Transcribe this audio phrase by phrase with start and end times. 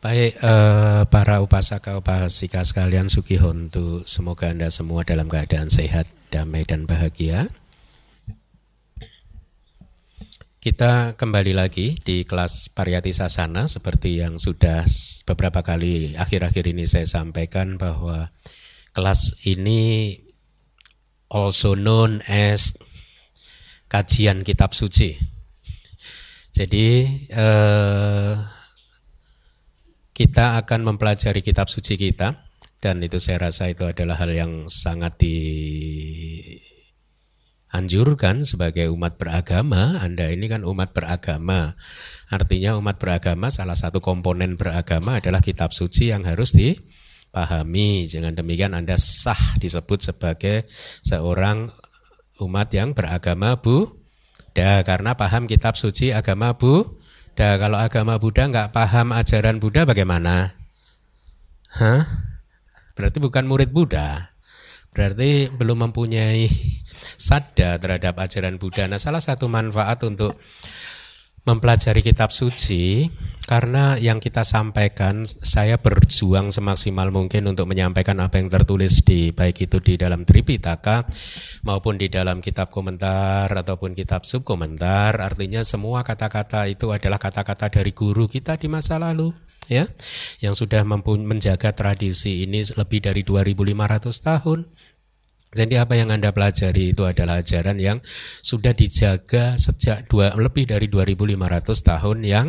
[0.00, 6.64] Baik eh, para upasaka upasika sekalian Suki Hontu, semoga Anda semua dalam keadaan sehat, damai
[6.64, 7.52] dan bahagia.
[10.56, 14.88] Kita kembali lagi di kelas Pariyati Sasana seperti yang sudah
[15.28, 18.32] beberapa kali akhir-akhir ini saya sampaikan bahwa
[18.96, 20.16] kelas ini
[21.28, 22.72] also known as
[23.92, 25.20] kajian kitab suci.
[26.56, 27.04] Jadi
[27.36, 28.59] eh,
[30.20, 32.44] kita akan mempelajari kitab suci kita
[32.76, 35.16] dan itu saya rasa itu adalah hal yang sangat
[37.72, 39.96] dianjurkan sebagai umat beragama.
[40.04, 41.72] Anda ini kan umat beragama.
[42.28, 48.04] Artinya umat beragama salah satu komponen beragama adalah kitab suci yang harus dipahami.
[48.04, 50.68] Jangan demikian Anda sah disebut sebagai
[51.00, 51.72] seorang
[52.44, 56.99] umat yang beragama Buddha karena paham kitab suci agama Bu
[57.40, 57.56] Buddha.
[57.56, 60.52] Kalau agama Buddha nggak paham ajaran Buddha bagaimana?
[61.72, 62.04] Hah?
[62.92, 64.28] Berarti bukan murid Buddha.
[64.92, 66.44] Berarti belum mempunyai
[67.16, 68.84] sadar terhadap ajaran Buddha.
[68.92, 70.36] Nah, salah satu manfaat untuk
[71.44, 73.08] mempelajari kitab suci
[73.50, 79.66] karena yang kita sampaikan saya berjuang semaksimal mungkin untuk menyampaikan apa yang tertulis di baik
[79.66, 81.02] itu di dalam Tripitaka
[81.66, 85.18] maupun di dalam kitab komentar ataupun kitab subkomentar.
[85.18, 89.34] Artinya semua kata-kata itu adalah kata-kata dari guru kita di masa lalu
[89.70, 89.86] ya
[90.42, 94.58] yang sudah menjaga tradisi ini lebih dari 2500 tahun
[95.50, 97.98] jadi apa yang Anda pelajari itu adalah ajaran yang
[98.38, 102.46] sudah dijaga sejak dua, lebih dari 2500 tahun yang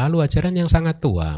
[0.00, 1.36] lalu ajaran yang sangat tua.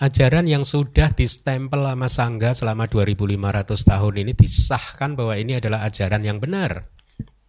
[0.00, 6.24] Ajaran yang sudah distempel sama Sangga selama 2500 tahun ini disahkan bahwa ini adalah ajaran
[6.24, 6.88] yang benar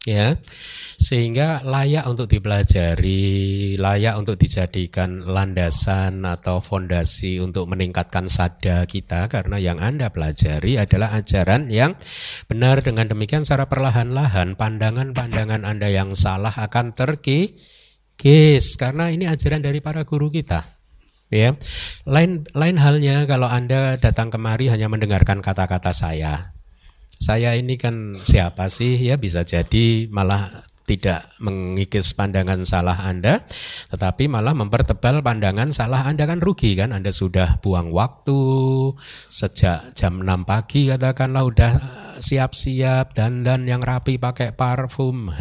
[0.05, 0.37] ya.
[1.01, 9.57] Sehingga layak untuk dipelajari, layak untuk dijadikan landasan atau fondasi untuk meningkatkan sada kita karena
[9.57, 11.97] yang Anda pelajari adalah ajaran yang
[12.45, 12.85] benar.
[12.85, 20.05] Dengan demikian secara perlahan-lahan pandangan-pandangan Anda yang salah akan terkikis karena ini ajaran dari para
[20.05, 20.77] guru kita.
[21.33, 21.57] Ya.
[22.05, 26.51] Lain lain halnya kalau anda datang kemari hanya mendengarkan kata-kata saya
[27.21, 28.97] saya ini kan siapa sih?
[28.97, 30.49] Ya bisa jadi malah
[30.89, 33.45] tidak mengikis pandangan salah Anda,
[33.93, 36.25] tetapi malah mempertebal pandangan salah Anda.
[36.25, 36.89] Kan rugi kan?
[36.89, 38.41] Anda sudah buang waktu
[39.29, 41.71] sejak jam 6 pagi katakanlah udah
[42.17, 45.29] siap-siap dan dan yang rapi pakai parfum.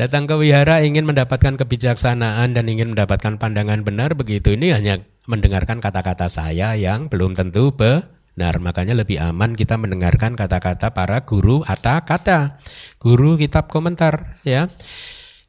[0.00, 4.56] Datang ke wihara ingin mendapatkan kebijaksanaan dan ingin mendapatkan pandangan benar begitu.
[4.56, 8.56] Ini hanya mendengarkan kata-kata saya yang belum tentu be benar.
[8.56, 12.56] Makanya lebih aman kita mendengarkan kata-kata para guru atau kata
[12.96, 14.64] guru kitab komentar ya.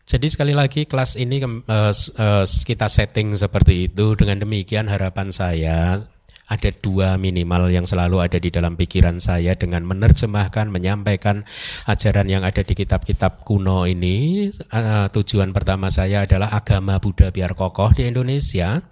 [0.03, 1.55] Jadi sekali lagi kelas ini uh,
[1.95, 6.03] uh, kita setting seperti itu dengan demikian harapan saya
[6.51, 11.47] ada dua minimal yang selalu ada di dalam pikiran saya dengan menerjemahkan, menyampaikan
[11.87, 14.51] ajaran yang ada di kitab-kitab kuno ini.
[14.67, 18.83] Uh, tujuan pertama saya adalah agama Buddha biar kokoh di Indonesia,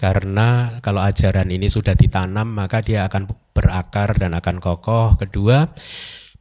[0.00, 5.16] karena kalau ajaran ini sudah ditanam maka dia akan berakar dan akan kokoh.
[5.20, 5.68] Kedua,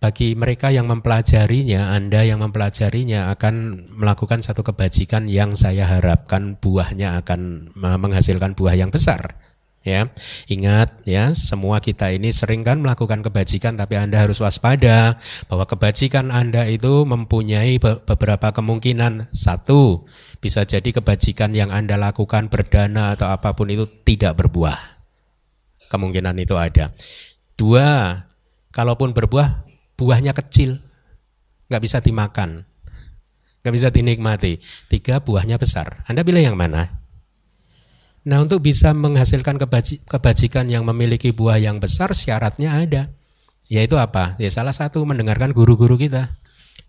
[0.02, 7.22] bagi mereka yang mempelajarinya, Anda yang mempelajarinya akan melakukan satu kebajikan yang saya harapkan buahnya
[7.22, 9.38] akan menghasilkan buah yang besar
[9.86, 10.10] ya.
[10.50, 15.18] Ingat ya semua kita ini sering kan melakukan kebajikan tapi anda harus waspada
[15.50, 19.34] bahwa kebajikan anda itu mempunyai beberapa kemungkinan.
[19.34, 20.06] Satu
[20.42, 24.91] bisa jadi kebajikan yang anda lakukan berdana atau apa pun itu tidak berbuah
[25.92, 26.96] kemungkinan itu ada
[27.60, 28.24] dua
[28.72, 29.68] kalaupun berbuah
[30.00, 30.80] buahnya kecil
[31.68, 32.64] nggak bisa dimakan
[33.62, 37.02] nggak bisa dinikmati tiga buahnya besar anda pilih yang mana
[38.22, 39.58] Nah untuk bisa menghasilkan
[40.06, 43.10] kebajikan yang memiliki buah yang besar syaratnya ada.
[43.72, 44.38] Yaitu apa?
[44.38, 46.30] Ya salah satu mendengarkan guru-guru kita.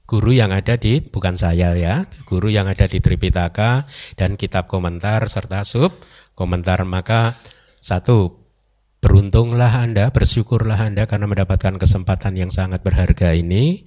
[0.04, 3.86] Guru yang ada di, bukan saya ya, guru yang ada di Tripitaka
[4.18, 5.94] dan kitab komentar serta sub
[6.36, 6.84] komentar.
[6.84, 7.38] Maka
[7.80, 8.41] satu,
[9.02, 13.82] beruntunglah Anda, bersyukurlah Anda karena mendapatkan kesempatan yang sangat berharga ini.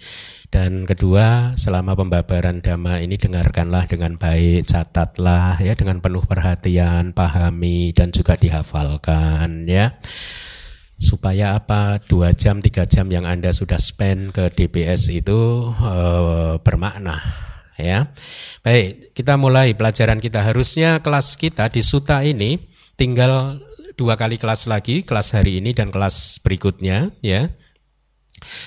[0.52, 7.96] Dan kedua, selama pembabaran dhamma ini dengarkanlah dengan baik, catatlah ya dengan penuh perhatian, pahami
[7.96, 9.96] dan juga dihafalkan ya.
[10.96, 12.00] Supaya apa?
[12.04, 15.96] Dua jam, tiga jam yang Anda sudah spend ke DPS itu e,
[16.64, 17.20] bermakna
[17.76, 18.12] ya.
[18.64, 20.40] Baik, kita mulai pelajaran kita.
[20.40, 22.56] Harusnya kelas kita di suta ini
[22.96, 23.60] tinggal
[23.96, 27.52] dua kali kelas lagi, kelas hari ini dan kelas berikutnya ya.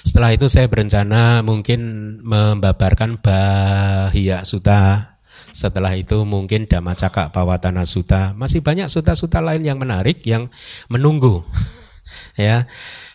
[0.03, 1.81] Setelah itu saya berencana mungkin
[2.25, 5.15] membabarkan Bahia Suta
[5.53, 8.37] Setelah itu mungkin Dhammacakka Pawatana Sutta.
[8.37, 10.47] Masih banyak suta-suta lain yang menarik yang
[10.93, 11.43] menunggu.
[12.39, 12.69] ya.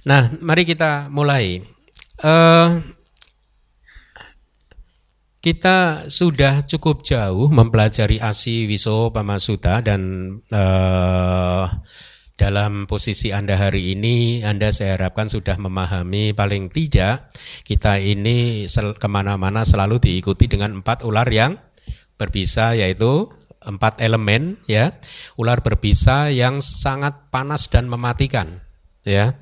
[0.04, 1.62] Nah, mari kita mulai.
[2.19, 2.83] Uh,
[5.44, 10.00] kita sudah cukup jauh mempelajari Asi Wiso Pamasuta dan
[10.40, 11.68] uh,
[12.40, 17.36] dalam posisi Anda hari ini, Anda saya harapkan sudah memahami paling tidak
[17.68, 21.60] kita ini sel, ke mana-mana selalu diikuti dengan empat ular yang
[22.16, 23.28] berbisa yaitu
[23.68, 24.95] empat elemen ya.
[25.36, 28.62] Ular berbisa yang sangat panas dan mematikan
[29.03, 29.35] ya.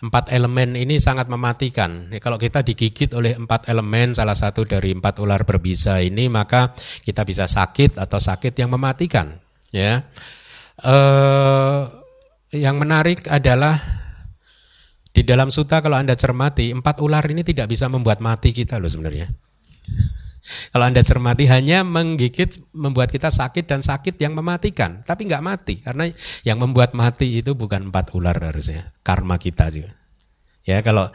[0.00, 2.08] Empat elemen ini sangat mematikan.
[2.10, 6.72] Ya, kalau kita digigit oleh empat elemen salah satu dari empat ular berbisa ini maka
[7.02, 9.36] kita bisa sakit atau sakit yang mematikan.
[9.74, 10.06] Ya.
[10.78, 11.80] Eh,
[12.54, 13.76] yang menarik adalah
[15.12, 18.86] di dalam suta kalau Anda cermati, empat ular ini tidak bisa membuat mati kita loh
[18.86, 19.47] sebenarnya.
[20.78, 25.82] Kalau Anda cermati hanya menggigit membuat kita sakit dan sakit yang mematikan, tapi nggak mati
[25.82, 26.06] karena
[26.46, 29.90] yang membuat mati itu bukan empat ular harusnya, karma kita juga.
[30.62, 31.10] Ya kalau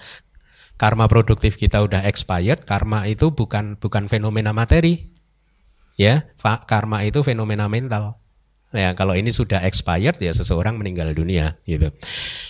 [0.76, 5.16] karma produktif kita udah expired, karma itu bukan bukan fenomena materi.
[5.96, 6.28] Ya,
[6.68, 8.20] karma itu fenomena mental.
[8.74, 11.94] Ya, kalau ini sudah expired ya seseorang meninggal dunia gitu.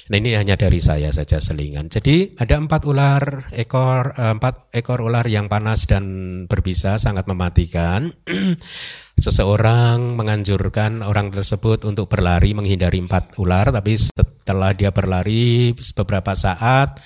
[0.08, 1.92] Nah ini hanya dari saya saja selingan.
[1.92, 6.04] Jadi ada empat ular ekor eh, empat ekor ular yang panas dan
[6.48, 8.08] berbisa sangat mematikan.
[9.20, 17.04] Seseorang menganjurkan orang tersebut untuk berlari menghindari empat ular, tapi setelah dia berlari beberapa saat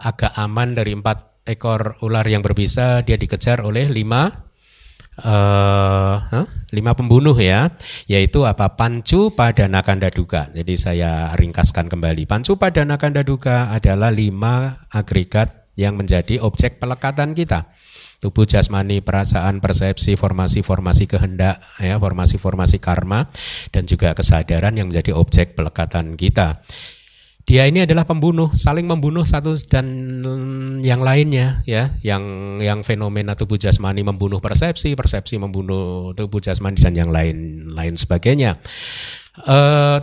[0.00, 4.43] agak aman dari empat ekor ular yang berbisa, dia dikejar oleh lima
[5.22, 6.44] uh,
[6.74, 7.70] lima pembunuh ya,
[8.10, 10.50] yaitu apa pancu pada nakanda duga.
[10.50, 12.26] Jadi saya ringkaskan kembali.
[12.26, 17.70] Pancu pada nakanda duga adalah lima agregat yang menjadi objek pelekatan kita.
[18.22, 23.28] Tubuh jasmani, perasaan, persepsi, formasi-formasi kehendak, ya, formasi-formasi karma,
[23.68, 26.64] dan juga kesadaran yang menjadi objek pelekatan kita
[27.44, 29.84] dia ini adalah pembunuh, saling membunuh satu dan
[30.80, 36.96] yang lainnya ya, yang yang fenomena tubuh jasmani membunuh persepsi, persepsi membunuh tubuh jasmani dan
[36.96, 38.56] yang lain lain sebagainya.
[39.44, 39.58] E,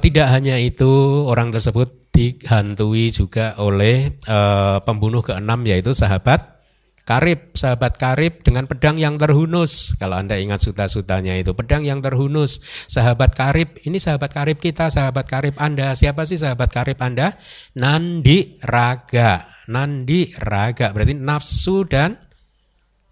[0.05, 4.39] tidak hanya itu, orang tersebut dihantui juga oleh e,
[4.85, 6.60] pembunuh keenam yaitu sahabat
[7.01, 9.97] Karib, sahabat karib dengan pedang yang terhunus.
[9.97, 12.61] Kalau Anda ingat suta-sutanya itu, pedang yang terhunus.
[12.85, 15.97] Sahabat karib, ini sahabat karib kita, sahabat karib Anda.
[15.97, 17.33] Siapa sih sahabat karib Anda?
[17.73, 19.49] Nandi raga.
[19.73, 22.21] Nandi raga, berarti nafsu dan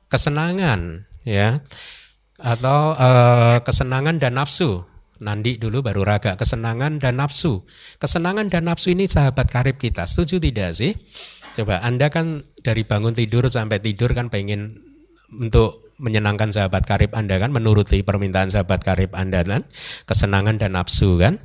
[0.06, 1.10] kesenangan.
[1.26, 1.58] ya
[2.38, 4.86] Atau uh, kesenangan dan nafsu.
[5.20, 7.66] Nandi dulu baru raga, kesenangan dan nafsu.
[8.00, 10.08] Kesenangan dan nafsu ini sahabat karib kita.
[10.08, 10.96] Setuju tidak sih?
[11.60, 14.80] Coba Anda kan dari bangun tidur sampai tidur kan pengen
[15.36, 19.68] untuk menyenangkan sahabat karib Anda kan menuruti permintaan sahabat karib Anda kan
[20.08, 21.36] kesenangan dan nafsu kan.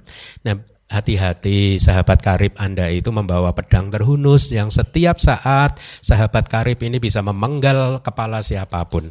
[0.46, 7.02] Nah, hati-hati sahabat karib Anda itu membawa pedang terhunus yang setiap saat sahabat karib ini
[7.02, 9.11] bisa memenggal kepala siapa pun.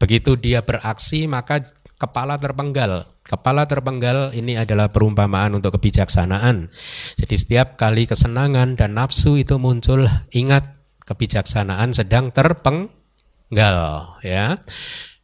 [0.00, 1.68] Begitu dia beraksi maka
[2.00, 3.13] kepala terpenggal.
[3.24, 6.68] Kepala terpenggal ini adalah perumpamaan untuk kebijaksanaan.
[7.16, 10.04] Jadi setiap kali kesenangan dan nafsu itu muncul,
[10.36, 10.76] ingat
[11.08, 14.60] kebijaksanaan sedang terpenggal ya.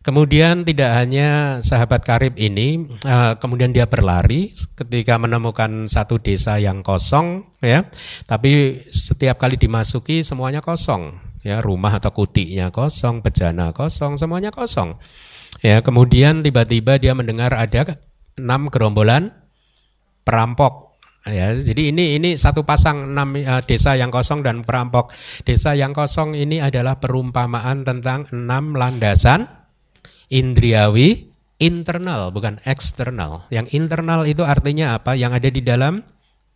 [0.01, 6.81] Kemudian tidak hanya sahabat karib ini, uh, kemudian dia berlari ketika menemukan satu desa yang
[6.81, 7.85] kosong, ya.
[8.25, 11.61] Tapi setiap kali dimasuki semuanya kosong, ya.
[11.61, 14.97] Rumah atau kutinya kosong, bejana kosong, semuanya kosong.
[15.61, 17.99] Ya, kemudian tiba-tiba dia mendengar ada
[18.39, 19.35] enam gerombolan
[20.23, 20.95] perampok.
[21.29, 25.13] Ya, jadi ini ini satu pasang enam uh, desa yang kosong dan perampok.
[25.45, 29.45] Desa yang kosong ini adalah perumpamaan tentang enam landasan
[30.33, 31.29] indriawi
[31.61, 33.45] internal bukan eksternal.
[33.53, 35.13] Yang internal itu artinya apa?
[35.13, 35.95] Yang ada di dalam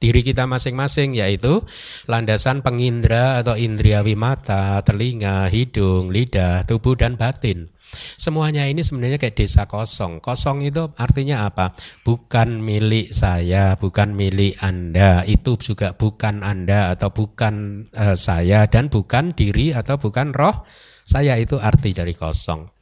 [0.01, 1.61] diri kita masing-masing yaitu
[2.09, 7.69] landasan pengindra atau indriawi mata, telinga, hidung, lidah, tubuh dan batin.
[8.15, 10.19] Semuanya ini sebenarnya kayak desa kosong.
[10.19, 11.73] Kosong itu artinya apa?
[12.03, 15.23] Bukan milik saya, bukan milik Anda.
[15.25, 20.67] Itu juga bukan Anda atau bukan uh, saya dan bukan diri atau bukan roh.
[21.05, 22.75] Saya itu arti dari kosong.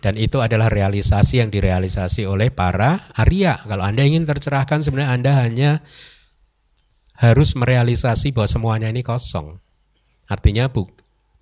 [0.00, 3.60] Dan itu adalah realisasi yang direalisasi oleh para Arya.
[3.60, 5.70] Kalau Anda ingin tercerahkan sebenarnya Anda hanya
[7.20, 9.60] harus merealisasi bahwa semuanya ini kosong.
[10.30, 10.88] Artinya bu,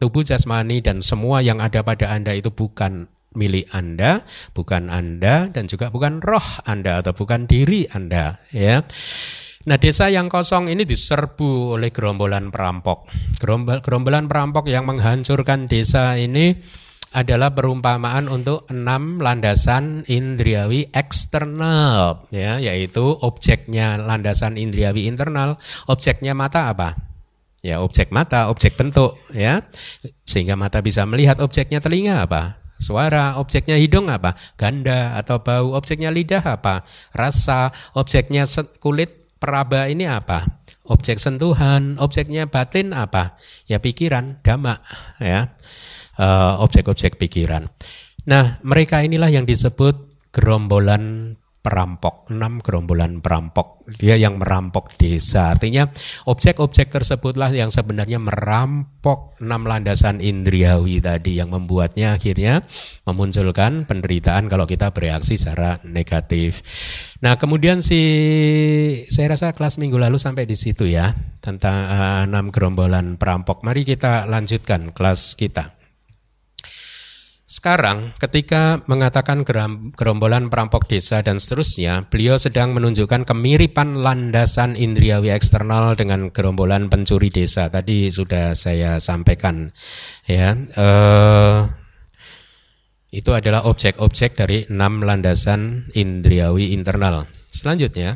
[0.00, 4.25] tubuh jasmani dan semua yang ada pada Anda itu bukan milik Anda,
[4.57, 8.83] bukan Anda dan juga bukan roh Anda atau bukan diri Anda, ya.
[9.61, 13.12] Nah, desa yang kosong ini diserbu oleh gerombolan perampok.
[13.85, 16.57] Gerombolan perampok yang menghancurkan desa ini
[17.11, 25.59] adalah perumpamaan untuk enam landasan indriawi eksternal ya yaitu objeknya landasan indriawi internal
[25.90, 27.09] objeknya mata apa
[27.60, 29.64] ya objek mata objek bentuk ya.
[30.24, 32.60] Sehingga mata bisa melihat objeknya telinga apa?
[32.80, 34.32] Suara objeknya hidung apa?
[34.56, 36.84] Ganda atau bau objeknya lidah apa?
[37.12, 38.48] Rasa objeknya
[38.80, 40.60] kulit peraba ini apa?
[40.88, 43.36] Objek sentuhan objeknya batin apa?
[43.68, 44.80] Ya pikiran dhamma
[45.20, 45.54] ya.
[46.20, 47.64] Eh, objek-objek pikiran.
[48.28, 49.96] Nah, mereka inilah yang disebut
[50.36, 53.84] gerombolan perampok, enam gerombolan perampok.
[53.90, 55.52] Dia yang merampok desa.
[55.52, 55.90] Artinya
[56.24, 62.64] objek-objek tersebutlah yang sebenarnya merampok enam landasan indriawi tadi yang membuatnya akhirnya
[63.04, 66.62] memunculkan penderitaan kalau kita bereaksi secara negatif.
[67.20, 68.00] Nah, kemudian si
[69.10, 71.12] saya rasa kelas minggu lalu sampai di situ ya
[71.44, 73.66] tentang uh, enam gerombolan perampok.
[73.66, 75.79] Mari kita lanjutkan kelas kita.
[77.50, 79.42] Sekarang ketika mengatakan
[79.99, 87.26] gerombolan perampok desa dan seterusnya, beliau sedang menunjukkan kemiripan landasan indriawi eksternal dengan gerombolan pencuri
[87.26, 87.66] desa.
[87.66, 89.66] Tadi sudah saya sampaikan,
[90.30, 90.54] ya.
[90.54, 91.59] Eh,
[93.11, 97.26] itu adalah objek-objek dari enam landasan indriawi internal.
[97.50, 98.14] Selanjutnya,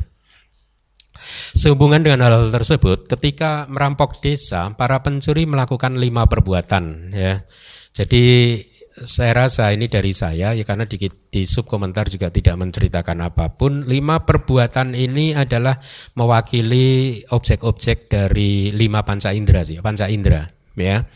[1.55, 7.15] Sehubungan dengan hal tersebut, ketika merampok desa, para pencuri melakukan lima perbuatan.
[7.17, 7.49] Ya,
[7.95, 8.59] jadi
[9.03, 13.51] saya rasa ini dari saya ya karena di, di sub komentar juga tidak menceritakan apa
[13.59, 13.83] pun.
[13.91, 15.75] Lima perbuatan ini adalah
[16.15, 20.47] mewakili objek-objek dari lima panca indera sih, panca indera
[20.79, 21.07] ya,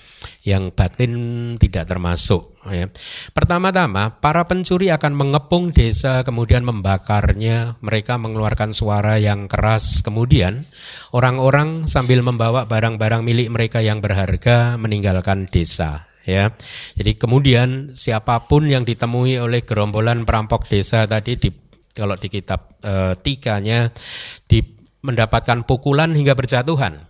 [0.42, 1.12] yang batin
[1.58, 2.58] tidak termasuk.
[2.68, 2.90] Ya.
[3.30, 7.78] Pertama-tama, para pencuri akan mengepung desa, kemudian membakarnya.
[7.80, 10.02] Mereka mengeluarkan suara yang keras.
[10.02, 10.66] Kemudian,
[11.14, 16.52] orang-orang sambil membawa barang-barang milik mereka yang berharga meninggalkan desa ya.
[16.92, 21.48] Jadi kemudian siapa pun yang ditemui oleh gerombolan perampok desa tadi di
[21.96, 23.88] kalau di kitab e, tikanya
[24.44, 24.60] di
[25.00, 27.08] mendapatkan pukulan hingga berjatuhan.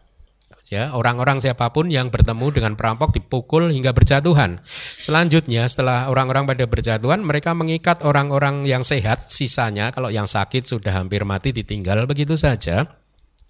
[0.68, 4.60] Ya, orang-orang siapa pun yang bertemu dengan perampok dipukul hingga berjatuhan.
[5.00, 10.92] Selanjutnya setelah orang-orang pada berjatuhan, mereka mengikat orang-orang yang sehat, sisanya kalau yang sakit sudah
[10.92, 12.97] hampir mati ditinggal begitu saja.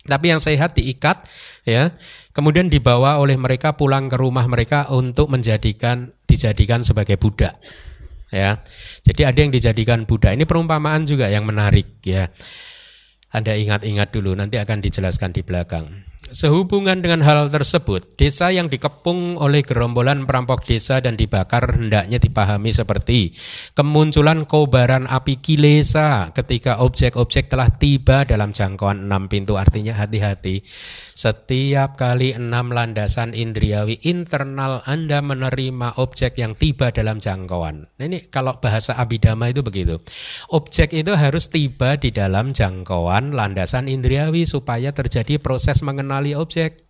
[0.09, 1.21] Tapi yang sehat diikat
[1.69, 1.93] ya.
[2.33, 7.55] Kemudian dibawa oleh mereka pulang ke rumah mereka untuk menjadikan dijadikan sebagai budak
[8.33, 8.57] ya.
[9.05, 10.33] Jadi ada yang dijadikan budak.
[10.33, 12.33] Ini perumpamaan juga yang menarik ya.
[13.29, 19.41] Anda ingat-ingat dulu nanti akan dijelaskan di belakang Sehubungan dengan hal tersebut, desa yang dikepung
[19.41, 23.33] oleh gerombolan perampok desa dan dibakar hendaknya dipahami seperti
[23.73, 29.57] kemunculan kobaran api kilesa ketika objek-objek telah tiba dalam jangkauan enam pintu.
[29.57, 30.61] Artinya hati-hati,
[31.19, 37.91] setiap kali enam landasan indriawi internal Anda menerima objek yang tiba dalam jangkauan.
[37.99, 39.99] Ini kalau bahasa abidama itu begitu.
[40.55, 46.89] Objek itu harus tiba di dalam jangkauan landasan indriawi supaya terjadi proses mengenal mengenali objek.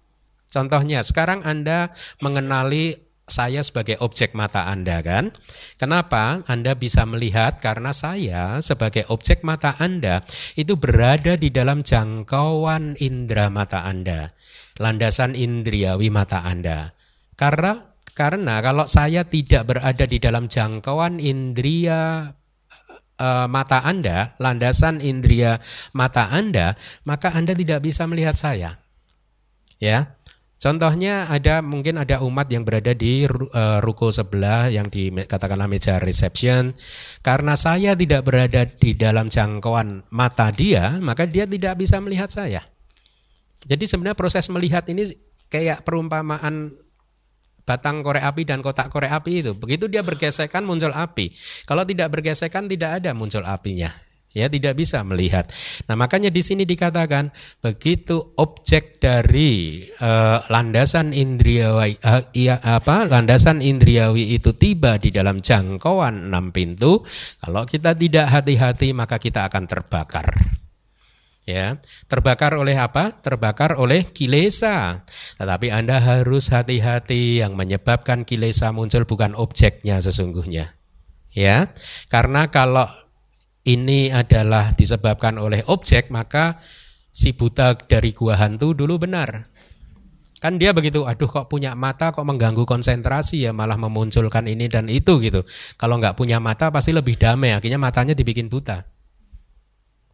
[0.48, 1.92] Contohnya, sekarang Anda
[2.24, 5.30] mengenali saya sebagai objek mata Anda kan?
[5.76, 7.62] Kenapa Anda bisa melihat?
[7.62, 10.24] Karena saya sebagai objek mata Anda
[10.58, 14.32] itu berada di dalam jangkauan indera mata Anda,
[14.80, 16.92] landasan indriawi mata Anda.
[17.38, 22.34] Karena karena kalau saya tidak berada di dalam jangkauan indria
[23.18, 25.62] uh, mata Anda, landasan indria
[25.94, 26.74] mata Anda,
[27.06, 28.82] maka Anda tidak bisa melihat saya.
[29.78, 30.17] Ya.
[30.58, 36.74] Contohnya ada mungkin ada umat yang berada di uh, ruko sebelah yang dikatakanlah meja reception.
[37.22, 42.66] Karena saya tidak berada di dalam jangkauan mata dia, maka dia tidak bisa melihat saya.
[43.70, 45.06] Jadi sebenarnya proses melihat ini
[45.46, 46.74] kayak perumpamaan
[47.62, 49.54] batang korek api dan kotak korek api itu.
[49.54, 51.30] Begitu dia bergesekan muncul api.
[51.70, 55.48] Kalau tidak bergesekan tidak ada muncul apinya ya tidak bisa melihat.
[55.88, 57.32] Nah, makanya di sini dikatakan
[57.64, 65.40] begitu objek dari uh, landasan indriawi uh, iya, apa landasan indriawi itu tiba di dalam
[65.40, 67.02] jangkauan enam pintu,
[67.40, 70.28] kalau kita tidak hati-hati maka kita akan terbakar.
[71.48, 71.80] Ya,
[72.12, 73.08] terbakar oleh apa?
[73.24, 75.08] Terbakar oleh kilesa.
[75.40, 80.76] Tetapi Anda harus hati-hati yang menyebabkan kilesa muncul bukan objeknya sesungguhnya.
[81.32, 81.72] Ya,
[82.12, 82.84] karena kalau
[83.66, 86.60] ini adalah disebabkan oleh objek, maka
[87.10, 89.50] si buta dari gua hantu dulu benar.
[90.38, 94.86] Kan dia begitu, aduh kok punya mata kok mengganggu konsentrasi ya malah memunculkan ini dan
[94.86, 95.42] itu gitu.
[95.74, 98.86] Kalau nggak punya mata pasti lebih damai, akhirnya matanya dibikin buta.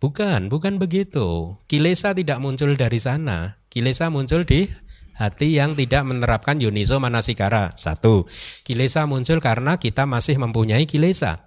[0.00, 1.56] Bukan, bukan begitu.
[1.68, 3.60] Kilesa tidak muncul dari sana.
[3.68, 4.68] Kilesa muncul di
[5.14, 7.72] hati yang tidak menerapkan yuniso manasikara.
[7.78, 8.26] Satu,
[8.66, 11.43] kilesa muncul karena kita masih mempunyai kilesa.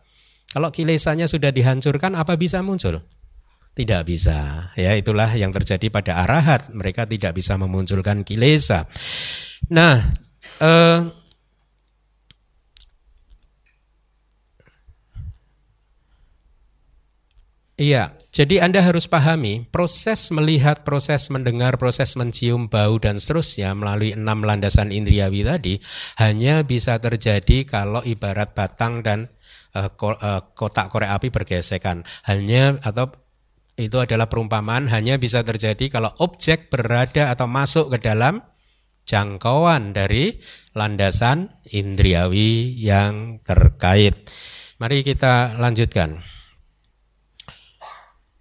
[0.57, 2.97] Kalau kilesanya sudah dihancurkan, apa bisa muncul?
[3.77, 4.73] Tidak bisa.
[4.73, 6.73] Ya, itulah yang terjadi pada arahat.
[6.73, 8.89] Mereka tidak bisa memunculkan kilesa.
[9.69, 10.01] Nah,
[10.57, 11.05] eh,
[17.77, 24.17] Iya, jadi Anda harus pahami proses melihat, proses mendengar, proses mencium bau dan seterusnya melalui
[24.17, 25.77] enam landasan indriawi tadi
[26.17, 29.29] hanya bisa terjadi kalau ibarat batang dan
[29.75, 29.91] uh,
[30.55, 32.05] kotak korek api bergesekan.
[32.29, 33.11] Hanya atau
[33.77, 38.41] itu adalah perumpamaan hanya bisa terjadi kalau objek berada atau masuk ke dalam
[39.07, 40.35] jangkauan dari
[40.73, 44.17] landasan indriawi yang terkait.
[44.77, 46.21] Mari kita lanjutkan.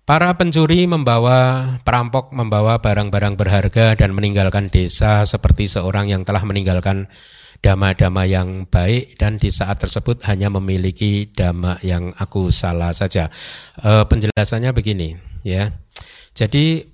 [0.07, 7.11] Para pencuri membawa, perampok membawa barang-barang berharga dan meninggalkan desa seperti seorang yang telah meninggalkan
[7.61, 13.29] dama-dama yang baik dan di saat tersebut hanya memiliki dama yang aku salah saja.
[13.81, 15.73] E, penjelasannya begini, ya.
[16.37, 16.85] Jadi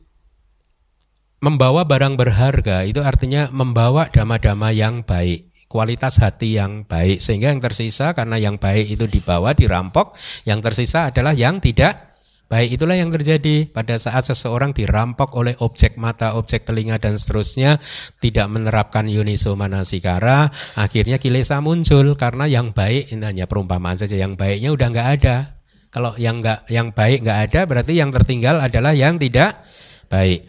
[1.43, 7.65] membawa barang berharga itu artinya membawa dama-dama yang baik kualitas hati yang baik sehingga yang
[7.65, 10.13] tersisa karena yang baik itu dibawa dirampok
[10.45, 12.12] yang tersisa adalah yang tidak
[12.53, 17.81] Baik itulah yang terjadi pada saat seseorang dirampok oleh objek mata, objek telinga dan seterusnya
[18.21, 24.37] tidak menerapkan yuniso manasikara, akhirnya kilesa muncul karena yang baik ini hanya perumpamaan saja, yang
[24.37, 25.57] baiknya udah nggak ada.
[25.89, 29.65] Kalau yang nggak yang baik nggak ada berarti yang tertinggal adalah yang tidak
[30.13, 30.45] baik.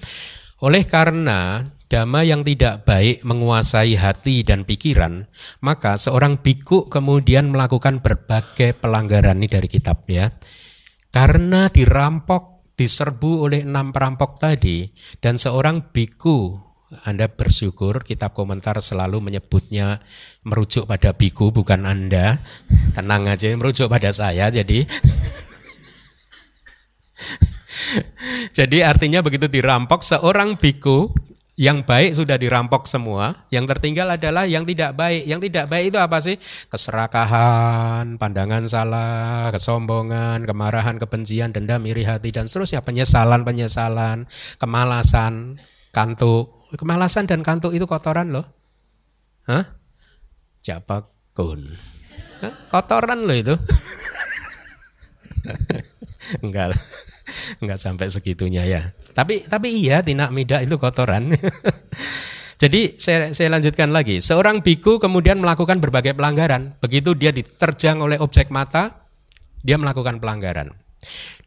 [0.60, 5.32] Oleh karena dhamma yang tidak baik menguasai hati dan pikiran,
[5.64, 10.28] maka seorang biku kemudian melakukan berbagai pelanggaran ini dari kitab ya
[11.14, 14.90] karena dirampok, diserbu oleh enam perampok tadi,
[15.22, 16.58] dan seorang biku,
[17.06, 20.02] Anda bersyukur kitab komentar selalu menyebutnya
[20.42, 22.42] merujuk pada biku bukan Anda.
[22.98, 24.90] Tenang aja, merujuk pada saya jadi.
[28.58, 31.14] jadi artinya begitu dirampok seorang biku
[31.54, 35.22] yang baik sudah dirampok semua, yang tertinggal adalah yang tidak baik.
[35.30, 36.34] Yang tidak baik itu apa sih?
[36.66, 44.26] Keserakahan, pandangan salah, kesombongan, kemarahan, kebencian, dendam, iri hati dan seterusnya, penyesalan-penyesalan,
[44.58, 45.62] kemalasan,
[45.94, 46.66] kantuk.
[46.74, 48.50] Kemalasan dan kantuk itu kotoran loh.
[49.46, 49.78] Hah?
[50.66, 51.70] Japakun.
[52.74, 53.54] Kotoran loh itu.
[56.42, 56.74] Enggak
[57.64, 58.82] Enggak sampai segitunya ya.
[59.16, 61.32] Tapi tapi iya tinak midak itu kotoran.
[62.64, 64.24] Jadi saya, saya lanjutkan lagi.
[64.24, 66.80] Seorang biku kemudian melakukan berbagai pelanggaran.
[66.80, 69.10] Begitu dia diterjang oleh objek mata,
[69.60, 70.72] dia melakukan pelanggaran.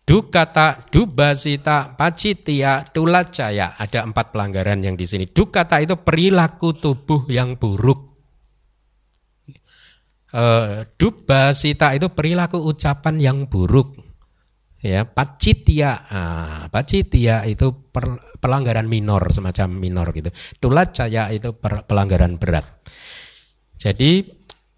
[0.06, 3.74] Dukata, dubasita, pacitia, tulacaya.
[3.80, 5.24] Ada empat pelanggaran yang di sini.
[5.24, 8.12] Dukata itu perilaku tubuh yang buruk.
[10.30, 10.44] E,
[11.00, 14.05] dubasita itu perilaku ucapan yang buruk
[14.86, 20.30] ya pacitia ah, pacitia itu per, pelanggaran minor semacam minor gitu.
[20.62, 22.64] Tulacaya itu per, pelanggaran berat.
[23.76, 24.24] Jadi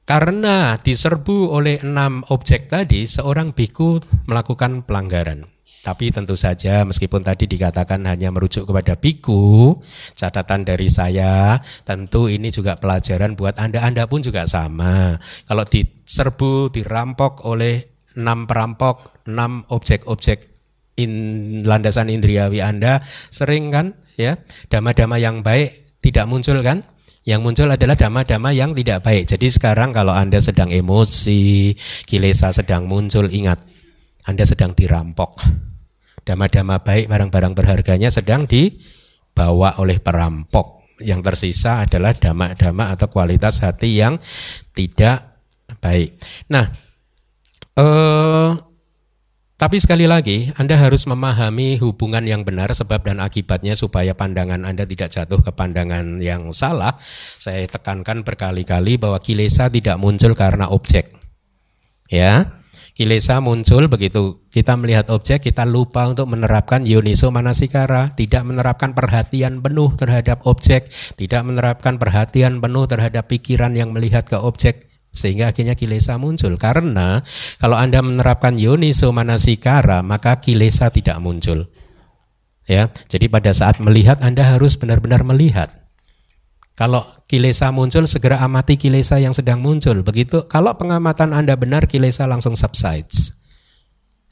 [0.08, 5.44] karena diserbu oleh enam objek tadi seorang biku melakukan pelanggaran.
[5.78, 9.78] Tapi tentu saja meskipun tadi dikatakan hanya merujuk kepada biku
[10.12, 13.84] catatan dari saya tentu ini juga pelajaran buat anda.
[13.84, 15.16] Anda pun juga sama.
[15.44, 17.84] Kalau diserbu dirampok oleh
[18.18, 20.48] enam perampok, enam objek-objek
[20.96, 21.12] in,
[21.68, 24.40] landasan indriawi Anda sering kan ya
[24.72, 26.82] dama-dama yang baik tidak muncul kan?
[27.28, 29.28] Yang muncul adalah dama-dama yang tidak baik.
[29.28, 31.76] Jadi sekarang kalau Anda sedang emosi,
[32.08, 33.60] kilesa sedang muncul, ingat
[34.24, 35.36] Anda sedang dirampok.
[36.24, 40.88] Dama-dama baik, barang-barang berharganya sedang dibawa oleh perampok.
[41.04, 44.16] Yang tersisa adalah dama-dama atau kualitas hati yang
[44.72, 45.36] tidak
[45.84, 46.16] baik.
[46.48, 46.64] Nah,
[47.78, 48.58] Uh,
[49.58, 54.86] tapi sekali lagi, Anda harus memahami hubungan yang benar sebab dan akibatnya supaya pandangan Anda
[54.86, 56.94] tidak jatuh ke pandangan yang salah.
[57.42, 61.10] Saya tekankan berkali-kali bahwa kilesa tidak muncul karena objek.
[62.06, 62.62] Ya,
[62.94, 69.62] kilesa muncul begitu kita melihat objek, kita lupa untuk menerapkan yoniso manasikara, tidak menerapkan perhatian
[69.62, 75.74] penuh terhadap objek, tidak menerapkan perhatian penuh terhadap pikiran yang melihat ke objek, sehingga akhirnya
[75.74, 77.24] kilesa muncul karena
[77.58, 81.66] kalau Anda menerapkan yoniso manasikara maka kilesa tidak muncul.
[82.68, 85.72] Ya, jadi pada saat melihat Anda harus benar-benar melihat.
[86.76, 89.98] Kalau kilesa muncul segera amati kilesa yang sedang muncul.
[90.06, 93.34] Begitu kalau pengamatan Anda benar kilesa langsung subsides.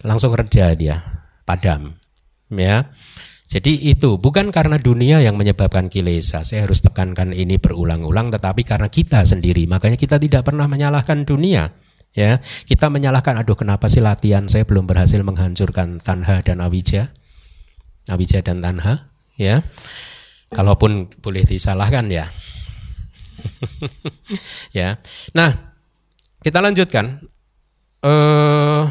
[0.04, 1.02] Langsung reda dia,
[1.42, 1.96] padam.
[2.52, 2.92] Ya.
[3.46, 6.42] Jadi itu bukan karena dunia yang menyebabkan kilesa.
[6.42, 9.70] Saya harus tekankan ini berulang-ulang tetapi karena kita sendiri.
[9.70, 11.70] Makanya kita tidak pernah menyalahkan dunia.
[12.16, 17.12] Ya, kita menyalahkan aduh kenapa sih latihan saya belum berhasil menghancurkan tanha dan awija.
[18.10, 19.60] Awija dan tanha, ya.
[20.50, 22.32] Kalaupun boleh disalahkan ya.
[24.78, 24.96] ya.
[25.36, 25.76] Nah,
[26.40, 27.20] kita lanjutkan.
[28.00, 28.88] Uh,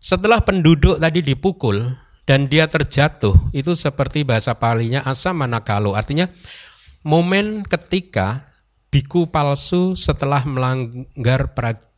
[0.00, 1.84] setelah penduduk tadi dipukul,
[2.24, 6.28] dan dia terjatuh itu seperti bahasa palinya asa manakalo artinya
[7.04, 8.48] momen ketika
[8.88, 11.52] biku palsu setelah melanggar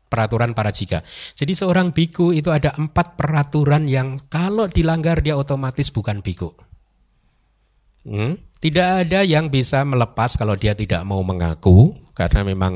[0.09, 1.05] peraturan para jika.
[1.37, 6.57] Jadi seorang biku itu ada empat peraturan yang kalau dilanggar dia otomatis bukan biku.
[8.07, 8.41] Hmm?
[8.57, 12.73] Tidak ada yang bisa melepas kalau dia tidak mau mengaku karena memang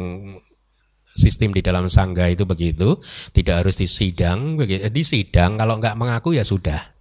[1.17, 3.01] sistem di dalam sangga itu begitu,
[3.33, 7.00] tidak harus disidang, di sidang kalau nggak mengaku ya sudah.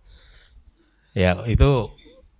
[1.18, 1.90] Ya, itu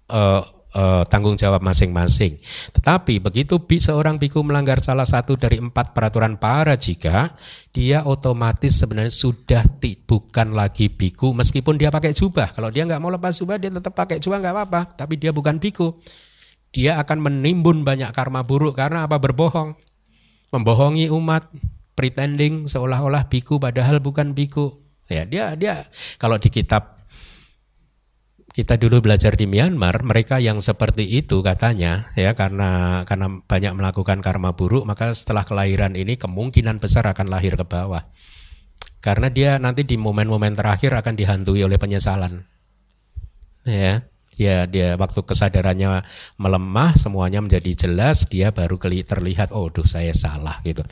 [0.10, 0.42] uh,
[0.74, 2.38] uh, tanggung jawab masing-masing.
[2.74, 7.34] Tetapi begitu seorang biku melanggar salah satu dari empat peraturan para jika,
[7.74, 9.64] dia otomatis sebenarnya sudah
[10.06, 12.54] bukan lagi biku meskipun dia pakai jubah.
[12.54, 14.82] Kalau dia nggak mau lepas jubah, dia tetap pakai jubah nggak apa-apa.
[14.98, 15.94] Tapi dia bukan biku.
[16.70, 19.18] Dia akan menimbun banyak karma buruk karena apa?
[19.18, 19.74] Berbohong,
[20.54, 21.50] membohongi umat,
[21.98, 24.78] pretending seolah-olah biku padahal bukan biku.
[25.10, 25.90] Ya, dia dia
[26.22, 26.99] kalau di kitab
[28.54, 34.20] kita dulu belajar di Myanmar, mereka yang seperti itu katanya ya karena karena banyak melakukan
[34.20, 38.10] karma buruk, maka setelah kelahiran ini kemungkinan besar akan lahir ke bawah.
[39.00, 42.44] Karena dia nanti di momen-momen terakhir akan dihantui oleh penyesalan.
[43.64, 44.04] Ya,
[44.36, 46.04] ya dia waktu kesadarannya
[46.36, 50.84] melemah, semuanya menjadi jelas, dia baru terlihat oh, duh saya salah gitu.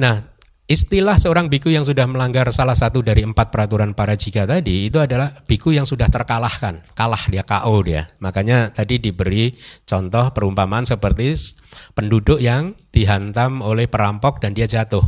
[0.00, 0.24] Nah,
[0.68, 5.00] Istilah seorang biku yang sudah melanggar salah satu dari empat peraturan para jika tadi itu
[5.00, 8.04] adalah biku yang sudah terkalahkan, kalah dia KO dia.
[8.20, 9.56] Makanya tadi diberi
[9.88, 11.32] contoh perumpamaan seperti
[11.96, 15.00] penduduk yang dihantam oleh perampok dan dia jatuh.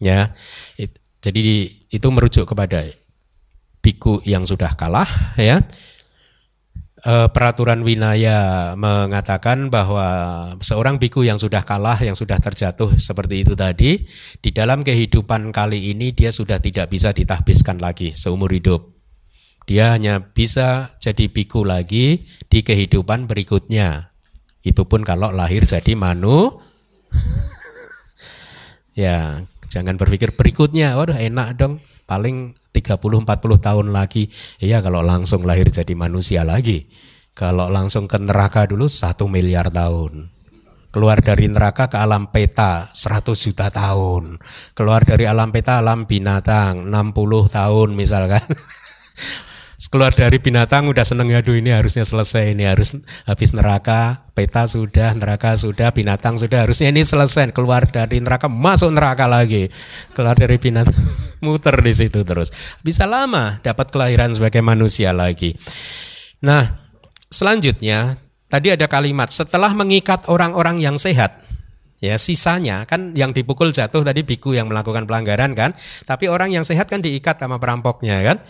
[0.00, 0.32] Ya,
[1.20, 2.80] jadi itu merujuk kepada
[3.84, 5.60] biku yang sudah kalah, ya
[7.04, 10.06] peraturan winaya mengatakan bahwa
[10.60, 14.04] seorang biku yang sudah kalah, yang sudah terjatuh seperti itu tadi,
[14.40, 18.92] di dalam kehidupan kali ini dia sudah tidak bisa ditahbiskan lagi seumur hidup.
[19.64, 24.12] Dia hanya bisa jadi biku lagi di kehidupan berikutnya.
[24.60, 26.60] Itu pun kalau lahir jadi manu.
[28.98, 31.78] ya, jangan berpikir berikutnya, waduh enak dong,
[32.10, 33.22] paling 30-40
[33.62, 34.26] tahun lagi.
[34.58, 36.90] Iya kalau langsung lahir jadi manusia lagi.
[37.30, 40.26] Kalau langsung ke neraka dulu satu miliar tahun.
[40.90, 44.42] Keluar dari neraka ke alam peta 100 juta tahun.
[44.74, 48.42] Keluar dari alam peta alam binatang 60 tahun misalkan.
[49.88, 52.92] keluar dari binatang udah seneng aduh ini harusnya selesai ini harus
[53.24, 58.92] habis neraka peta sudah neraka sudah binatang sudah harusnya ini selesai keluar dari neraka masuk
[58.92, 59.72] neraka lagi.
[60.12, 60.92] Keluar dari binatang
[61.44, 62.52] muter di situ terus.
[62.84, 65.56] Bisa lama dapat kelahiran sebagai manusia lagi.
[66.44, 66.76] Nah
[67.32, 68.20] selanjutnya
[68.52, 71.48] tadi ada kalimat setelah mengikat orang-orang yang sehat
[72.00, 75.76] Ya, sisanya kan yang dipukul jatuh tadi biku yang melakukan pelanggaran kan,
[76.08, 78.40] tapi orang yang sehat kan diikat sama perampoknya kan.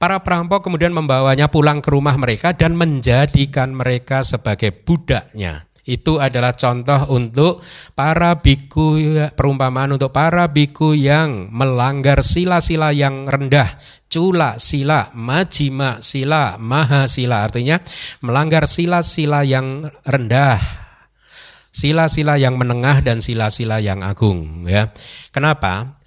[0.00, 5.68] Para perampok kemudian membawanya pulang ke rumah mereka dan menjadikan mereka sebagai budaknya.
[5.84, 7.60] Itu adalah contoh untuk
[7.92, 8.96] para biku
[9.36, 13.76] perumpamaan untuk para biku yang melanggar sila-sila yang rendah,
[14.08, 17.76] cula sila, majima sila, maha sila artinya
[18.24, 20.56] melanggar sila-sila yang rendah,
[21.68, 24.96] sila-sila yang menengah dan sila-sila yang agung ya.
[25.28, 26.00] Kenapa?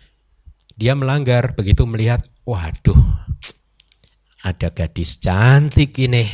[0.82, 3.24] Dia melanggar begitu melihat waduh
[4.44, 6.28] ada gadis cantik ini.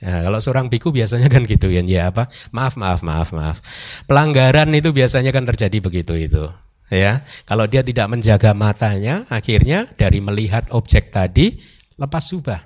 [0.00, 2.28] Ya, kalau seorang biku biasanya kan gitu ya, ya apa?
[2.56, 3.60] Maaf, maaf, maaf, maaf.
[4.08, 6.44] Pelanggaran itu biasanya kan terjadi begitu itu.
[6.88, 11.60] Ya, kalau dia tidak menjaga matanya, akhirnya dari melihat objek tadi
[12.00, 12.64] lepas subah.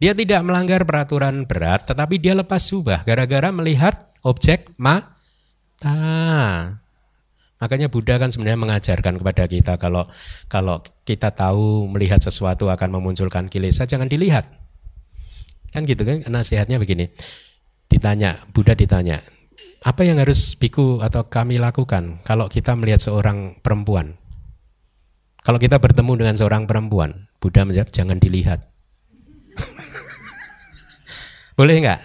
[0.00, 5.92] Dia tidak melanggar peraturan berat, tetapi dia lepas subah gara-gara melihat objek mata.
[7.60, 10.08] Makanya Buddha kan sebenarnya mengajarkan kepada kita kalau
[10.48, 14.48] kalau kita tahu melihat sesuatu akan memunculkan kilesa jangan dilihat.
[15.70, 17.12] Kan gitu kan nasihatnya begini.
[17.90, 19.20] Ditanya, Buddha ditanya,
[19.84, 24.20] apa yang harus biku atau kami lakukan kalau kita melihat seorang perempuan?
[25.40, 28.60] Kalau kita bertemu dengan seorang perempuan, Buddha menjawab jangan dilihat.
[31.58, 32.00] Boleh enggak?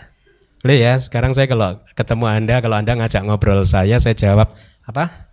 [0.63, 0.93] Boleh ya.
[0.99, 4.55] Sekarang saya kalau ketemu Anda, kalau Anda ngajak ngobrol saya, saya jawab
[4.87, 5.24] apa?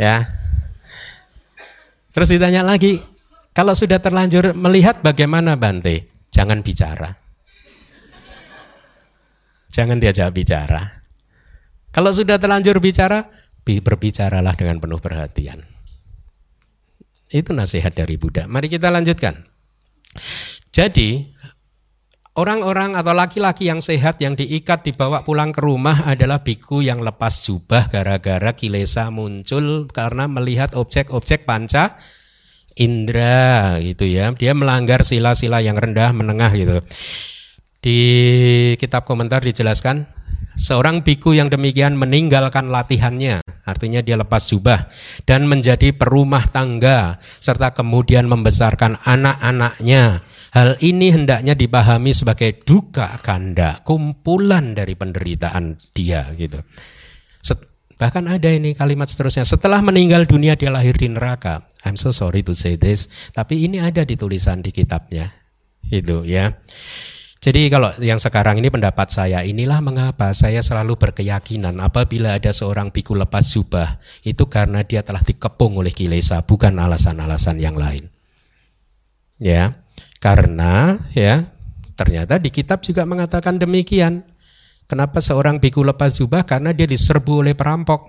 [0.00, 0.26] Ya.
[2.12, 3.00] Terus ditanya lagi,
[3.52, 6.08] Kalau sudah terlanjur melihat bagaimana Bante?
[6.32, 7.12] Jangan bicara.
[9.68, 11.04] Jangan diajak bicara.
[11.92, 13.28] Kalau sudah terlanjur bicara,
[13.60, 15.60] berbicaralah dengan penuh perhatian.
[17.28, 18.48] Itu nasihat dari Buddha.
[18.48, 19.44] Mari kita lanjutkan.
[20.72, 21.28] Jadi,
[22.32, 27.44] orang-orang atau laki-laki yang sehat yang diikat dibawa pulang ke rumah adalah biku yang lepas
[27.44, 31.96] jubah gara-gara kilesa muncul karena melihat objek-objek panca
[32.76, 34.32] indra gitu ya.
[34.32, 36.78] Dia melanggar sila-sila yang rendah menengah gitu.
[37.82, 38.00] Di
[38.78, 40.06] kitab komentar dijelaskan
[40.54, 44.86] seorang biku yang demikian meninggalkan latihannya, artinya dia lepas jubah
[45.26, 50.22] dan menjadi perumah tangga serta kemudian membesarkan anak-anaknya.
[50.52, 56.60] Hal ini hendaknya dipahami sebagai duka kanda, kumpulan dari penderitaan dia gitu.
[58.02, 61.62] Bahkan ada ini kalimat seterusnya, setelah meninggal dunia dia lahir di neraka.
[61.86, 65.30] I'm so sorry to say this, tapi ini ada di tulisan di kitabnya.
[65.86, 66.50] Itu ya.
[67.38, 72.90] Jadi kalau yang sekarang ini pendapat saya, inilah mengapa saya selalu berkeyakinan apabila ada seorang
[72.90, 78.10] biku lepas jubah, itu karena dia telah dikepung oleh kilesa, bukan alasan-alasan yang lain.
[79.38, 79.81] Ya,
[80.22, 81.50] karena ya
[81.98, 84.22] ternyata di kitab juga mengatakan demikian.
[84.86, 86.46] Kenapa seorang biku lepas jubah?
[86.46, 88.06] Karena dia diserbu oleh perampok.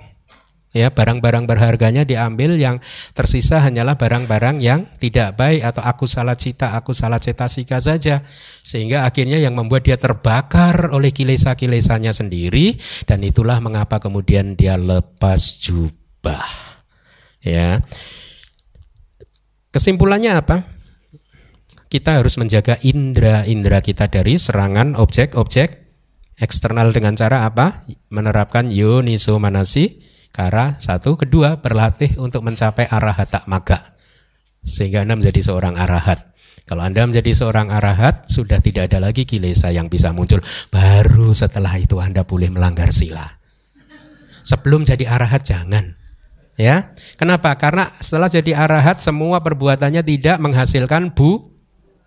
[0.74, 2.82] Ya, barang-barang berharganya diambil yang
[3.14, 8.26] tersisa hanyalah barang-barang yang tidak baik atau aku salah cita, aku salah cetasika saja.
[8.66, 12.74] Sehingga akhirnya yang membuat dia terbakar oleh kilesa-kilesanya sendiri
[13.06, 16.42] dan itulah mengapa kemudian dia lepas jubah.
[17.46, 17.86] Ya.
[19.70, 20.73] Kesimpulannya apa?
[21.94, 25.86] Kita harus menjaga indera-indera kita dari serangan objek-objek
[26.42, 27.86] Eksternal dengan cara apa?
[28.10, 30.02] Menerapkan yoniso manasi
[30.34, 33.94] kara satu, kedua berlatih untuk mencapai arahat maga
[34.66, 36.34] sehingga anda menjadi seorang arahat.
[36.64, 40.40] Kalau anda menjadi seorang arahat sudah tidak ada lagi kilesa yang bisa muncul.
[40.72, 43.28] Baru setelah itu anda boleh melanggar sila.
[44.42, 46.00] Sebelum jadi arahat jangan.
[46.56, 47.54] Ya, kenapa?
[47.60, 51.53] Karena setelah jadi arahat semua perbuatannya tidak menghasilkan bu.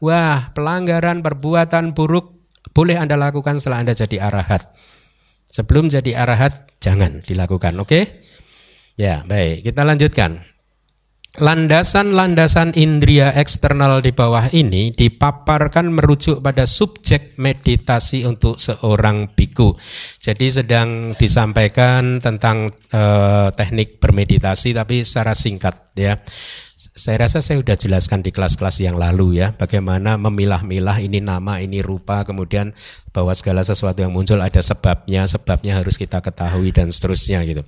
[0.00, 2.36] Wah, pelanggaran perbuatan buruk
[2.76, 4.68] boleh Anda lakukan setelah Anda jadi arahat.
[5.48, 7.88] Sebelum jadi arahat jangan dilakukan, oke?
[7.88, 8.04] Okay?
[9.00, 9.64] Ya, baik.
[9.64, 10.55] Kita lanjutkan.
[11.36, 19.76] Landasan-landasan indria eksternal di bawah ini dipaparkan merujuk pada subjek meditasi untuk seorang biku.
[20.16, 26.16] Jadi sedang disampaikan tentang eh, teknik bermeditasi tapi secara singkat ya.
[26.76, 31.80] Saya rasa saya sudah jelaskan di kelas-kelas yang lalu ya, bagaimana memilah-milah ini nama, ini
[31.80, 32.76] rupa, kemudian
[33.16, 37.64] bahwa segala sesuatu yang muncul ada sebabnya, sebabnya harus kita ketahui dan seterusnya gitu.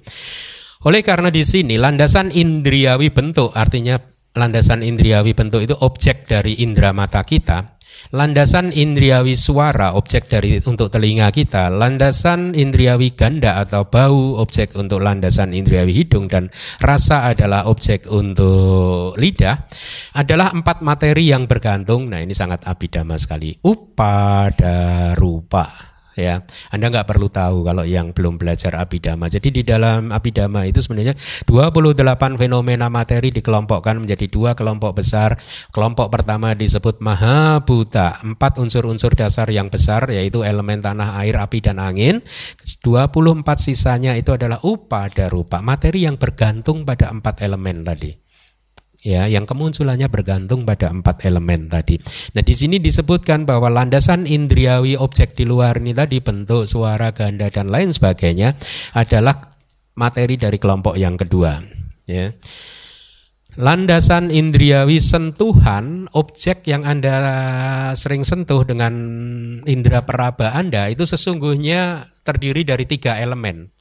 [0.87, 3.99] Oleh karena di sini landasan indriawi bentuk, artinya
[4.39, 10.89] landasan indriawi bentuk itu objek dari indera mata kita, Landasan indriawi suara objek dari untuk
[10.89, 16.25] telinga kita, landasan indriawi ganda atau bau objek untuk landasan indriawi hidung.
[16.25, 16.49] Dan
[16.81, 19.69] rasa adalah objek untuk lidah.
[20.17, 22.09] Adalah empat materi yang bergantung.
[22.09, 23.53] Nah, ini sangat abidama sekali.
[23.61, 26.43] Upada rupa ya.
[26.75, 29.31] Anda nggak perlu tahu kalau yang belum belajar abidama.
[29.31, 31.15] Jadi di dalam abidama itu sebenarnya
[31.47, 35.39] 28 fenomena materi dikelompokkan menjadi dua kelompok besar.
[35.71, 41.79] Kelompok pertama disebut mahabuta, empat unsur-unsur dasar yang besar yaitu elemen tanah, air, api dan
[41.79, 42.21] angin.
[42.83, 48.28] 24 sisanya itu adalah upada rupa, materi yang bergantung pada empat elemen tadi
[49.03, 51.99] ya yang kemunculannya bergantung pada empat elemen tadi.
[52.35, 57.47] Nah di sini disebutkan bahwa landasan indriawi objek di luar ini tadi bentuk suara ganda
[57.51, 58.59] dan lain sebagainya
[58.99, 59.39] adalah
[59.95, 61.59] materi dari kelompok yang kedua.
[62.11, 62.35] Ya.
[63.59, 67.19] Landasan indriawi sentuhan objek yang anda
[67.99, 68.95] sering sentuh dengan
[69.67, 73.75] indera peraba anda itu sesungguhnya terdiri dari tiga elemen.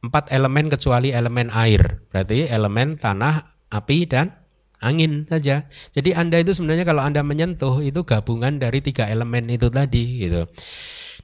[0.00, 4.30] Empat elemen kecuali elemen air, berarti elemen tanah, api dan
[4.84, 5.66] angin saja.
[5.90, 10.46] Jadi Anda itu sebenarnya kalau Anda menyentuh itu gabungan dari tiga elemen itu tadi gitu.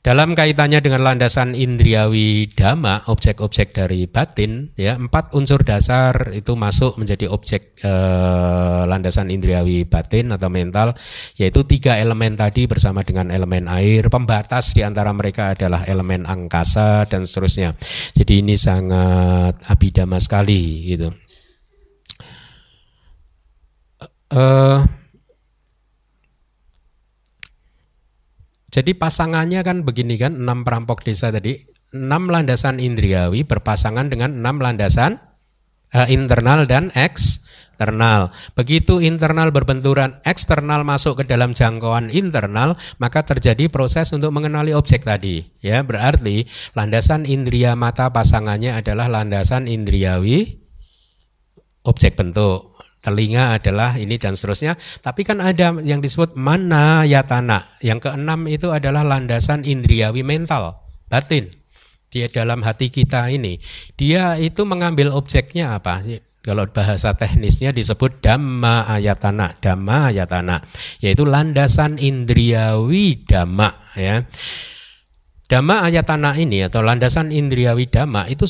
[0.01, 6.97] Dalam kaitannya dengan landasan indriawi dhamma, objek-objek dari batin, ya empat unsur dasar itu masuk
[6.97, 10.97] menjadi objek eh, landasan indriawi batin atau mental,
[11.37, 14.09] yaitu tiga elemen tadi bersama dengan elemen air.
[14.09, 17.77] Pembatas di antara mereka adalah elemen angkasa dan seterusnya.
[18.17, 21.13] Jadi ini sangat abidama sekali, gitu.
[24.31, 24.87] Uh,
[28.71, 31.59] jadi pasangannya kan begini kan, enam perampok desa tadi,
[31.91, 35.19] enam landasan indriawi berpasangan dengan enam landasan
[35.95, 38.31] uh, internal dan eksternal.
[38.55, 45.03] Begitu internal berbenturan eksternal masuk ke dalam jangkauan internal, maka terjadi proses untuk mengenali objek
[45.03, 45.43] tadi.
[45.59, 46.47] Ya, berarti
[46.79, 50.63] landasan indria mata pasangannya adalah landasan indriawi
[51.83, 52.70] objek bentuk.
[53.01, 54.77] Telinga adalah ini dan seterusnya.
[55.01, 57.65] Tapi kan ada yang disebut mana yatana.
[57.81, 61.61] Yang keenam itu adalah landasan indriawi mental, batin
[62.11, 63.63] dia dalam hati kita ini,
[63.95, 66.03] dia itu mengambil objeknya apa?
[66.43, 70.59] Kalau bahasa teknisnya disebut dhamma ayatana, dhamma ayatana,
[70.99, 74.27] yaitu landasan indriawi dhamma ya.
[75.47, 78.47] Dhamma ayatana ini atau landasan indriawi dhamma itu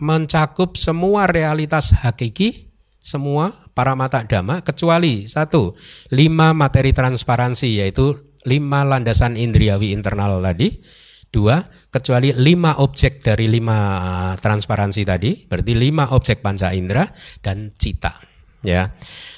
[0.00, 5.76] mencakup semua realitas hakiki, semua para mata dhamma kecuali satu,
[6.10, 8.16] lima materi transparansi yaitu
[8.48, 10.80] lima landasan indriawi internal tadi.
[11.26, 11.60] Dua
[11.92, 17.04] kecuali lima objek dari lima transparansi tadi berarti lima objek panca indera
[17.44, 18.16] dan cita
[18.64, 18.88] ya.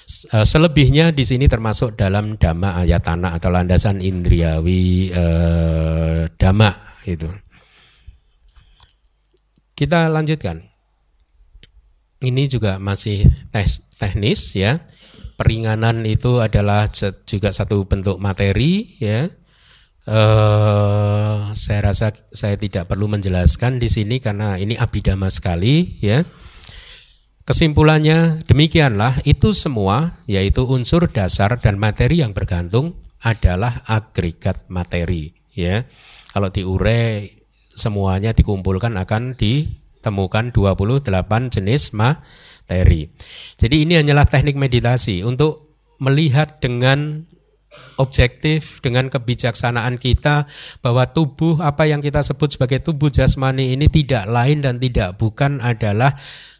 [0.09, 6.71] Eh, selebihnya di sini termasuk dalam dhamma ayatana atau landasan indriawi eh, dhamma
[7.09, 7.27] itu
[9.79, 10.67] kita lanjutkan
[12.19, 14.83] ini juga masih tes, teknis ya
[15.39, 16.91] peringanan itu adalah
[17.23, 19.31] juga satu bentuk materi ya
[20.09, 26.25] Uh, saya rasa saya tidak perlu menjelaskan di sini karena ini abidama sekali ya.
[27.45, 35.85] Kesimpulannya demikianlah itu semua yaitu unsur dasar dan materi yang bergantung adalah agregat materi ya.
[36.33, 37.29] Kalau diure
[37.79, 43.09] semuanya dikumpulkan akan ditemukan 28 jenis materi.
[43.55, 45.65] Jadi ini hanyalah teknik meditasi untuk
[46.03, 47.25] melihat dengan
[48.01, 50.49] objektif dengan kebijaksanaan kita
[50.81, 55.61] bahwa tubuh apa yang kita sebut sebagai tubuh jasmani ini tidak lain dan tidak bukan
[55.61, 56.17] adalah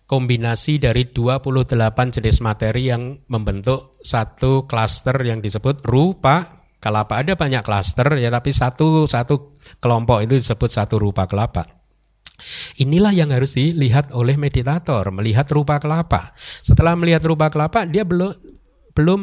[0.09, 7.23] kombinasi dari 28 jenis materi yang membentuk satu klaster yang disebut rupa kelapa.
[7.23, 11.67] Ada banyak klaster ya tapi satu satu kelompok itu disebut satu rupa kelapa.
[12.79, 16.31] Inilah yang harus dilihat oleh meditator, melihat rupa kelapa.
[16.63, 18.31] Setelah melihat rupa kelapa, dia belum
[18.95, 19.21] belum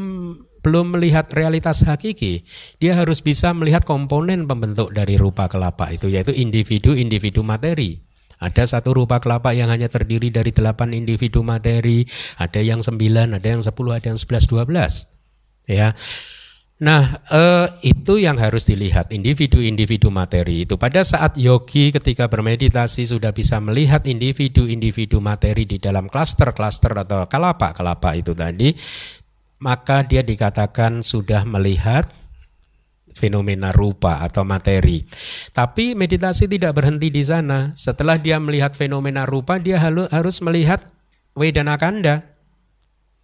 [0.65, 2.41] belum melihat realitas hakiki,
[2.81, 8.01] dia harus bisa melihat komponen pembentuk dari rupa kelapa itu yaitu individu-individu materi.
[8.41, 12.03] Ada satu rupa kelapa yang hanya terdiri dari delapan individu materi,
[12.35, 15.07] ada yang sembilan, ada yang sepuluh, ada yang sebelas, dua belas.
[15.69, 15.93] Ya,
[16.75, 20.75] Nah, eh, itu yang harus dilihat individu-individu materi itu.
[20.75, 28.19] Pada saat yogi ketika bermeditasi sudah bisa melihat individu-individu materi di dalam klaster-klaster atau kelapa-kelapa
[28.19, 28.75] itu tadi,
[29.63, 32.11] maka dia dikatakan sudah melihat
[33.15, 35.07] fenomena rupa atau materi.
[35.55, 37.71] Tapi meditasi tidak berhenti di sana.
[37.71, 40.83] Setelah dia melihat fenomena rupa, dia harus melihat
[41.39, 42.34] wedana kanda.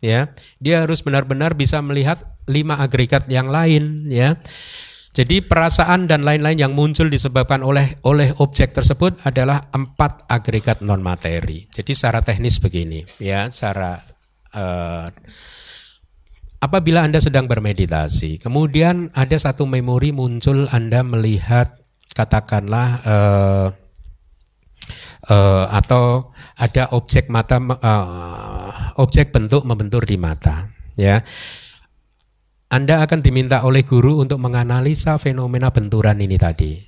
[0.01, 4.09] Ya, dia harus benar-benar bisa melihat lima agregat yang lain.
[4.09, 4.41] Ya,
[5.13, 11.05] jadi perasaan dan lain-lain yang muncul disebabkan oleh oleh objek tersebut adalah empat agregat non
[11.05, 11.69] materi.
[11.69, 14.01] Jadi secara teknis begini, ya, secara
[14.57, 15.05] uh,
[16.61, 21.73] Apabila Anda sedang bermeditasi, kemudian ada satu memori muncul Anda melihat
[22.13, 23.67] katakanlah uh,
[25.29, 31.21] uh, atau ada objek mata uh, objek bentuk membentur di mata, ya.
[32.71, 36.79] Anda akan diminta oleh guru untuk menganalisa fenomena benturan ini tadi.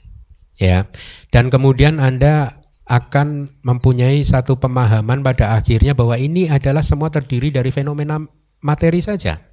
[0.56, 0.88] Ya.
[1.28, 2.56] Dan kemudian Anda
[2.88, 8.24] akan mempunyai satu pemahaman pada akhirnya bahwa ini adalah semua terdiri dari fenomena
[8.64, 9.44] materi saja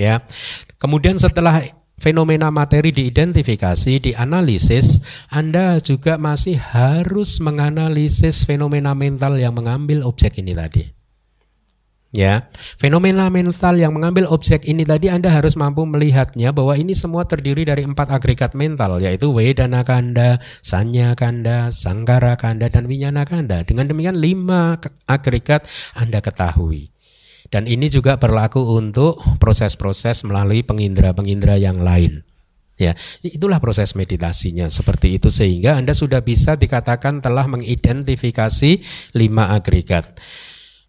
[0.00, 0.22] ya.
[0.78, 1.60] Kemudian setelah
[2.00, 10.56] fenomena materi diidentifikasi, dianalisis, Anda juga masih harus menganalisis fenomena mental yang mengambil objek ini
[10.56, 10.98] tadi.
[12.10, 17.22] Ya, fenomena mental yang mengambil objek ini tadi Anda harus mampu melihatnya bahwa ini semua
[17.22, 23.62] terdiri dari empat agregat mental yaitu Wedana Kanda, Sanya Kanda, Sangkara Kanda, dan Winyana Kanda.
[23.62, 26.90] Dengan demikian lima agregat Anda ketahui.
[27.50, 32.22] Dan ini juga berlaku untuk proses-proses melalui pengindra-pengindra yang lain.
[32.80, 38.80] Ya, itulah proses meditasinya seperti itu sehingga Anda sudah bisa dikatakan telah mengidentifikasi
[39.12, 40.16] lima agregat.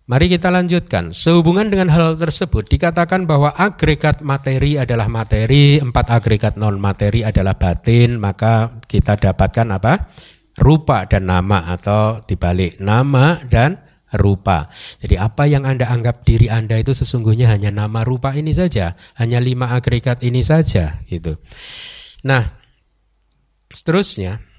[0.08, 1.12] Mari kita lanjutkan.
[1.12, 7.60] Sehubungan dengan hal tersebut dikatakan bahwa agregat materi adalah materi, empat agregat non materi adalah
[7.60, 10.12] batin, maka kita dapatkan apa?
[10.64, 14.68] Rupa dan nama atau dibalik nama dan rupa.
[15.00, 19.40] Jadi apa yang Anda anggap diri Anda itu sesungguhnya hanya nama rupa ini saja, hanya
[19.40, 21.40] lima agregat ini saja gitu.
[22.28, 22.46] Nah,
[23.72, 24.52] seterusnya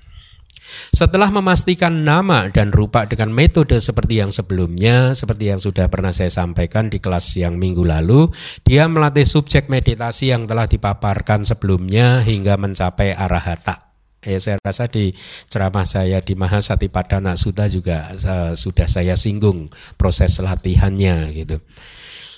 [0.88, 6.32] Setelah memastikan nama dan rupa dengan metode seperti yang sebelumnya, seperti yang sudah pernah saya
[6.32, 8.32] sampaikan di kelas yang minggu lalu,
[8.64, 13.91] dia melatih subjek meditasi yang telah dipaparkan sebelumnya hingga mencapai arahata.
[14.22, 15.18] Ya, saya rasa di
[15.50, 19.66] ceramah saya di Mahasatipadana Sutta juga uh, sudah saya singgung
[19.98, 21.58] proses latihannya gitu.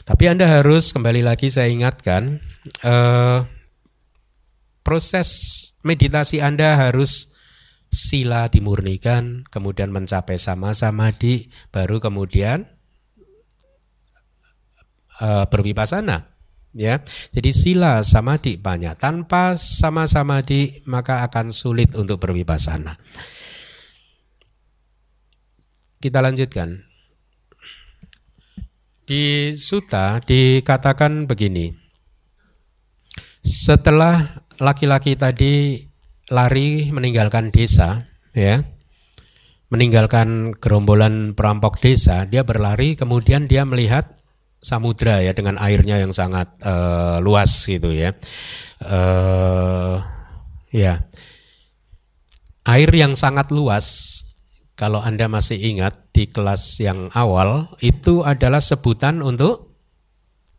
[0.09, 2.41] Tapi Anda harus kembali lagi saya ingatkan
[2.85, 3.45] uh,
[4.80, 5.28] proses
[5.85, 7.37] meditasi Anda harus
[7.93, 12.64] sila dimurnikan, kemudian mencapai sama-sama di, baru kemudian
[15.22, 16.34] uh, berwipasana.
[16.75, 16.99] Ya,
[17.31, 18.99] jadi sila samadhi banyak.
[18.99, 22.99] Tanpa sama samadhi maka akan sulit untuk berwipasana.
[26.03, 26.83] Kita lanjutkan.
[29.07, 31.70] Di suta dikatakan begini.
[33.45, 35.79] Setelah laki-laki tadi
[36.33, 38.64] lari meninggalkan desa, ya,
[39.70, 44.24] meninggalkan gerombolan perampok desa, dia berlari, kemudian dia melihat
[44.65, 48.17] samudra ya dengan airnya yang sangat uh, luas gitu ya,
[48.89, 50.01] uh,
[50.73, 51.05] ya,
[52.65, 54.21] air yang sangat luas
[54.75, 59.77] kalau Anda masih ingat di kelas yang awal itu adalah sebutan untuk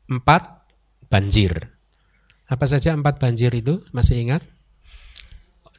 [0.08, 0.70] empat
[1.10, 1.74] banjir.
[2.46, 4.46] Apa saja empat banjir itu masih ingat?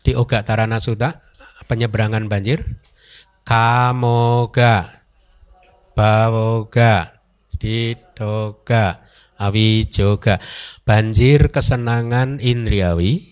[0.02, 1.22] Di Oga Tarana Sutta
[1.70, 2.62] penyeberangan banjir.
[3.46, 4.90] Kamoga,
[5.94, 7.15] Bawoga,
[7.56, 9.04] Didoga,
[9.36, 10.40] Awijoga.
[10.86, 13.26] Banjir kesenangan indriawi,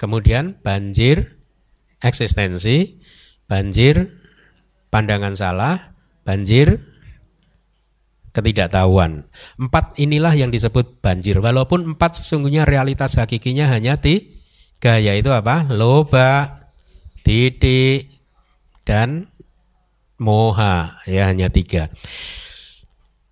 [0.00, 1.36] kemudian banjir
[2.00, 3.00] eksistensi,
[3.48, 4.12] banjir
[4.92, 6.80] pandangan salah, banjir,
[8.36, 9.24] ketidaktahuan.
[9.56, 11.40] Empat inilah yang disebut banjir.
[11.40, 15.64] Walaupun empat sesungguhnya realitas hakikinya hanya tiga, yaitu apa?
[15.72, 16.60] Loba,
[17.24, 18.12] titik,
[18.84, 19.32] dan
[20.20, 21.00] moha.
[21.08, 21.88] Ya hanya tiga.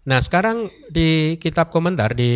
[0.05, 2.31] Nah sekarang di kitab komentar di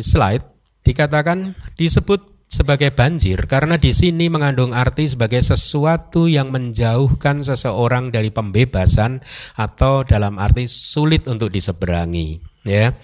[0.00, 0.44] slide
[0.84, 8.30] dikatakan disebut sebagai banjir karena di sini mengandung arti sebagai sesuatu yang menjauhkan seseorang dari
[8.30, 9.20] pembebasan
[9.58, 12.94] atau dalam arti sulit untuk diseberangi ya.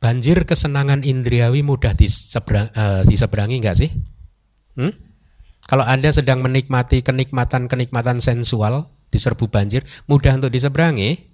[0.00, 3.92] Banjir kesenangan indriawi mudah diseberang, uh, diseberangi enggak sih?
[4.80, 5.10] Hmm?
[5.70, 11.29] kalau anda sedang menikmati kenikmatan kenikmatan sensual diserbu banjir mudah untuk diseberangi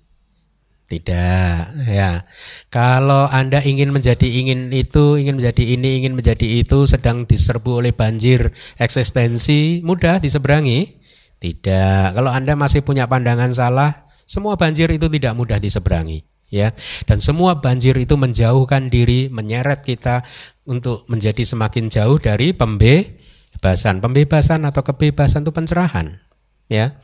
[0.87, 2.23] tidak, ya.
[2.71, 7.91] Kalau Anda ingin menjadi ingin itu, ingin menjadi ini, ingin menjadi itu, sedang diserbu oleh
[7.91, 11.03] banjir eksistensi, mudah diseberangi?
[11.43, 12.15] Tidak.
[12.15, 16.23] Kalau Anda masih punya pandangan salah, semua banjir itu tidak mudah diseberangi,
[16.55, 16.71] ya.
[17.03, 20.23] Dan semua banjir itu menjauhkan diri, menyeret kita
[20.71, 23.99] untuk menjadi semakin jauh dari pembebasan.
[23.99, 26.23] Pembebasan atau kebebasan itu pencerahan,
[26.71, 26.95] ya.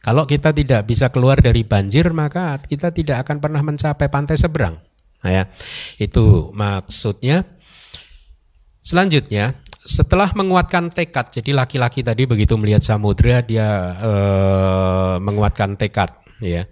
[0.00, 4.80] Kalau kita tidak bisa keluar dari banjir, maka kita tidak akan pernah mencapai pantai seberang.
[5.20, 5.44] Nah, ya,
[6.00, 7.44] itu maksudnya.
[8.80, 13.68] Selanjutnya, setelah menguatkan tekad, jadi laki-laki tadi begitu melihat samudra dia
[14.00, 14.12] e,
[15.20, 16.08] menguatkan tekad,
[16.40, 16.64] ya.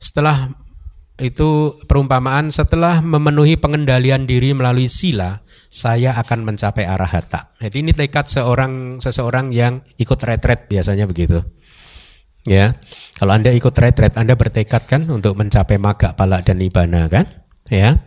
[0.00, 0.48] Setelah
[1.20, 7.52] itu perumpamaan, setelah memenuhi pengendalian diri melalui sila, saya akan mencapai arahata.
[7.60, 11.44] Jadi ini tekad seorang seseorang yang ikut retret biasanya begitu.
[12.48, 12.72] Ya,
[13.20, 17.28] kalau Anda ikut retret, Anda bertekad kan untuk mencapai maga, pala dan nibana kan?
[17.68, 18.00] Ya,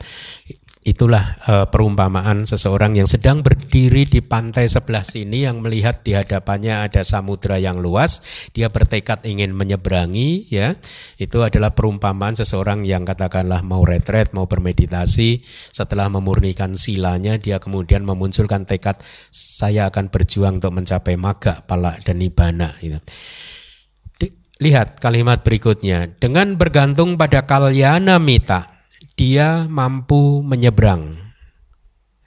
[0.83, 6.83] itulah uh, perumpamaan seseorang yang sedang berdiri di pantai sebelah sini yang melihat di hadapannya
[6.83, 10.75] ada samudra yang luas, dia bertekad ingin menyeberangi, ya.
[11.15, 18.03] Itu adalah perumpamaan seseorang yang katakanlah mau retret, mau bermeditasi, setelah memurnikan silanya, dia kemudian
[18.03, 18.99] memunculkan tekad
[19.31, 22.75] saya akan berjuang untuk mencapai maga, pala dan nibana.
[22.83, 22.99] Gitu.
[24.63, 26.15] Lihat kalimat berikutnya.
[26.23, 28.71] Dengan bergantung pada kalyana mita,
[29.19, 31.19] dia mampu menyeberang.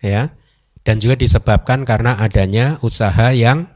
[0.05, 0.37] Ya.
[0.85, 3.73] Dan juga disebabkan karena adanya usaha yang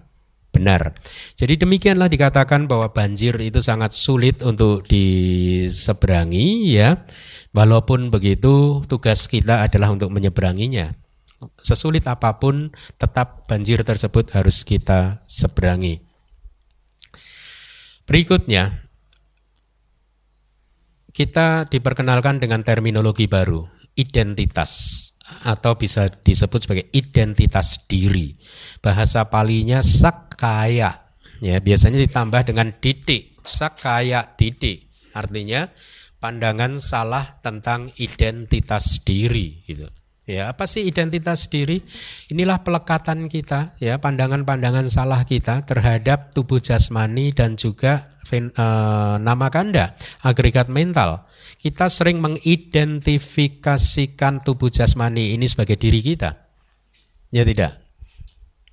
[0.53, 0.93] benar.
[1.41, 7.01] Jadi demikianlah dikatakan bahwa banjir itu sangat sulit untuk diseberangi ya.
[7.57, 10.93] Walaupun begitu tugas kita adalah untuk menyeberanginya.
[11.65, 12.69] Sesulit apa pun
[13.01, 16.10] tetap banjir tersebut harus kita seberangi.
[18.11, 18.75] Berikutnya,
[21.15, 24.99] kita diperkenalkan dengan terminologi baru, identitas
[25.47, 28.35] atau bisa disebut sebagai identitas diri.
[28.83, 30.91] Bahasa palinya sakaya.
[31.39, 34.91] Ya, biasanya ditambah dengan titik, sakaya titik.
[35.15, 35.71] Artinya
[36.19, 39.87] pandangan salah tentang identitas diri gitu.
[40.31, 41.83] Ya, apa sih identitas diri?
[42.31, 49.99] Inilah pelekatan kita, ya, pandangan-pandangan salah kita terhadap tubuh jasmani dan juga uh, nama kanda,
[50.23, 51.27] agregat mental.
[51.59, 56.47] Kita sering mengidentifikasikan tubuh jasmani ini sebagai diri kita.
[57.35, 57.83] Ya tidak.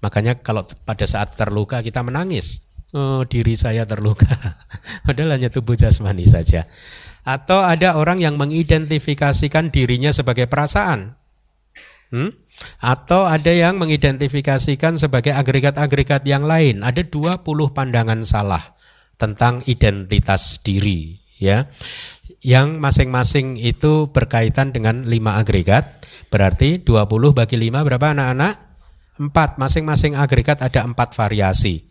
[0.05, 2.69] Makanya kalau pada saat terluka kita menangis.
[2.93, 4.29] Oh, diri saya terluka.
[5.09, 6.63] Padahal hanya tubuh jasmani saja.
[7.27, 11.26] Atau ada orang yang mengidentifikasikan dirinya sebagai perasaan.
[12.11, 12.31] Hmm?
[12.81, 16.81] Atau ada yang mengidentifikasikan sebagai agregat-agregat yang lain.
[16.81, 18.63] Ada 20 pandangan salah
[19.17, 21.69] tentang identitas diri, ya.
[22.43, 26.05] Yang masing-masing itu berkaitan dengan lima agregat.
[26.27, 28.55] Berarti 20 bagi 5 berapa anak-anak?
[29.17, 29.57] 4.
[29.57, 31.86] Masing-masing agregat ada empat variasi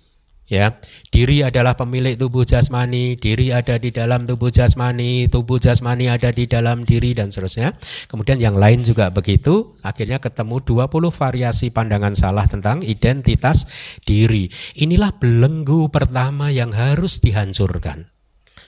[0.47, 0.78] ya.
[1.11, 6.47] Diri adalah pemilik tubuh jasmani diri ada di dalam tubuh jasmani tubuh jasmani ada di
[6.47, 7.74] dalam diri dan seterusnya.
[8.07, 9.76] Kemudian yang lain juga begitu.
[9.82, 13.66] Akhirnya ketemu 20 variasi pandangan salah tentang identitas
[14.07, 14.49] diri.
[14.78, 18.09] Inilah belenggu pertama yang harus dihancurkan.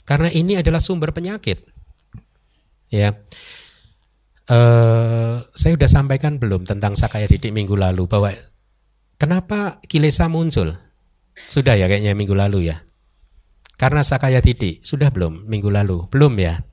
[0.09, 1.61] Karena ini adalah sumber penyakit.
[2.89, 3.13] Ya.
[4.49, 8.33] Uh, saya sudah sampaikan belum tentang Sakaya Didik minggu lalu bahwa
[9.21, 10.88] kenapa kilesa muncul?
[11.47, 12.83] Sudah ya kayaknya minggu lalu ya.
[13.79, 16.11] Karena Sakaya Titik, sudah belum minggu lalu?
[16.11, 16.67] Belum ya?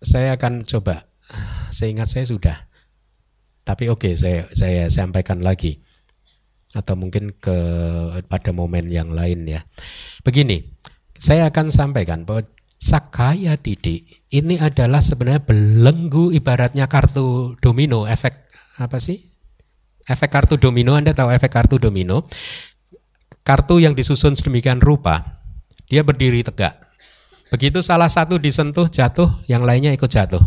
[0.00, 1.04] Saya akan coba.
[1.68, 2.56] Seingat saya sudah.
[3.68, 5.84] Tapi oke, okay, saya saya sampaikan lagi.
[6.72, 7.56] Atau mungkin ke
[8.24, 9.60] pada momen yang lain ya.
[10.24, 10.64] Begini,
[11.20, 12.48] saya akan sampaikan bahwa
[12.80, 19.27] Sakaya Titik ini adalah sebenarnya belenggu ibaratnya kartu domino efek apa sih
[20.08, 22.24] Efek kartu domino, Anda tahu efek kartu domino?
[23.44, 25.44] Kartu yang disusun sedemikian rupa,
[25.84, 26.80] dia berdiri tegak.
[27.52, 30.40] Begitu salah satu disentuh jatuh, yang lainnya ikut jatuh.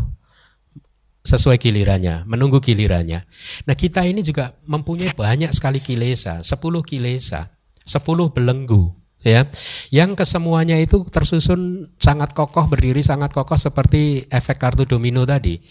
[1.22, 3.22] Sesuai gilirannya, menunggu gilirannya.
[3.70, 7.54] Nah kita ini juga mempunyai banyak sekali kilesa, 10 kilesa,
[7.86, 9.46] 10 belenggu ya
[9.94, 15.62] yang kesemuanya itu tersusun sangat kokoh berdiri sangat kokoh seperti efek kartu domino tadi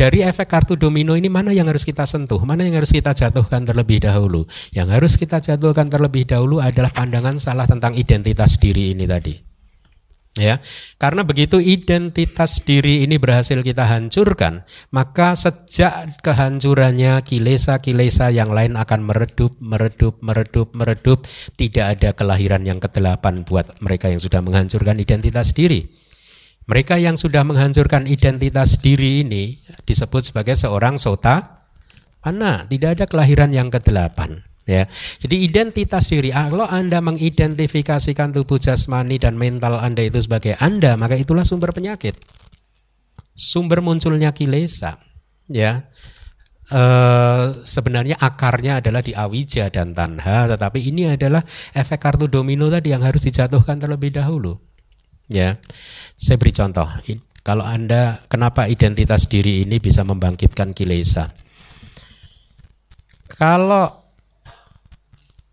[0.00, 3.68] dari efek kartu domino ini mana yang harus kita sentuh, mana yang harus kita jatuhkan
[3.68, 4.48] terlebih dahulu.
[4.72, 9.36] Yang harus kita jatuhkan terlebih dahulu adalah pandangan salah tentang identitas diri ini tadi.
[10.40, 10.56] Ya,
[10.96, 19.04] karena begitu identitas diri ini berhasil kita hancurkan, maka sejak kehancurannya kilesa-kilesa yang lain akan
[19.04, 21.28] meredup, meredup, meredup, meredup.
[21.60, 25.92] Tidak ada kelahiran yang kedelapan buat mereka yang sudah menghancurkan identitas diri.
[26.70, 31.66] Mereka yang sudah menghancurkan identitas diri ini disebut sebagai seorang sota
[32.22, 34.86] mana tidak ada kelahiran yang kedelapan ya.
[35.18, 41.18] Jadi identitas diri kalau Anda mengidentifikasikan tubuh jasmani dan mental Anda itu sebagai Anda, maka
[41.18, 42.14] itulah sumber penyakit.
[43.34, 45.02] Sumber munculnya kilesa
[45.50, 45.90] ya.
[46.70, 46.82] E,
[47.66, 51.42] sebenarnya akarnya adalah di awija dan tanha, tetapi ini adalah
[51.74, 54.69] efek kartu domino tadi yang harus dijatuhkan terlebih dahulu.
[55.30, 55.62] Ya.
[56.18, 56.90] Saya beri contoh,
[57.46, 61.30] kalau Anda kenapa identitas diri ini bisa membangkitkan kilesa?
[63.30, 63.88] Kalau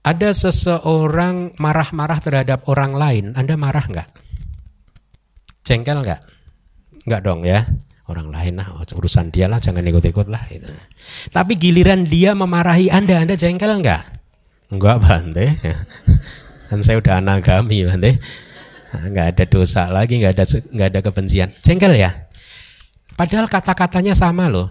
[0.01, 4.09] ada seseorang marah-marah terhadap orang lain, Anda marah nggak?
[5.63, 6.21] Jengkel nggak?
[7.07, 7.63] Nggak dong ya.
[8.07, 10.39] Orang lain lah, urusan dia lah, jangan ikut-ikut lah.
[10.47, 10.67] Gitu.
[11.27, 14.03] Tapi giliran dia memarahi Anda, Anda jengkel nggak?
[14.71, 15.47] Enggak, Bante.
[16.71, 18.15] Kan saya udah anagami, Bante
[18.93, 21.49] nggak ada dosa lagi, nggak ada nggak ada kebencian.
[21.61, 22.27] Jengkel ya.
[23.17, 24.69] Padahal kata-katanya sama loh.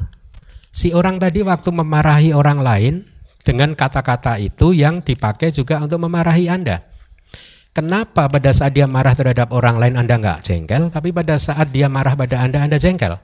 [0.71, 2.95] Si orang tadi waktu memarahi orang lain
[3.43, 6.85] dengan kata-kata itu yang dipakai juga untuk memarahi Anda.
[7.77, 11.93] Kenapa pada saat dia marah terhadap orang lain Anda nggak jengkel, tapi pada saat dia
[11.93, 13.21] marah pada Anda Anda jengkel?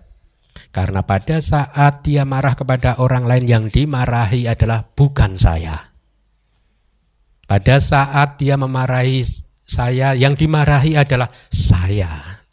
[0.73, 5.93] Karena pada saat dia marah kepada orang lain yang dimarahi adalah bukan saya.
[7.49, 9.21] Pada saat dia memarahi
[9.63, 12.11] saya, yang dimarahi adalah saya.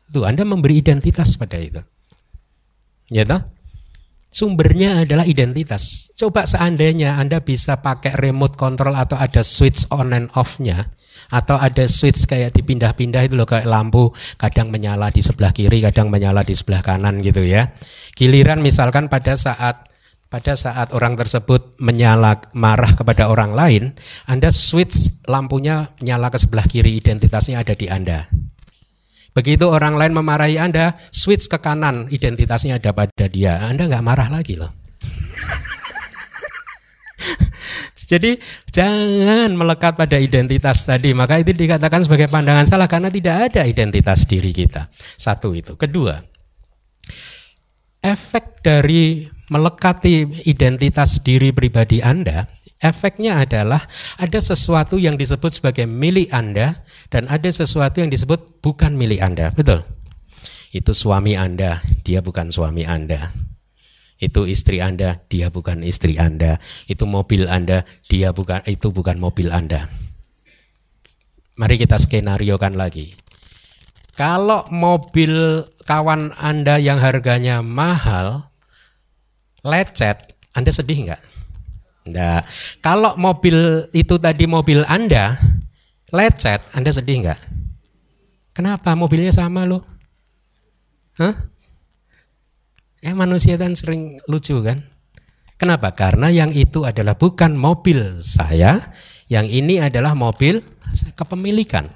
[0.09, 1.81] Tuh, Anda memberi identitas pada itu.
[3.09, 3.41] Ya toh?
[4.29, 6.13] Sumbernya adalah identitas.
[6.13, 10.93] Coba seandainya Anda bisa pakai remote control atau ada switch on and off-nya
[11.33, 16.13] atau ada switch kayak dipindah-pindah itu loh kayak lampu kadang menyala di sebelah kiri, kadang
[16.13, 17.73] menyala di sebelah kanan gitu ya.
[18.13, 19.88] Giliran misalkan pada saat
[20.29, 23.97] pada saat orang tersebut menyala marah kepada orang lain,
[24.29, 28.29] Anda switch lampunya nyala ke sebelah kiri, identitasnya ada di Anda.
[29.33, 33.57] Begitu orang lain memarahi Anda, switch ke kanan, identitasnya ada pada dia.
[33.65, 34.69] Anda nggak marah lagi loh.
[38.09, 38.41] Jadi
[38.73, 41.13] jangan melekat pada identitas tadi.
[41.13, 44.89] Maka itu dikatakan sebagai pandangan salah karena tidak ada identitas diri kita.
[45.13, 45.77] Satu itu.
[45.77, 46.17] Kedua,
[48.01, 52.47] efek dari melekati identitas diri pribadi Anda,
[52.79, 53.83] efeknya adalah
[54.15, 59.51] ada sesuatu yang disebut sebagai milik Anda dan ada sesuatu yang disebut bukan milik Anda.
[59.51, 59.83] Betul?
[60.69, 63.33] Itu suami Anda, dia bukan suami Anda.
[64.19, 66.59] Itu istri Anda, dia bukan istri Anda.
[66.85, 69.87] Itu mobil Anda, dia bukan itu bukan mobil Anda.
[71.59, 73.15] Mari kita skenario kan lagi.
[74.19, 78.48] Kalau mobil kawan Anda yang harganya mahal,
[79.65, 80.17] lecet,
[80.55, 81.21] Anda sedih nggak?
[82.09, 82.41] Enggak.
[82.79, 85.37] Kalau mobil itu tadi mobil Anda,
[86.09, 87.39] lecet, Anda sedih nggak?
[88.55, 88.95] Kenapa?
[88.97, 89.83] Mobilnya sama loh.
[91.19, 91.35] Hah?
[92.99, 94.83] Ya manusia kan sering lucu kan?
[95.59, 95.91] Kenapa?
[95.91, 98.79] Karena yang itu adalah bukan mobil saya,
[99.27, 100.63] yang ini adalah mobil
[101.15, 101.87] kepemilikan.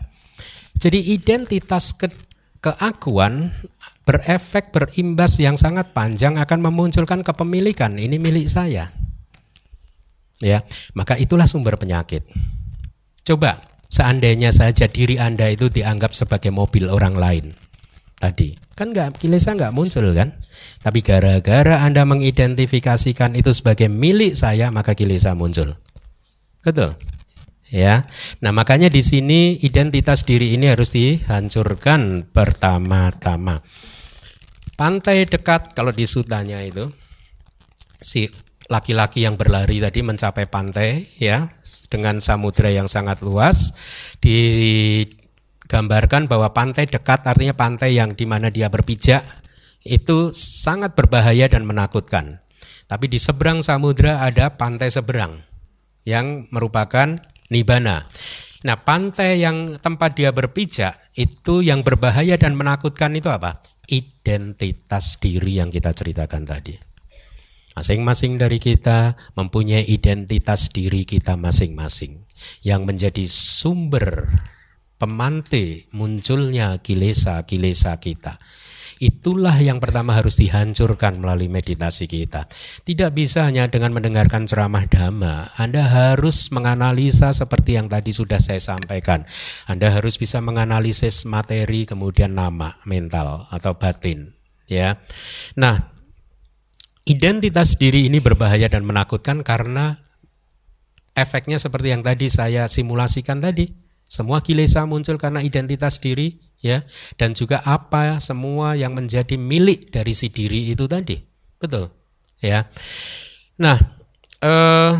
[0.75, 2.11] Jadi identitas ke
[2.59, 3.51] keakuan
[4.03, 8.91] berefek berimbas yang sangat panjang akan memunculkan kepemilikan ini milik saya.
[10.43, 10.59] Ya,
[10.91, 12.27] maka itulah sumber penyakit.
[13.23, 17.45] Coba seandainya saja diri Anda itu dianggap sebagai mobil orang lain.
[18.19, 20.35] Tadi kan nggak kilesa nggak muncul kan?
[20.83, 25.79] Tapi gara-gara Anda mengidentifikasikan itu sebagai milik saya, maka kilesa muncul.
[26.59, 26.99] Betul
[27.73, 28.05] ya.
[28.45, 33.65] Nah, makanya di sini identitas diri ini harus dihancurkan pertama-tama.
[34.73, 36.89] Pantai dekat kalau di sutanya itu
[38.01, 38.25] si
[38.71, 41.45] laki-laki yang berlari tadi mencapai pantai ya
[41.93, 43.77] dengan samudera yang sangat luas
[44.23, 49.21] digambarkan bahwa pantai dekat artinya pantai yang di mana dia berpijak
[49.83, 52.39] itu sangat berbahaya dan menakutkan.
[52.87, 55.43] Tapi di seberang samudera ada pantai seberang
[56.07, 57.19] yang merupakan
[57.51, 58.07] Nibana.
[58.63, 63.59] Nah, pantai yang tempat dia berpijak itu yang berbahaya dan menakutkan itu apa?
[63.89, 66.75] Identitas diri yang kita ceritakan tadi.
[67.73, 72.21] Masing-masing dari kita mempunyai identitas diri kita masing-masing
[72.61, 74.29] yang menjadi sumber
[75.01, 78.37] pemantik munculnya kilesa-kilesa kita.
[79.03, 82.47] Itulah yang pertama harus dihancurkan melalui meditasi kita.
[82.87, 85.51] Tidak bisa hanya dengan mendengarkan ceramah dhamma.
[85.59, 89.27] Anda harus menganalisa seperti yang tadi sudah saya sampaikan.
[89.67, 94.39] Anda harus bisa menganalisis materi kemudian nama, mental atau batin,
[94.71, 94.95] ya.
[95.59, 95.91] Nah,
[97.03, 99.99] identitas diri ini berbahaya dan menakutkan karena
[101.11, 103.82] efeknya seperti yang tadi saya simulasikan tadi.
[104.13, 106.85] Semua kilesa muncul karena identitas diri ya.
[107.17, 111.17] Dan juga apa semua yang menjadi milik dari si diri itu tadi.
[111.57, 111.89] Betul
[112.37, 112.69] ya.
[113.57, 113.81] Nah
[114.45, 114.93] eh,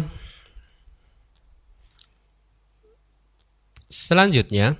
[3.86, 4.74] selanjutnya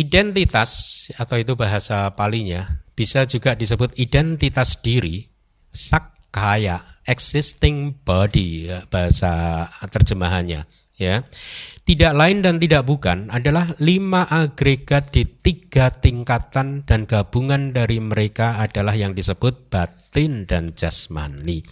[0.00, 0.72] identitas
[1.20, 5.28] atau itu bahasa palinya bisa juga disebut identitas diri
[5.68, 10.64] sakaya existing body bahasa terjemahannya
[10.96, 11.24] ya
[11.86, 18.58] tidak lain dan tidak bukan adalah lima agregat di tiga tingkatan dan gabungan dari mereka
[18.58, 21.62] adalah yang disebut batin dan jasmani.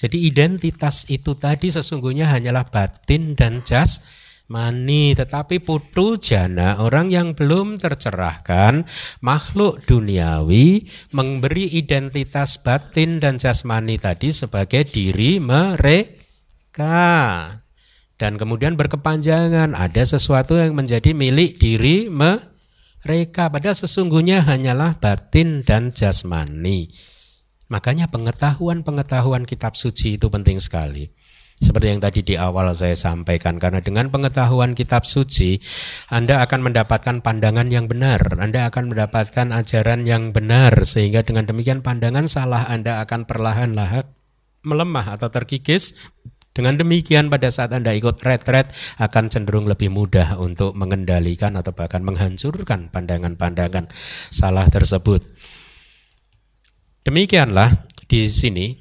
[0.00, 5.12] Jadi identitas itu tadi sesungguhnya hanyalah batin dan jasmani.
[5.20, 8.88] Tetapi putu jana orang yang belum tercerahkan
[9.20, 16.88] makhluk duniawi memberi identitas batin dan jasmani tadi sebagai diri mereka
[18.22, 25.90] dan kemudian berkepanjangan ada sesuatu yang menjadi milik diri mereka padahal sesungguhnya hanyalah batin dan
[25.90, 26.86] jasmani.
[27.66, 31.10] Makanya pengetahuan-pengetahuan kitab suci itu penting sekali.
[31.58, 35.58] Seperti yang tadi di awal saya sampaikan karena dengan pengetahuan kitab suci
[36.06, 41.82] Anda akan mendapatkan pandangan yang benar, Anda akan mendapatkan ajaran yang benar sehingga dengan demikian
[41.82, 44.06] pandangan salah Anda akan perlahan-lahan
[44.62, 45.98] melemah atau terkikis
[46.52, 48.68] dengan demikian pada saat Anda ikut retret
[49.00, 53.88] akan cenderung lebih mudah untuk mengendalikan atau bahkan menghancurkan pandangan-pandangan
[54.28, 55.24] salah tersebut.
[57.02, 58.78] Demikianlah di sini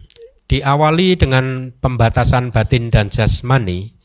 [0.51, 4.01] diawali dengan pembatasan batin dan jasmani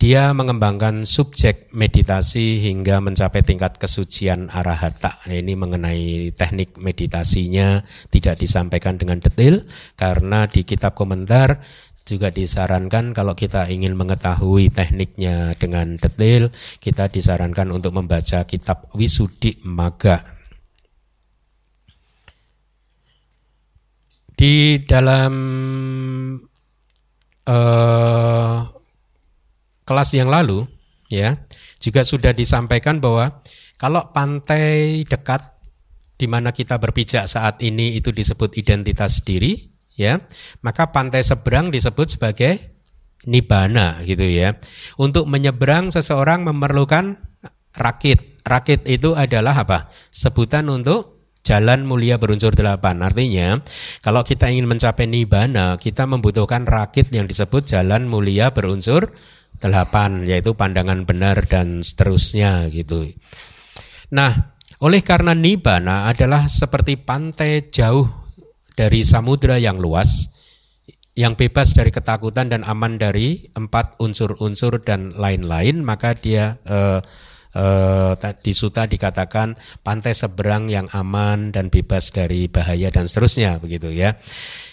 [0.00, 5.12] dia mengembangkan subjek meditasi hingga mencapai tingkat kesucian arahata.
[5.28, 9.60] Ini mengenai teknik meditasinya tidak disampaikan dengan detail
[10.00, 11.60] karena di kitab komentar
[12.08, 16.48] juga disarankan kalau kita ingin mengetahui tekniknya dengan detail,
[16.80, 20.24] kita disarankan untuk membaca kitab Wisudi Maga.
[24.32, 25.34] Di dalam
[27.44, 28.79] uh,
[29.90, 30.62] kelas yang lalu,
[31.10, 31.42] ya
[31.82, 33.42] juga sudah disampaikan bahwa
[33.74, 35.42] kalau pantai dekat
[36.20, 39.56] di mana kita berpijak saat ini itu disebut identitas diri,
[39.96, 40.20] ya,
[40.60, 42.60] maka pantai seberang disebut sebagai
[43.24, 44.60] nibana gitu ya.
[45.00, 47.16] Untuk menyeberang seseorang memerlukan
[47.72, 48.44] rakit.
[48.44, 49.88] Rakit itu adalah apa?
[50.12, 53.00] Sebutan untuk jalan mulia berunsur delapan.
[53.00, 53.56] Artinya,
[54.04, 59.08] kalau kita ingin mencapai nibana, kita membutuhkan rakit yang disebut jalan mulia berunsur
[59.60, 63.12] delapan, yaitu pandangan benar dan seterusnya gitu.
[64.10, 68.08] Nah, oleh karena Nibbana adalah seperti pantai jauh
[68.72, 70.32] dari samudra yang luas,
[71.12, 77.04] yang bebas dari ketakutan dan aman dari empat unsur-unsur dan lain-lain, maka dia eh,
[77.52, 79.52] eh, di suta dikatakan
[79.84, 84.16] pantai seberang yang aman dan bebas dari bahaya dan seterusnya begitu ya.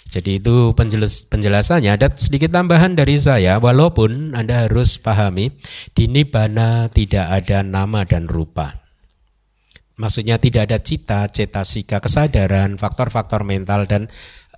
[0.07, 1.91] Jadi itu penjelas, penjelasannya.
[1.91, 5.51] Ada sedikit tambahan dari saya, walaupun Anda harus pahami
[5.91, 8.87] di Nibbana tidak ada nama dan rupa.
[9.97, 14.05] Maksudnya tidak ada cita, cetasika, kesadaran, faktor-faktor mental dan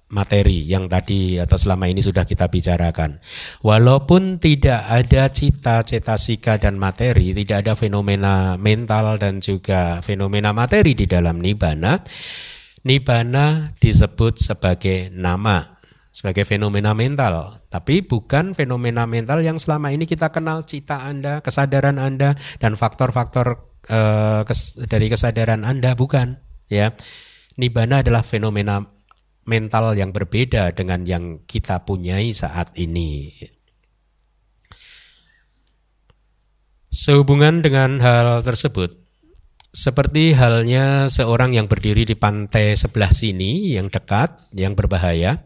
[0.09, 3.21] materi yang tadi atau selama ini sudah kita bicarakan.
[3.61, 10.97] Walaupun tidak ada cita, cetasika dan materi, tidak ada fenomena mental dan juga fenomena materi
[10.97, 12.03] di dalam nibbana,
[12.83, 15.79] nibbana disebut sebagai nama,
[16.11, 21.99] sebagai fenomena mental, tapi bukan fenomena mental yang selama ini kita kenal cita Anda, kesadaran
[21.99, 26.37] Anda dan faktor-faktor Eh, kes, dari kesadaran Anda bukan
[26.69, 26.93] ya.
[27.57, 28.85] Nibbana adalah fenomena
[29.49, 33.33] mental yang berbeda dengan yang kita punyai saat ini.
[36.93, 38.93] Sehubungan dengan hal tersebut,
[39.69, 45.45] seperti halnya seorang yang berdiri di pantai sebelah sini yang dekat, yang berbahaya,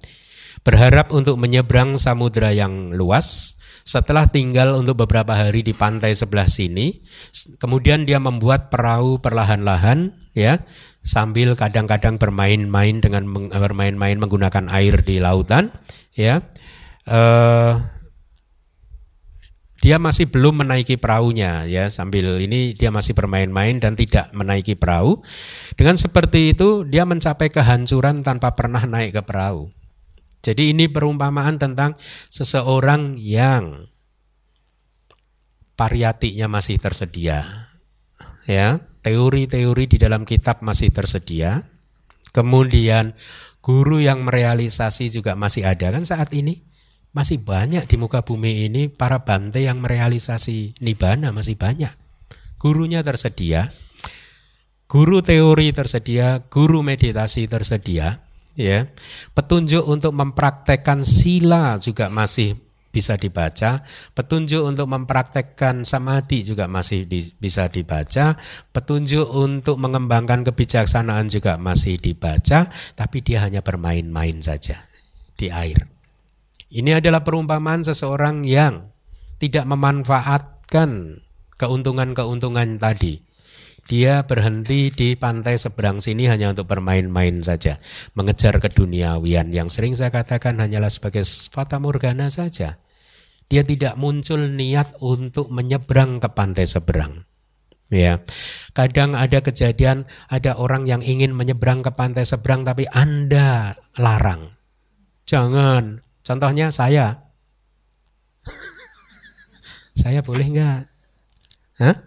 [0.64, 7.04] berharap untuk menyeberang samudera yang luas, setelah tinggal untuk beberapa hari di pantai sebelah sini,
[7.60, 10.64] kemudian dia membuat perahu perlahan-lahan ya,
[11.04, 15.68] sambil kadang-kadang bermain-main dengan bermain-main menggunakan air di lautan
[16.16, 16.40] ya.
[17.04, 17.93] Uh,
[19.84, 25.20] dia masih belum menaiki perahunya ya sambil ini dia masih bermain-main dan tidak menaiki perahu
[25.76, 29.68] dengan seperti itu dia mencapai kehancuran tanpa pernah naik ke perahu
[30.44, 31.96] jadi ini perumpamaan tentang
[32.28, 33.88] seseorang yang
[35.80, 37.72] pariyatinya masih tersedia.
[38.44, 41.64] Ya, teori-teori di dalam kitab masih tersedia.
[42.36, 43.16] Kemudian
[43.64, 46.68] guru yang merealisasi juga masih ada kan saat ini.
[47.14, 51.94] Masih banyak di muka bumi ini para bante yang merealisasi nibana masih banyak.
[52.58, 53.70] Gurunya tersedia,
[54.90, 58.26] guru teori tersedia, guru meditasi tersedia,
[58.58, 58.90] ya.
[59.38, 62.58] Petunjuk untuk mempraktekkan sila juga masih
[62.90, 63.86] bisa dibaca,
[64.18, 68.38] petunjuk untuk mempraktekkan samadhi juga masih di, bisa dibaca,
[68.74, 74.82] petunjuk untuk mengembangkan kebijaksanaan juga masih dibaca, tapi dia hanya bermain-main saja
[75.38, 75.93] di air.
[76.74, 78.90] Ini adalah perumpamaan seseorang yang
[79.38, 81.22] tidak memanfaatkan
[81.62, 83.22] keuntungan-keuntungan tadi
[83.84, 87.84] dia berhenti di pantai seberang sini hanya untuk bermain-main saja,
[88.16, 92.80] mengejar keduniawian yang sering saya katakan hanyalah sebagai fata morgana saja.
[93.52, 97.28] Dia tidak muncul niat untuk menyeberang ke pantai seberang.
[97.92, 98.24] Ya,
[98.72, 104.56] kadang ada kejadian ada orang yang ingin menyeberang ke pantai seberang tapi Anda larang.
[105.28, 106.00] Jangan.
[106.24, 107.20] Contohnya saya.
[109.94, 110.80] saya boleh nggak?
[111.84, 111.98] Hah?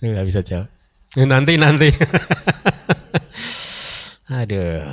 [0.00, 0.72] Nggak bisa jawab.
[1.18, 1.92] Nanti nanti.
[4.30, 4.86] Aduh.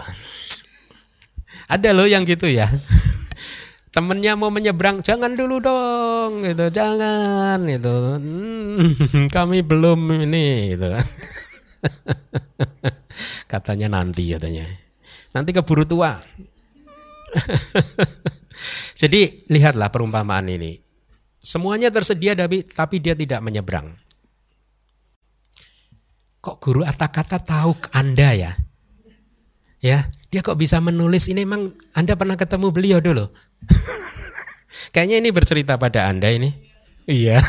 [1.72, 2.68] Ada loh yang gitu ya.
[3.98, 7.98] Temennya mau menyeberang, jangan dulu dong, gitu, jangan, itu.
[8.22, 10.86] Hmm, kami belum ini, gitu.
[13.52, 14.70] Katanya nanti katanya.
[15.34, 16.22] Nanti keburu tua.
[19.02, 20.78] Jadi lihatlah perumpamaan ini.
[21.38, 23.94] Semuanya tersedia tapi, tapi dia tidak menyeberang.
[26.42, 28.52] Kok guru kata-kata tahu Anda ya?
[29.78, 33.30] Ya, dia kok bisa menulis ini emang Anda pernah ketemu beliau dulu?
[34.94, 36.50] Kayaknya ini bercerita pada Anda ini.
[37.08, 37.40] Iya.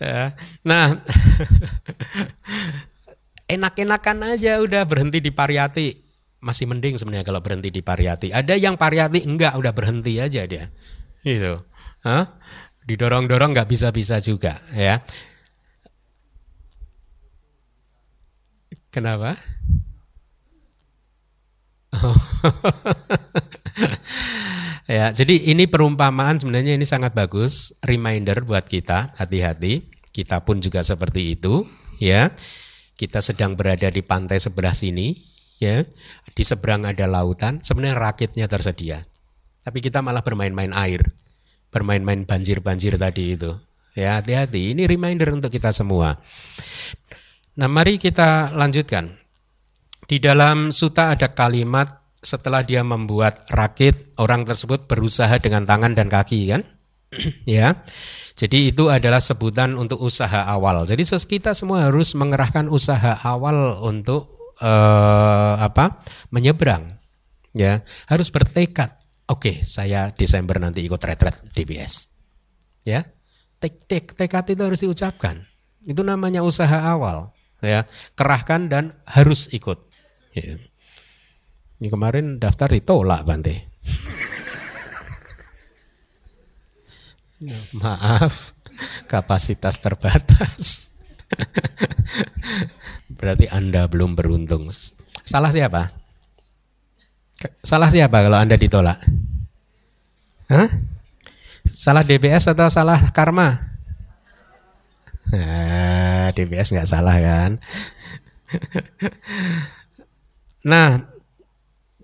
[0.00, 0.32] ya.
[0.64, 0.96] Nah,
[3.50, 5.88] enak-enakan aja udah berhenti di Pariyati.
[6.40, 8.32] Masih mending sebenarnya kalau berhenti di Pariyati.
[8.32, 10.70] Ada yang Pariyati enggak udah berhenti aja dia.
[11.20, 11.58] Gitu.
[12.00, 12.40] Hah?
[12.90, 14.98] didorong-dorong nggak bisa-bisa juga ya.
[18.90, 19.38] Kenapa?
[24.90, 29.86] ya, jadi ini perumpamaan sebenarnya ini sangat bagus, reminder buat kita, hati-hati.
[30.10, 31.62] Kita pun juga seperti itu,
[32.02, 32.34] ya.
[33.00, 35.16] Kita sedang berada di pantai sebelah sini,
[35.56, 35.80] ya.
[36.36, 39.08] Di seberang ada lautan, sebenarnya rakitnya tersedia.
[39.64, 41.00] Tapi kita malah bermain-main air,
[41.72, 43.56] bermain-main banjir-banjir tadi itu.
[43.96, 44.76] Ya, hati-hati.
[44.76, 46.20] Ini reminder untuk kita semua.
[47.56, 49.16] Nah, mari kita lanjutkan.
[50.04, 56.12] Di dalam suta ada kalimat setelah dia membuat rakit, orang tersebut berusaha dengan tangan dan
[56.12, 56.62] kaki kan?
[57.48, 57.80] ya.
[58.38, 60.86] Jadi itu adalah sebutan untuk usaha awal.
[60.86, 66.02] Jadi kita semua harus mengerahkan usaha awal untuk eh, apa?
[66.30, 67.00] menyeberang.
[67.50, 68.94] Ya, harus bertekad.
[69.30, 72.10] Oke, saya Desember nanti ikut retret DBS.
[72.86, 73.06] Ya.
[73.60, 75.44] Tek, tek, tekad itu harus diucapkan.
[75.84, 77.34] Itu namanya usaha awal.
[77.60, 77.84] Ya,
[78.16, 79.78] kerahkan dan harus ikut.
[80.32, 80.56] Ya.
[81.80, 83.68] Ini kemarin daftar ditolak Bante.
[87.72, 88.52] Maaf,
[89.08, 90.92] kapasitas terbatas.
[93.16, 94.68] Berarti Anda belum beruntung.
[95.24, 95.88] Salah siapa?
[97.64, 99.00] Salah siapa kalau Anda ditolak?
[100.52, 100.68] Hah?
[101.64, 103.72] Salah DBS atau salah karma?
[105.32, 107.56] Nah, DBS nggak salah kan?
[110.70, 111.08] nah,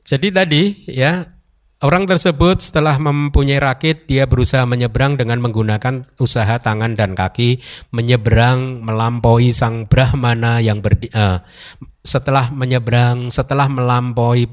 [0.06, 1.35] jadi tadi ya
[1.84, 7.60] Orang tersebut setelah mempunyai rakit, dia berusaha menyeberang dengan menggunakan usaha tangan dan kaki,
[7.92, 11.44] menyeberang melampaui sang Brahmana yang berdi, uh,
[12.00, 14.48] setelah menyeberang, setelah melampaui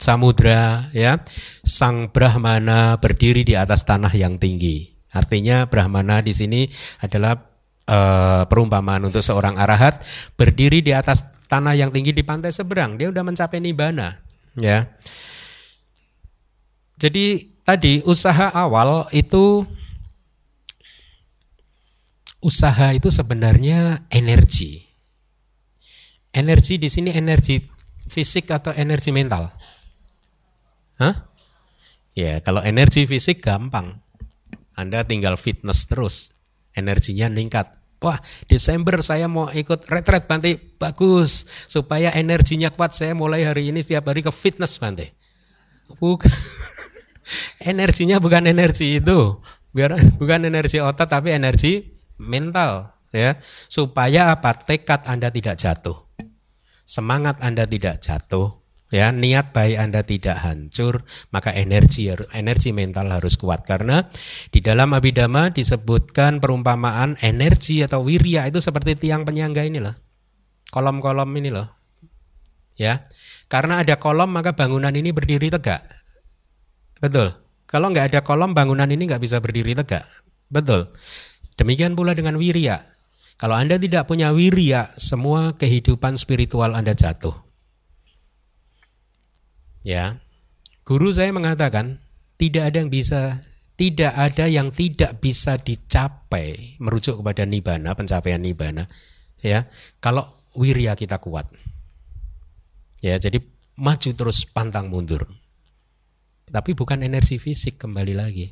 [0.00, 1.20] samudra, ya,
[1.60, 4.88] sang Brahmana berdiri di atas tanah yang tinggi.
[5.12, 6.64] Artinya Brahmana di sini
[7.04, 7.36] adalah
[7.92, 10.00] uh, perumpamaan untuk seorang arahat
[10.32, 12.96] berdiri di atas tanah yang tinggi di pantai seberang.
[12.96, 14.16] Dia sudah mencapai nibbana,
[14.56, 14.88] ya.
[16.98, 19.66] Jadi tadi usaha awal itu
[22.44, 24.84] usaha itu sebenarnya energi.
[26.34, 27.62] Energi di sini energi
[28.04, 29.48] fisik atau energi mental?
[31.00, 31.14] Hah?
[32.14, 33.98] Ya, kalau energi fisik gampang.
[34.74, 36.34] Anda tinggal fitness terus.
[36.74, 37.70] Energinya meningkat.
[38.02, 38.18] Wah,
[38.50, 40.58] Desember saya mau ikut retret Bante.
[40.78, 41.46] Bagus.
[41.70, 45.14] Supaya energinya kuat, saya mulai hari ini setiap hari ke fitness Bante.
[46.00, 46.30] Bukan.
[47.70, 49.40] energinya bukan energi itu,
[49.72, 53.36] biar bukan energi otot tapi energi mental ya.
[53.66, 54.52] Supaya apa?
[54.52, 55.96] Tekad Anda tidak jatuh.
[56.84, 58.60] Semangat Anda tidak jatuh,
[58.92, 61.00] ya niat baik Anda tidak hancur,
[61.32, 64.04] maka energi energi mental harus kuat karena
[64.52, 69.96] di dalam abidama disebutkan perumpamaan energi atau wirya itu seperti tiang penyangga ini loh.
[70.68, 71.72] Kolom-kolom ini loh.
[72.76, 73.08] Ya.
[73.54, 75.86] Karena ada kolom maka bangunan ini berdiri tegak.
[76.98, 77.30] Betul.
[77.70, 80.02] Kalau nggak ada kolom bangunan ini nggak bisa berdiri tegak.
[80.50, 80.90] Betul.
[81.54, 82.82] Demikian pula dengan wirya.
[83.38, 87.34] Kalau Anda tidak punya wirya, semua kehidupan spiritual Anda jatuh.
[89.86, 90.18] Ya.
[90.82, 92.02] Guru saya mengatakan,
[92.34, 93.38] tidak ada yang bisa
[93.78, 98.90] tidak ada yang tidak bisa dicapai merujuk kepada nibana, pencapaian nibana.
[99.38, 99.70] Ya,
[100.02, 100.26] kalau
[100.58, 101.50] wirya kita kuat.
[103.04, 103.36] Ya, jadi
[103.76, 105.28] maju terus pantang mundur.
[106.48, 108.48] Tapi bukan energi fisik kembali lagi.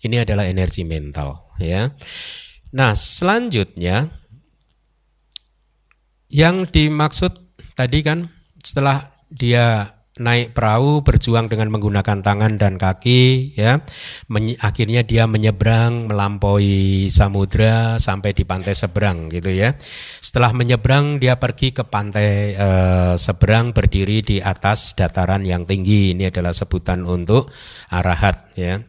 [0.00, 1.92] Ini adalah energi mental, ya.
[2.72, 4.08] Nah, selanjutnya
[6.32, 7.36] yang dimaksud
[7.76, 8.32] tadi kan
[8.64, 13.80] setelah dia naik perahu berjuang dengan menggunakan tangan dan kaki ya.
[14.28, 19.72] Men, akhirnya dia menyeberang melampaui samudra sampai di pantai seberang gitu ya.
[20.20, 26.12] Setelah menyeberang dia pergi ke pantai eh, seberang berdiri di atas dataran yang tinggi.
[26.12, 27.48] Ini adalah sebutan untuk
[27.88, 28.84] arahat ya.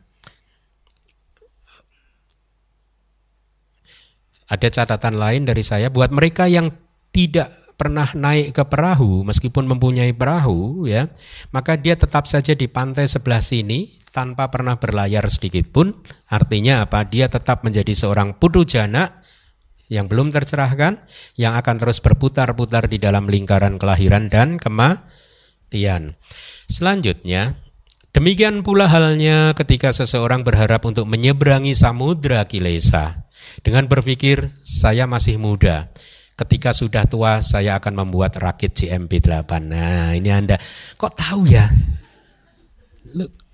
[4.51, 5.87] Ada catatan lain dari saya.
[5.87, 6.67] Buat mereka yang
[7.15, 11.09] tidak pernah naik ke perahu meskipun mempunyai perahu ya
[11.49, 16.05] maka dia tetap saja di pantai sebelah sini tanpa pernah berlayar sedikit pun.
[16.29, 17.01] Artinya apa?
[17.09, 19.09] Dia tetap menjadi seorang pudujana
[19.89, 21.01] yang belum tercerahkan
[21.35, 26.15] yang akan terus berputar-putar di dalam lingkaran kelahiran dan kematian.
[26.69, 27.57] Selanjutnya
[28.13, 33.25] demikian pula halnya ketika seseorang berharap untuk menyeberangi samudra kilesa.
[33.59, 35.91] Dengan berpikir saya masih muda
[36.33, 39.51] ketika sudah tua saya akan membuat rakit GMP8.
[39.63, 40.57] Nah ini Anda
[40.97, 41.69] kok tahu ya?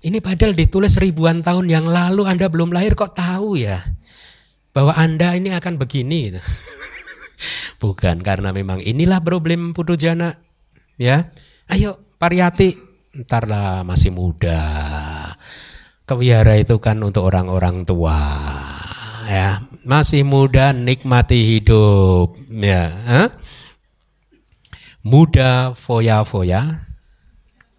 [0.00, 3.84] ini padahal ditulis ribuan tahun yang lalu Anda belum lahir kok tahu ya?
[4.72, 6.32] Bahwa Anda ini akan begini.
[7.82, 10.36] Bukan karena memang inilah problem putu jana.
[11.00, 11.32] Ya,
[11.72, 12.76] ayo Pariyati,
[13.16, 14.60] entarlah masih muda.
[16.04, 18.20] Kewihara itu kan untuk orang-orang tua.
[19.30, 22.36] ya masih muda nikmati hidup.
[22.50, 23.28] Ya huh?
[25.00, 26.84] muda foya-foya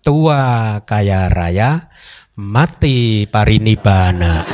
[0.02, 1.92] tua kaya raya.
[2.42, 4.48] Mati parinibana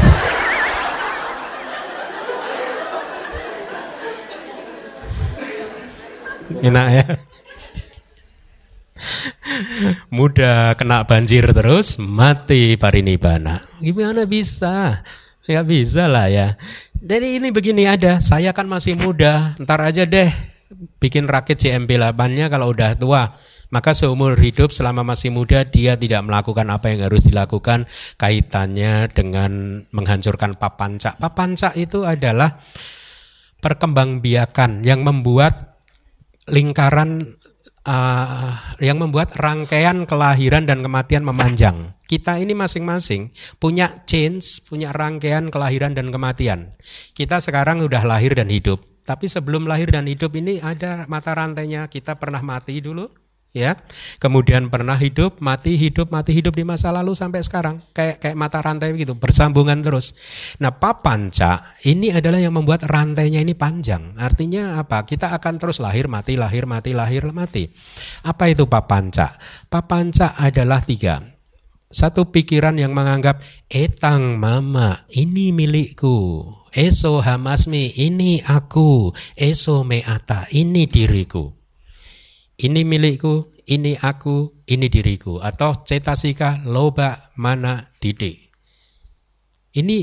[6.68, 7.06] enak ya?
[10.12, 12.02] Muda kena banjir terus.
[12.02, 15.06] Mati parinibana gimana bisa?
[15.48, 16.60] Ya bisa lah ya
[17.02, 20.30] jadi ini begini ada saya kan masih muda ntar aja deh
[20.98, 23.38] bikin rakit CMP 8 nya kalau udah tua
[23.68, 27.84] maka seumur hidup selama masih muda dia tidak melakukan apa yang harus dilakukan
[28.16, 31.20] kaitannya dengan menghancurkan papanca.
[31.20, 32.56] Papanca itu adalah
[33.60, 35.76] perkembangbiakan yang membuat
[36.48, 37.36] lingkaran
[37.88, 38.52] uh,
[38.84, 41.96] yang membuat rangkaian kelahiran dan kematian memanjang.
[42.08, 46.76] Kita ini masing-masing punya change, punya rangkaian kelahiran dan kematian.
[47.16, 48.84] Kita sekarang udah lahir dan hidup.
[49.08, 51.88] Tapi sebelum lahir dan hidup ini ada mata rantainya.
[51.88, 53.08] Kita pernah mati dulu,
[53.58, 53.82] ya.
[54.22, 57.82] Kemudian pernah hidup mati hidup mati hidup di masa lalu sampai sekarang.
[57.92, 60.14] Kayak kayak mata rantai begitu bersambungan terus.
[60.62, 64.14] Nah papanca ini adalah yang membuat rantainya ini panjang.
[64.22, 65.04] Artinya apa?
[65.10, 67.66] Kita akan terus lahir mati lahir mati lahir mati.
[68.22, 69.34] Apa itu papanca?
[69.68, 71.20] Papanca adalah tiga.
[71.88, 73.40] Satu pikiran yang menganggap
[73.72, 76.52] etang mama ini milikku.
[76.76, 79.16] Eso hamasmi ini aku.
[79.40, 81.57] Eso meata ini diriku
[82.58, 85.38] ini milikku, ini aku, ini diriku.
[85.42, 88.50] Atau cetasika loba mana didik.
[89.78, 89.98] Ini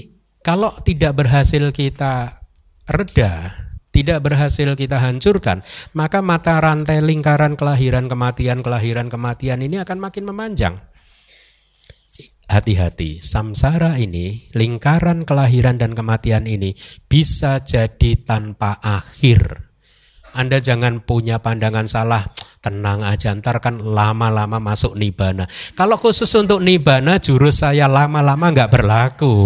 [0.44, 2.44] kalau tidak berhasil kita
[2.86, 3.57] reda,
[3.90, 5.66] tidak berhasil kita hancurkan,
[5.98, 10.76] maka mata rantai lingkaran kelahiran, kematian, kelahiran, kematian ini akan makin memanjang.
[12.44, 16.76] Hati-hati, samsara ini, lingkaran kelahiran dan kematian ini
[17.09, 19.72] bisa jadi tanpa akhir.
[20.36, 22.20] Anda jangan punya pandangan salah,
[22.64, 25.44] tenang aja ntar kan lama-lama masuk nibana.
[25.76, 29.36] Kalau khusus untuk nibana jurus saya lama-lama nggak berlaku.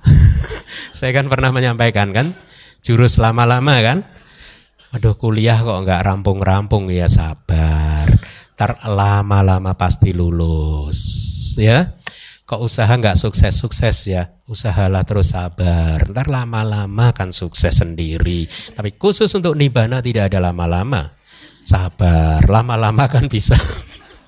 [0.96, 2.32] saya kan pernah menyampaikan kan
[2.80, 4.08] jurus lama-lama kan.
[4.96, 8.08] Aduh kuliah kok nggak rampung-rampung ya sabar.
[8.56, 10.96] Ntar lama-lama pasti lulus
[11.60, 11.92] ya.
[12.46, 15.98] Kok usaha nggak sukses-sukses ya, usahalah terus sabar.
[16.06, 18.46] Ntar lama-lama kan sukses sendiri.
[18.46, 21.15] Tapi khusus untuk nibana tidak ada lama-lama.
[21.66, 23.58] Sabar, lama-lama kan bisa.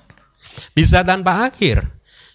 [0.77, 1.87] bisa tanpa akhir.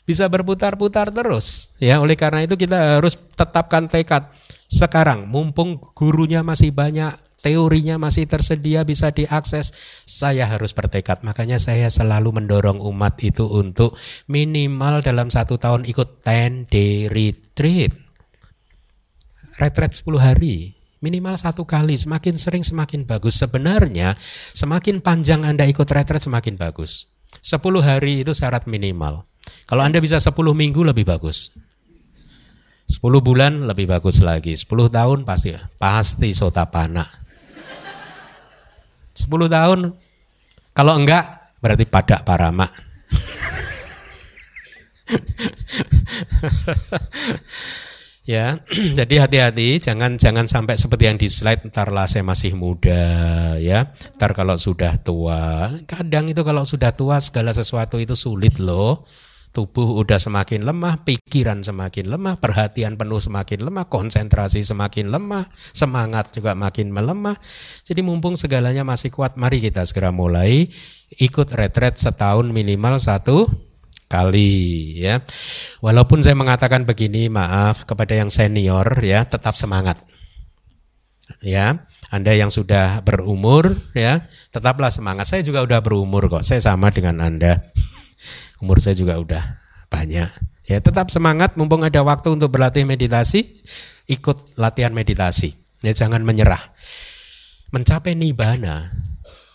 [0.08, 1.76] Bisa berputar-putar terus.
[1.76, 4.32] Ya, oleh karena itu kita harus tetapkan tekad
[4.74, 7.12] sekarang mumpung gurunya masih banyak,
[7.44, 9.70] teorinya masih tersedia bisa diakses,
[10.08, 11.20] saya harus bertekad.
[11.22, 13.94] Makanya saya selalu mendorong umat itu untuk
[14.26, 17.92] minimal dalam satu tahun ikut 10 day retreat.
[19.60, 20.74] Retreat 10 hari,
[21.04, 23.36] minimal satu kali, semakin sering semakin bagus.
[23.36, 24.16] Sebenarnya
[24.56, 27.12] semakin panjang Anda ikut retreat semakin bagus.
[27.44, 29.28] 10 hari itu syarat minimal.
[29.68, 31.52] Kalau Anda bisa 10 minggu lebih bagus.
[32.88, 34.56] 10 bulan lebih bagus lagi.
[34.56, 37.04] 10 tahun pasti pasti sotapana.
[39.12, 39.92] 10 tahun
[40.72, 42.64] kalau enggak berarti padak parama.
[48.24, 48.60] ya
[48.98, 53.88] jadi hati-hati jangan jangan sampai seperti yang di slide ntar lah saya masih muda ya.
[54.20, 55.72] Ntar kalau sudah tua.
[55.88, 59.08] Kadang itu kalau sudah tua segala sesuatu itu sulit loh.
[59.54, 66.34] Tubuh udah semakin lemah pikiran semakin lemah perhatian penuh semakin lemah konsentrasi semakin lemah semangat
[66.34, 67.38] juga makin melemah.
[67.86, 70.66] Jadi mumpung segalanya masih kuat mari kita segera mulai.
[71.22, 73.46] Ikut retret setahun minimal satu
[74.14, 75.18] kali ya.
[75.82, 79.98] Walaupun saya mengatakan begini, maaf kepada yang senior ya, tetap semangat.
[81.42, 85.26] Ya, Anda yang sudah berumur ya, tetaplah semangat.
[85.26, 86.46] Saya juga udah berumur kok.
[86.46, 87.74] Saya sama dengan Anda.
[88.62, 89.42] Umur saya juga udah
[89.90, 90.30] banyak.
[90.64, 93.60] Ya, tetap semangat mumpung ada waktu untuk berlatih meditasi,
[94.08, 95.52] ikut latihan meditasi.
[95.84, 96.60] Ya, jangan menyerah.
[97.74, 98.94] Mencapai nibana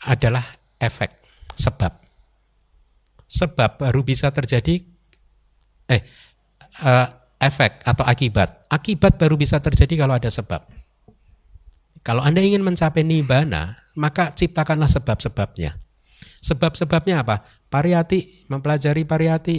[0.05, 0.43] adalah
[0.78, 1.10] efek
[1.55, 2.09] sebab
[3.30, 4.82] sebab baru bisa terjadi
[5.86, 6.02] eh
[6.82, 7.08] uh,
[7.40, 8.68] efek atau akibat.
[8.68, 10.66] Akibat baru bisa terjadi kalau ada sebab.
[12.04, 15.78] Kalau Anda ingin mencapai nibbana, maka ciptakanlah sebab-sebabnya.
[16.40, 17.44] Sebab-sebabnya apa?
[17.68, 19.56] Pariyati, mempelajari pariyati,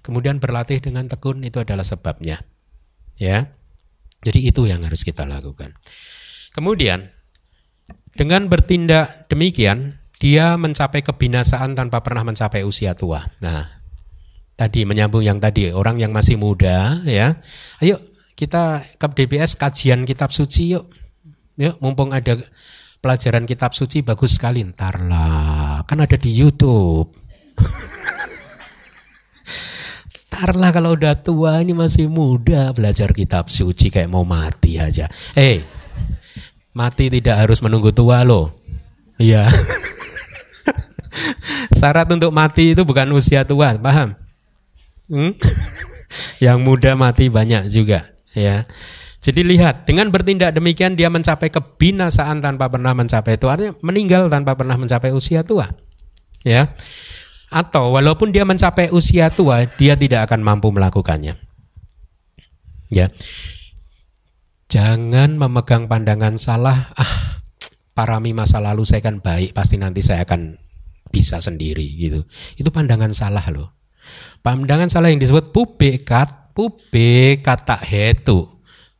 [0.00, 2.38] kemudian berlatih dengan tekun itu adalah sebabnya.
[3.18, 3.50] Ya.
[4.22, 5.74] Jadi itu yang harus kita lakukan.
[6.54, 7.10] Kemudian
[8.14, 13.18] dengan bertindak demikian, dia mencapai kebinasaan tanpa pernah mencapai usia tua.
[13.42, 13.66] Nah,
[14.54, 17.42] tadi menyambung yang tadi orang yang masih muda ya.
[17.82, 17.98] Ayo
[18.38, 20.86] kita ke DBS kajian kitab suci yuk.
[21.58, 22.38] Yuk, mumpung ada
[23.02, 24.62] pelajaran kitab suci bagus sekali.
[24.62, 27.10] Ntar lah, kan ada di YouTube.
[30.30, 35.10] Ntar lah kalau udah tua ini masih muda belajar kitab suci kayak mau mati aja.
[35.34, 35.56] Eh, hey,
[36.78, 38.61] mati tidak harus menunggu tua loh.
[39.20, 39.44] Iya.
[41.78, 44.14] Syarat untuk mati itu bukan usia tua, paham?
[45.10, 45.34] Hmm?
[46.44, 48.64] Yang muda mati banyak juga, ya.
[49.22, 54.58] Jadi lihat, dengan bertindak demikian dia mencapai kebinasaan tanpa pernah mencapai itu, artinya meninggal tanpa
[54.58, 55.70] pernah mencapai usia tua.
[56.42, 56.74] Ya.
[57.46, 61.38] Atau walaupun dia mencapai usia tua, dia tidak akan mampu melakukannya.
[62.90, 63.14] Ya.
[64.66, 67.41] Jangan memegang pandangan salah, ah
[67.92, 70.56] parami masa lalu saya kan baik, pasti nanti saya akan
[71.12, 72.24] bisa sendiri gitu.
[72.56, 73.76] Itu pandangan salah loh.
[74.42, 78.48] Pandangan salah yang disebut pubekat, pube kata hetu.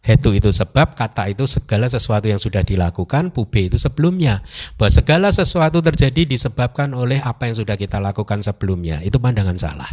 [0.03, 4.43] Hetu itu sebab, kata itu segala sesuatu yang sudah dilakukan, pube itu sebelumnya.
[4.74, 8.99] Bahwa segala sesuatu terjadi disebabkan oleh apa yang sudah kita lakukan sebelumnya.
[9.07, 9.90] Itu pandangan salah.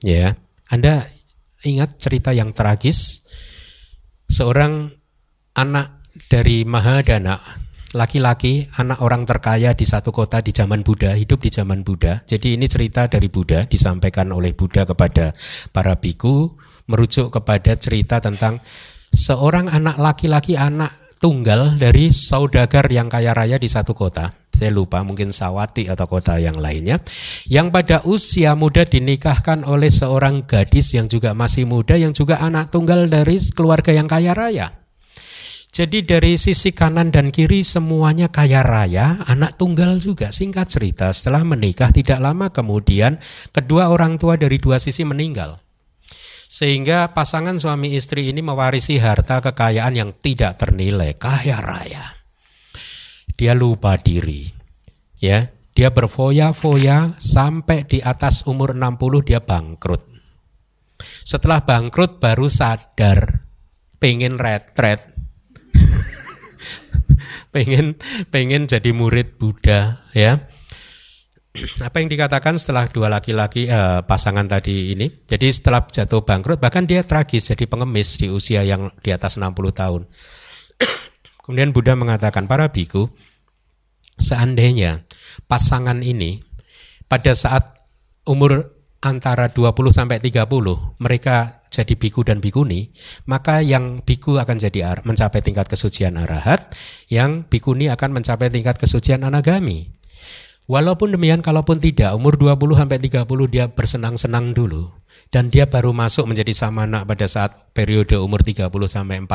[0.00, 0.38] Ya,
[0.70, 1.04] Anda
[1.66, 3.26] ingat cerita yang tragis?
[4.30, 4.94] Seorang
[5.58, 7.40] anak dari Mahadana,
[7.96, 12.22] laki-laki, anak orang terkaya di satu kota di zaman Buddha, hidup di zaman Buddha.
[12.26, 15.32] Jadi ini cerita dari Buddha disampaikan oleh Buddha kepada
[15.72, 16.52] para biku
[16.90, 18.58] merujuk kepada cerita tentang
[19.14, 20.90] seorang anak laki-laki anak
[21.20, 24.34] tunggal dari saudagar yang kaya raya di satu kota.
[24.50, 27.00] Saya lupa mungkin Sawati atau kota yang lainnya
[27.48, 32.68] yang pada usia muda dinikahkan oleh seorang gadis yang juga masih muda yang juga anak
[32.68, 34.79] tunggal dari keluarga yang kaya raya.
[35.70, 40.34] Jadi dari sisi kanan dan kiri semuanya kaya raya, anak tunggal juga.
[40.34, 43.22] Singkat cerita, setelah menikah tidak lama kemudian
[43.54, 45.62] kedua orang tua dari dua sisi meninggal.
[46.50, 52.18] Sehingga pasangan suami istri ini mewarisi harta kekayaan yang tidak ternilai, kaya raya.
[53.38, 54.50] Dia lupa diri.
[55.22, 60.02] Ya, dia berfoya-foya sampai di atas umur 60 dia bangkrut.
[61.22, 63.46] Setelah bangkrut baru sadar
[64.02, 65.19] pengen retret.
[67.54, 67.98] Pengen
[68.30, 70.46] pengen jadi murid Buddha ya
[71.82, 75.10] apa yang dikatakan setelah dua laki-laki eh, pasangan tadi ini.
[75.10, 79.50] Jadi setelah jatuh bangkrut bahkan dia tragis jadi pengemis di usia yang di atas 60
[79.74, 80.06] tahun.
[81.42, 83.10] Kemudian Buddha mengatakan para biku
[84.14, 85.02] seandainya
[85.50, 86.38] pasangan ini
[87.10, 87.82] pada saat
[88.30, 88.70] umur
[89.02, 90.46] antara 20 sampai 30
[91.02, 92.90] mereka jadi biku dan bikuni,
[93.30, 96.74] maka yang biku akan jadi mencapai tingkat kesucian arahat,
[97.06, 99.94] yang bikuni akan mencapai tingkat kesucian anagami.
[100.70, 105.00] Walaupun demikian kalaupun tidak umur 20 sampai 30 dia bersenang-senang dulu
[105.30, 109.30] dan dia baru masuk menjadi samana pada saat periode umur 30 sampai 40,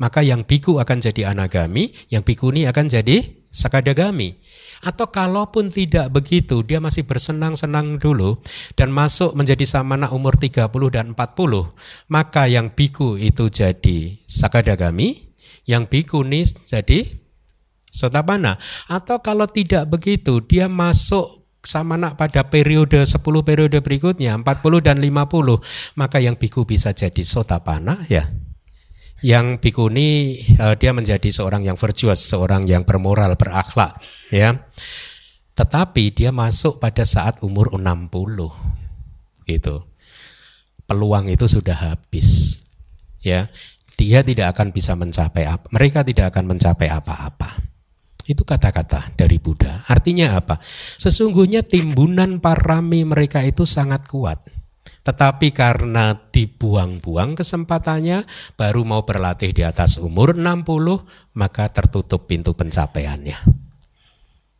[0.00, 4.40] maka yang biku akan jadi anagami, yang bikuni akan jadi sakadagami.
[4.82, 8.42] Atau kalaupun tidak begitu, dia masih bersenang-senang dulu
[8.74, 11.70] dan masuk menjadi samana umur 30 dan 40,
[12.10, 15.30] maka yang biku itu jadi sakadagami,
[15.70, 17.22] yang bikuni jadi
[17.92, 18.56] Sotapana.
[18.88, 24.98] Atau kalau tidak begitu, dia masuk sama nak pada periode 10 periode berikutnya 40 dan
[24.98, 25.62] 50
[25.94, 28.26] maka yang biku bisa jadi sotapana ya
[29.22, 33.96] yang bikuni uh, dia menjadi seorang yang virtuous seorang yang bermoral berakhlak
[34.34, 34.66] ya
[35.54, 38.10] tetapi dia masuk pada saat umur 60
[39.46, 39.76] gitu
[40.84, 42.60] peluang itu sudah habis
[43.22, 43.46] ya
[43.94, 47.72] dia tidak akan bisa mencapai apa mereka tidak akan mencapai apa-apa
[48.22, 49.82] itu kata-kata dari Buddha.
[49.90, 50.62] Artinya apa?
[50.98, 54.61] Sesungguhnya timbunan parami mereka itu sangat kuat.
[55.02, 58.22] Tetapi karena dibuang-buang kesempatannya,
[58.54, 63.38] baru mau berlatih di atas umur 60, maka tertutup pintu pencapaiannya.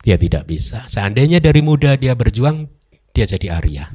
[0.03, 0.83] Dia tidak bisa.
[0.91, 2.67] Seandainya dari muda dia berjuang,
[3.15, 3.87] dia jadi Arya.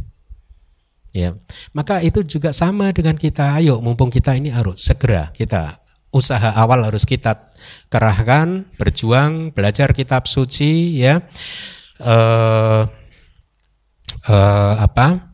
[1.13, 1.37] Ya,
[1.77, 3.61] maka itu juga sama dengan kita.
[3.61, 7.53] Ayo, mumpung kita ini harus segera kita usaha awal harus kita
[7.93, 11.21] kerahkan, berjuang, belajar kitab suci, ya,
[12.01, 12.83] uh,
[14.29, 15.28] uh, apa,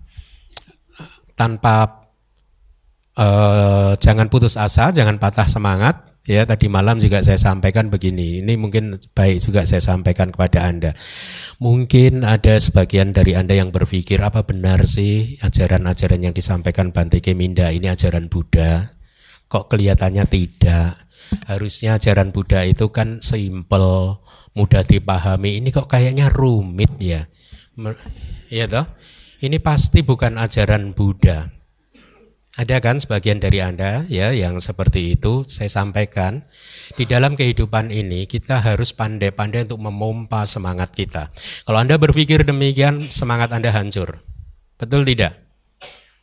[1.34, 2.06] tanpa
[3.18, 6.14] uh, jangan putus asa, jangan patah semangat.
[6.24, 8.40] Ya, tadi malam juga saya sampaikan begini.
[8.40, 10.96] Ini mungkin baik juga saya sampaikan kepada Anda.
[11.60, 17.68] Mungkin ada sebagian dari Anda yang berpikir apa benar sih ajaran-ajaran yang disampaikan Bante Keminda
[17.68, 18.96] ini ajaran Buddha?
[19.52, 20.96] Kok kelihatannya tidak?
[21.44, 24.24] Harusnya ajaran Buddha itu kan simple,
[24.56, 25.60] mudah dipahami.
[25.60, 27.28] Ini kok kayaknya rumit ya.
[28.48, 28.88] Ya toh?
[29.44, 31.44] Ini pasti bukan ajaran Buddha.
[32.56, 36.48] Ada kan sebagian dari Anda ya yang seperti itu saya sampaikan
[36.96, 41.28] di dalam kehidupan ini kita harus pandai-pandai untuk memompa semangat kita.
[41.68, 44.24] Kalau Anda berpikir demikian semangat Anda hancur.
[44.80, 45.36] Betul tidak?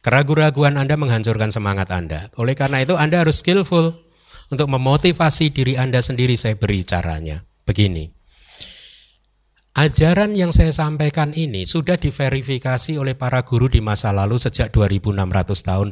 [0.02, 2.34] Keraguan-raguan Anda menghancurkan semangat Anda.
[2.42, 4.02] Oleh karena itu Anda harus skillful
[4.50, 7.46] untuk memotivasi diri Anda sendiri saya beri caranya.
[7.70, 8.21] Begini.
[9.72, 15.08] Ajaran yang saya sampaikan ini sudah diverifikasi oleh para guru di masa lalu sejak 2600
[15.64, 15.88] tahun,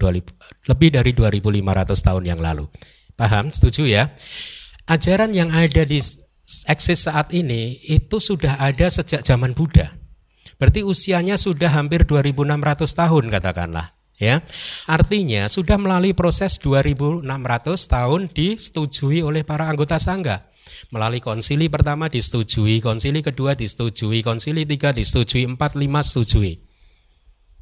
[0.68, 2.68] lebih dari 2500 tahun yang lalu.
[3.16, 3.48] Paham?
[3.48, 4.12] Setuju ya?
[4.84, 5.96] Ajaran yang ada di
[6.68, 9.96] eksis saat ini itu sudah ada sejak zaman Buddha.
[10.60, 13.96] Berarti usianya sudah hampir 2600 tahun katakanlah.
[14.20, 14.44] Ya,
[14.92, 17.24] artinya sudah melalui proses 2600
[17.88, 20.44] tahun disetujui oleh para anggota sangga.
[20.90, 26.58] Melalui konsili pertama disetujui, konsili kedua disetujui, konsili tiga disetujui, empat, lima setujui.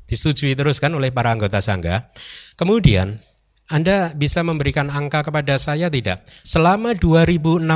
[0.08, 2.08] Disetujui terus kan oleh para anggota sangga.
[2.56, 3.20] Kemudian
[3.68, 6.24] anda bisa memberikan angka kepada saya tidak?
[6.40, 7.68] Selama 2600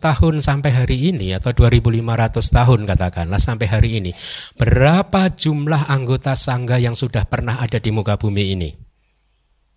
[0.00, 4.16] tahun sampai hari ini atau 2500 tahun katakanlah sampai hari ini,
[4.56, 8.72] berapa jumlah anggota sangga yang sudah pernah ada di muka bumi ini?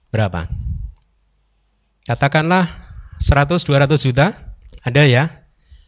[0.08, 0.48] Berapa?
[2.08, 2.64] Katakanlah
[3.20, 4.47] 100 200 juta?
[4.84, 5.48] Ada ya?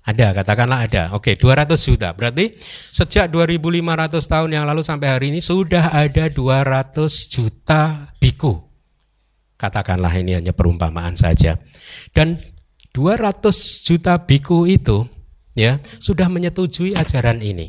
[0.09, 1.03] Ada, katakanlah ada.
[1.13, 2.15] Oke, 200 juta.
[2.17, 2.55] Berarti
[2.89, 8.57] sejak 2500 tahun yang lalu sampai hari ini sudah ada 200 juta biku.
[9.59, 11.59] Katakanlah ini hanya perumpamaan saja.
[12.15, 12.39] Dan
[12.95, 13.51] 200
[13.85, 15.03] juta biku itu
[15.51, 17.67] ya sudah menyetujui ajaran ini.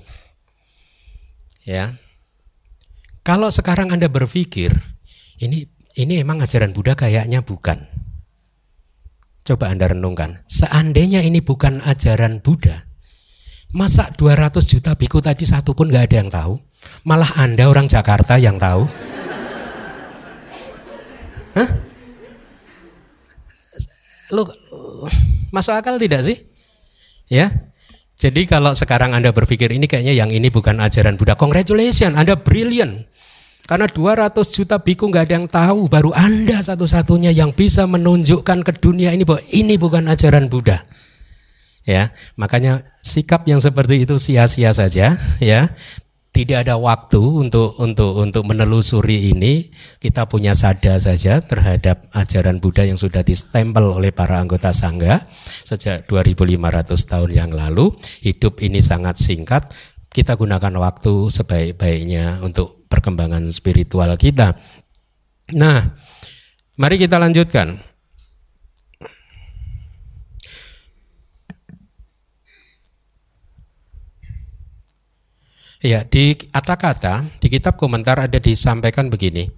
[1.66, 1.98] Ya.
[3.26, 4.70] Kalau sekarang Anda berpikir
[5.42, 5.66] ini
[5.98, 7.89] ini emang ajaran Buddha kayaknya bukan.
[9.40, 12.84] Coba Anda renungkan, seandainya ini bukan ajaran Buddha,
[13.72, 16.60] masa 200 juta biku tadi satu pun gak ada yang tahu?
[17.08, 18.84] Malah Anda orang Jakarta yang tahu?
[21.56, 21.68] Hah?
[24.30, 24.46] Lu
[25.50, 26.36] masuk akal tidak sih?
[27.26, 27.50] Ya.
[28.20, 33.08] Jadi kalau sekarang Anda berpikir ini kayaknya yang ini bukan ajaran Buddha, congratulations, Anda brilliant.
[33.70, 38.72] Karena 200 juta biku nggak ada yang tahu, baru Anda satu-satunya yang bisa menunjukkan ke
[38.82, 40.82] dunia ini bahwa ini bukan ajaran Buddha.
[41.86, 45.70] Ya, makanya sikap yang seperti itu sia-sia saja, ya.
[46.34, 49.70] Tidak ada waktu untuk untuk untuk menelusuri ini.
[50.02, 55.30] Kita punya sada saja terhadap ajaran Buddha yang sudah distempel oleh para anggota sangga
[55.62, 57.94] sejak 2500 tahun yang lalu.
[58.22, 59.70] Hidup ini sangat singkat,
[60.10, 64.58] kita gunakan waktu sebaik-baiknya untuk perkembangan spiritual kita.
[65.54, 65.94] Nah,
[66.74, 67.78] mari kita lanjutkan.
[75.80, 79.48] Ya, di kata-kata di kitab komentar ada disampaikan begini.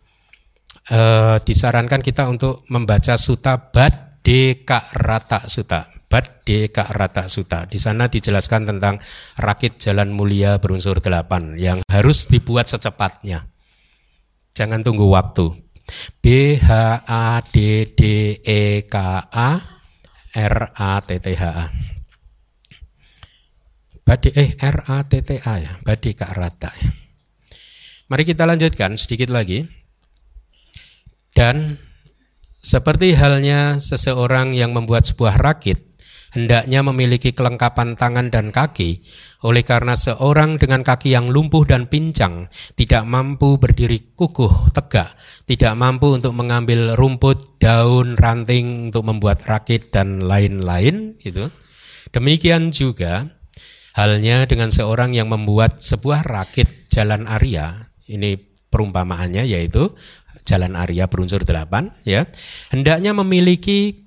[0.87, 1.01] E,
[1.43, 5.91] disarankan kita untuk membaca suta Bad Deka Rata Suta.
[6.07, 7.67] Bad Deka Rata Suta.
[7.67, 9.03] Di sana dijelaskan tentang
[9.37, 13.51] rakit jalan mulia berunsur delapan yang harus dibuat secepatnya.
[14.55, 15.59] Jangan tunggu waktu.
[16.23, 16.71] B H
[17.05, 18.03] A D D
[18.39, 18.97] E K
[19.27, 19.51] A
[20.33, 21.67] R A T T H A.
[24.03, 26.71] Badi eh R A T T A ya, Badi Kak Rata.
[28.11, 29.65] Mari kita lanjutkan sedikit lagi.
[31.33, 31.81] Dan
[32.63, 35.83] seperti halnya seseorang yang membuat sebuah rakit,
[36.31, 39.03] hendaknya memiliki kelengkapan tangan dan kaki.
[39.43, 42.47] Oleh karena seorang dengan kaki yang lumpuh dan pincang
[42.79, 45.11] tidak mampu berdiri kukuh tegak,
[45.43, 51.51] tidak mampu untuk mengambil rumput, daun, ranting untuk membuat rakit dan lain-lain gitu.
[52.15, 53.27] Demikian juga
[53.99, 57.91] halnya dengan seorang yang membuat sebuah rakit jalan Arya.
[58.07, 58.39] Ini
[58.73, 59.93] perumpamaannya yaitu
[60.43, 62.27] jalan Arya berunsur delapan ya.
[62.71, 64.07] Hendaknya memiliki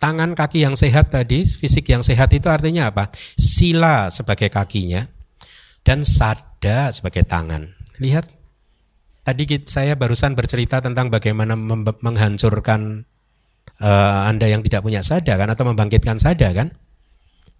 [0.00, 3.12] tangan kaki yang sehat tadi, fisik yang sehat itu artinya apa?
[3.36, 5.04] Sila sebagai kakinya
[5.84, 7.68] dan sada sebagai tangan.
[8.00, 8.26] Lihat,
[9.24, 11.52] tadi saya barusan bercerita tentang bagaimana
[12.00, 13.04] menghancurkan
[13.84, 16.72] uh, Anda yang tidak punya sada kan atau membangkitkan sada kan?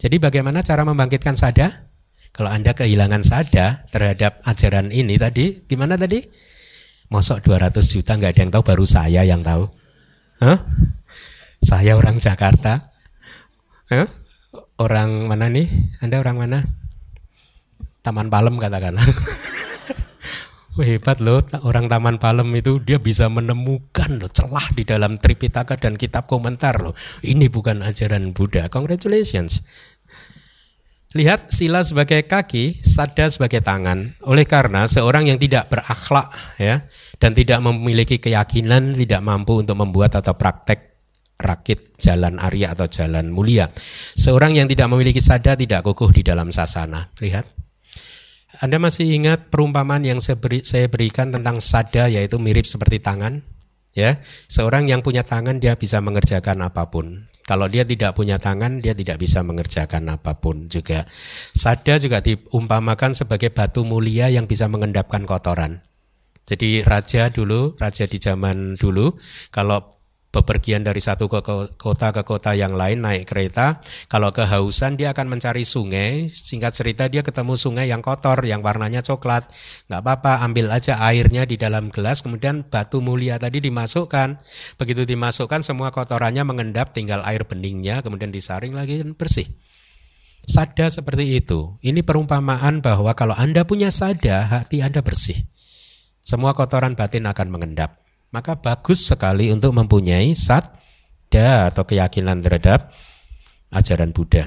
[0.00, 1.92] Jadi bagaimana cara membangkitkan sada?
[2.32, 6.24] Kalau Anda kehilangan sada terhadap ajaran ini tadi, gimana tadi?
[7.10, 9.66] Mosok 200 juta nggak ada yang tahu, baru saya yang tahu.
[10.38, 10.62] Hah?
[11.58, 12.94] Saya orang Jakarta.
[13.90, 14.06] Eh?
[14.78, 15.66] Orang mana nih?
[15.98, 16.58] Anda orang mana?
[18.00, 19.02] Taman Palem katakanlah.
[20.78, 25.76] Wah, hebat loh orang Taman Palem itu dia bisa menemukan loh celah di dalam Tripitaka
[25.76, 26.94] dan kitab komentar loh.
[27.26, 28.70] Ini bukan ajaran Buddha.
[28.70, 29.66] Congratulations.
[31.10, 34.14] Lihat sila sebagai kaki, sada sebagai tangan.
[34.22, 36.86] Oleh karena seorang yang tidak berakhlak ya
[37.20, 40.90] dan tidak memiliki keyakinan tidak mampu untuk membuat atau praktek
[41.40, 43.68] rakit jalan Arya atau jalan mulia.
[44.16, 47.12] Seorang yang tidak memiliki sada tidak kukuh di dalam sasana.
[47.20, 47.48] Lihat.
[48.60, 53.40] Anda masih ingat perumpamaan yang saya, saya berikan tentang sada yaitu mirip seperti tangan?
[53.96, 54.20] Ya,
[54.52, 57.30] seorang yang punya tangan dia bisa mengerjakan apa pun.
[57.48, 61.02] Kalau dia tidak punya tangan, dia tidak bisa mengerjakan apa pun juga.
[61.50, 65.82] Sada juga diumpamakan sebagai batu mulia yang bisa mengendapkan kotoran.
[66.46, 69.14] Jadi raja dulu, raja di zaman dulu,
[69.54, 70.00] kalau
[70.30, 71.42] bepergian dari satu ke
[71.74, 73.82] kota ke kota yang lain naik kereta.
[74.06, 76.30] Kalau kehausan dia akan mencari sungai.
[76.30, 79.50] Singkat cerita dia ketemu sungai yang kotor, yang warnanya coklat.
[79.90, 82.22] Nggak apa-apa, ambil aja airnya di dalam gelas.
[82.22, 84.38] Kemudian batu mulia tadi dimasukkan.
[84.78, 88.00] Begitu dimasukkan semua kotorannya mengendap, tinggal air beningnya.
[88.00, 89.50] Kemudian disaring lagi dan bersih.
[90.46, 91.76] Sada seperti itu.
[91.84, 95.49] Ini perumpamaan bahwa kalau Anda punya sada, hati Anda bersih.
[96.20, 102.90] Semua kotoran batin akan mengendap maka bagus sekali untuk mempunyai sadda atau keyakinan terhadap
[103.74, 104.46] ajaran Buddha.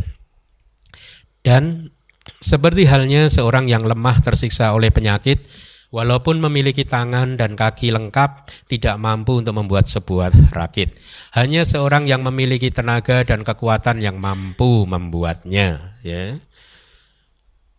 [1.44, 1.92] Dan
[2.40, 5.44] seperti halnya seorang yang lemah tersiksa oleh penyakit,
[5.92, 10.96] walaupun memiliki tangan dan kaki lengkap, tidak mampu untuk membuat sebuah rakit.
[11.36, 15.84] Hanya seorang yang memiliki tenaga dan kekuatan yang mampu membuatnya.
[16.00, 16.40] Ya.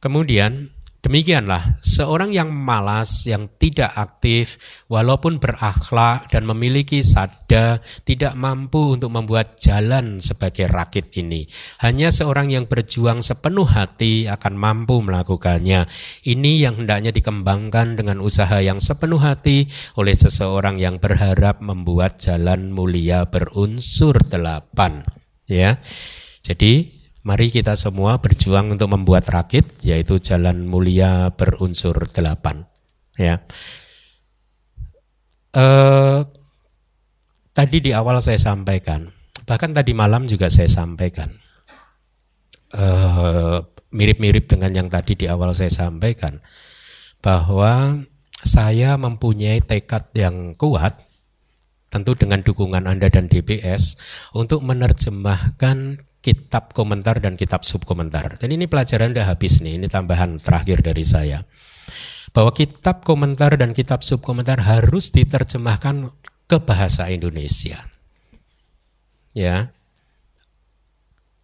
[0.04, 0.68] Kemudian
[1.04, 4.56] Demikianlah, seorang yang malas, yang tidak aktif,
[4.88, 7.76] walaupun berakhlak dan memiliki sada,
[8.08, 11.44] tidak mampu untuk membuat jalan sebagai rakit ini.
[11.84, 15.84] Hanya seorang yang berjuang sepenuh hati akan mampu melakukannya.
[16.24, 19.68] Ini yang hendaknya dikembangkan dengan usaha yang sepenuh hati
[20.00, 25.04] oleh seseorang yang berharap membuat jalan mulia berunsur delapan.
[25.44, 25.76] Ya,
[26.40, 32.68] jadi Mari kita semua berjuang untuk membuat rakit, yaitu jalan mulia berunsur delapan.
[33.16, 33.40] Ya.
[35.56, 36.20] Eh,
[37.56, 39.08] tadi di awal saya sampaikan,
[39.48, 41.32] bahkan tadi malam juga saya sampaikan,
[42.76, 46.44] eh, mirip-mirip dengan yang tadi di awal saya sampaikan,
[47.24, 48.04] bahwa
[48.36, 50.92] saya mempunyai tekad yang kuat,
[51.88, 53.96] tentu dengan dukungan Anda dan DBS,
[54.36, 58.40] untuk menerjemahkan kitab komentar dan kitab subkomentar.
[58.40, 61.44] Dan ini pelajaran udah habis nih, ini tambahan terakhir dari saya.
[62.32, 66.08] Bahwa kitab komentar dan kitab subkomentar harus diterjemahkan
[66.48, 67.76] ke bahasa Indonesia.
[69.36, 69.68] Ya.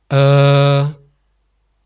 [0.08, 0.84] Eh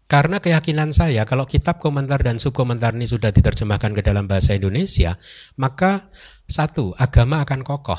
[0.05, 5.19] karena keyakinan saya kalau kitab komentar dan subkomentar ini sudah diterjemahkan ke dalam bahasa Indonesia,
[5.59, 6.13] maka
[6.47, 7.99] satu, agama akan kokoh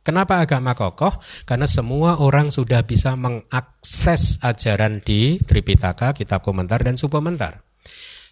[0.00, 1.12] Kenapa agama kokoh?
[1.44, 7.60] Karena semua orang sudah bisa mengakses ajaran di Tripitaka, kitab komentar dan subkomentar.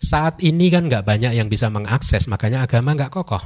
[0.01, 3.43] Saat ini kan nggak banyak yang bisa mengakses, makanya agama nggak kokoh.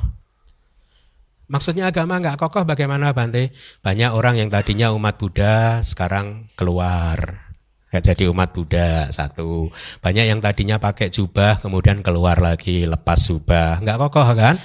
[1.51, 3.51] Maksudnya agama nggak kokoh bagaimana Bante?
[3.83, 7.51] Banyak orang yang tadinya umat Buddha sekarang keluar.
[7.93, 9.69] Nggak jadi umat Buddha, satu.
[10.01, 13.83] Banyak yang tadinya pakai jubah kemudian keluar lagi lepas jubah.
[13.83, 14.57] Nggak kokoh kan?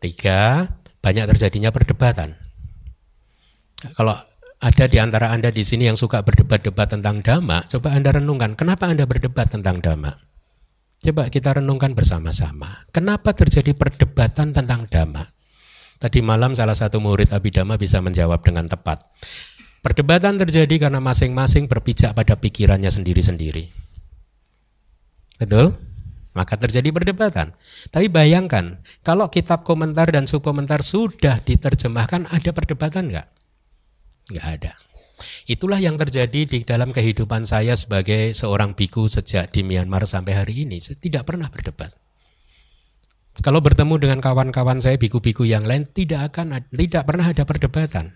[0.00, 0.70] Tiga,
[1.04, 2.32] banyak terjadinya perdebatan.
[3.98, 4.14] Kalau
[4.62, 8.86] ada di antara Anda di sini yang suka berdebat-debat tentang dhamma, coba Anda renungkan, kenapa
[8.86, 10.14] Anda berdebat tentang dhamma?
[11.02, 12.86] Coba kita renungkan bersama-sama.
[12.94, 15.26] Kenapa terjadi perdebatan tentang dhamma?
[15.98, 19.02] Tadi malam salah satu murid Abhidhamma bisa menjawab dengan tepat.
[19.82, 23.66] Perdebatan terjadi karena masing-masing berpijak pada pikirannya sendiri-sendiri.
[25.42, 25.74] Betul?
[26.38, 27.50] Maka terjadi perdebatan.
[27.90, 33.26] Tapi bayangkan, kalau kitab komentar dan subkomentar sudah diterjemahkan, ada perdebatan enggak?
[34.30, 34.72] Nggak ada.
[35.46, 40.66] Itulah yang terjadi di dalam kehidupan saya sebagai seorang biku sejak di Myanmar sampai hari
[40.66, 40.78] ini.
[40.78, 41.94] Saya tidak pernah berdebat.
[43.40, 48.14] Kalau bertemu dengan kawan-kawan saya biku-biku yang lain tidak akan tidak pernah ada perdebatan.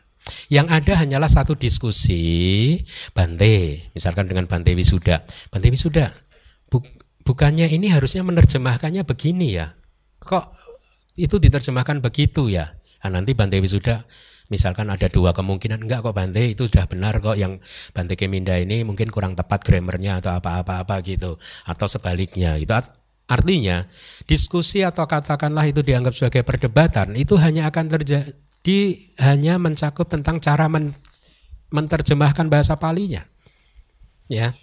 [0.50, 2.78] Yang ada hanyalah satu diskusi
[3.14, 5.22] Bante, misalkan dengan Bante Wisuda.
[5.50, 6.10] Bante Wisuda,
[6.66, 6.82] bu,
[7.22, 9.78] bukannya ini harusnya menerjemahkannya begini ya?
[10.22, 10.46] Kok
[11.18, 12.74] itu diterjemahkan begitu ya?
[13.06, 14.02] Nah, nanti Bante Wisuda
[14.48, 17.58] misalkan ada dua kemungkinan enggak kok Bante itu sudah benar kok yang
[17.90, 22.74] Bante Keminda ini mungkin kurang tepat grammarnya atau apa-apa-apa gitu atau sebaliknya gitu.
[23.26, 23.82] Artinya
[24.24, 28.80] diskusi atau katakanlah itu dianggap sebagai perdebatan itu hanya akan terjadi
[29.18, 30.94] hanya mencakup tentang cara men
[31.74, 33.26] menerjemahkan bahasa palinya.
[34.30, 34.54] Ya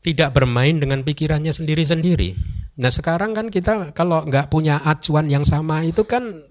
[0.00, 2.32] tidak bermain dengan pikirannya sendiri-sendiri.
[2.80, 6.48] Nah sekarang kan kita kalau nggak punya acuan yang sama itu kan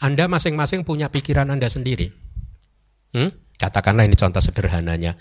[0.00, 2.10] anda masing-masing punya pikiran Anda sendiri.
[3.12, 3.30] Hmm?
[3.60, 5.14] Katakanlah ini contoh sederhananya.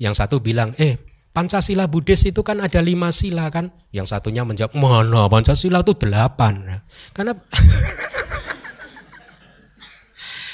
[0.00, 0.98] Yang satu bilang, eh
[1.30, 3.70] Pancasila Buddhis itu kan ada lima sila kan.
[3.94, 6.82] Yang satunya menjawab, mana Pancasila itu delapan.
[7.14, 7.32] Karena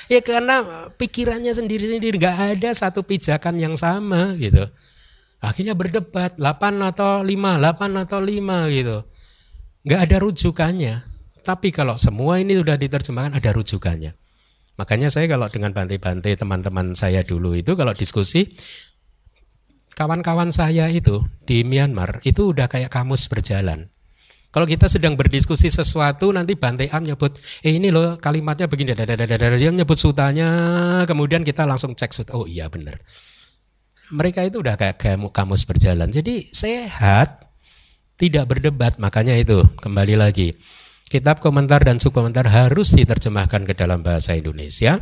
[0.07, 0.63] Ya karena
[0.95, 4.63] pikirannya sendiri-sendiri nggak ada satu pijakan yang sama gitu.
[5.43, 9.03] Akhirnya berdebat 8 atau 5, 8 atau 5 gitu.
[9.83, 11.16] Nggak ada rujukannya.
[11.47, 14.19] Tapi kalau semua ini sudah diterjemahkan ada rujukannya.
[14.83, 18.51] Makanya saya kalau dengan bantai-bantai teman-teman saya dulu itu kalau diskusi
[19.95, 23.89] kawan-kawan saya itu di Myanmar itu udah kayak kamus berjalan.
[24.51, 29.69] Kalau kita sedang berdiskusi sesuatu nanti Bante Am nyebut, eh ini loh kalimatnya begini, dia
[29.69, 30.49] nyebut sutanya,
[31.05, 32.97] kemudian kita langsung cek sut, oh iya benar.
[34.09, 34.97] Mereka itu udah kayak
[35.29, 37.53] kamus berjalan, jadi sehat,
[38.17, 40.57] tidak berdebat, makanya itu kembali lagi.
[41.07, 44.99] Kitab komentar dan subkomentar harus diterjemahkan ke dalam bahasa Indonesia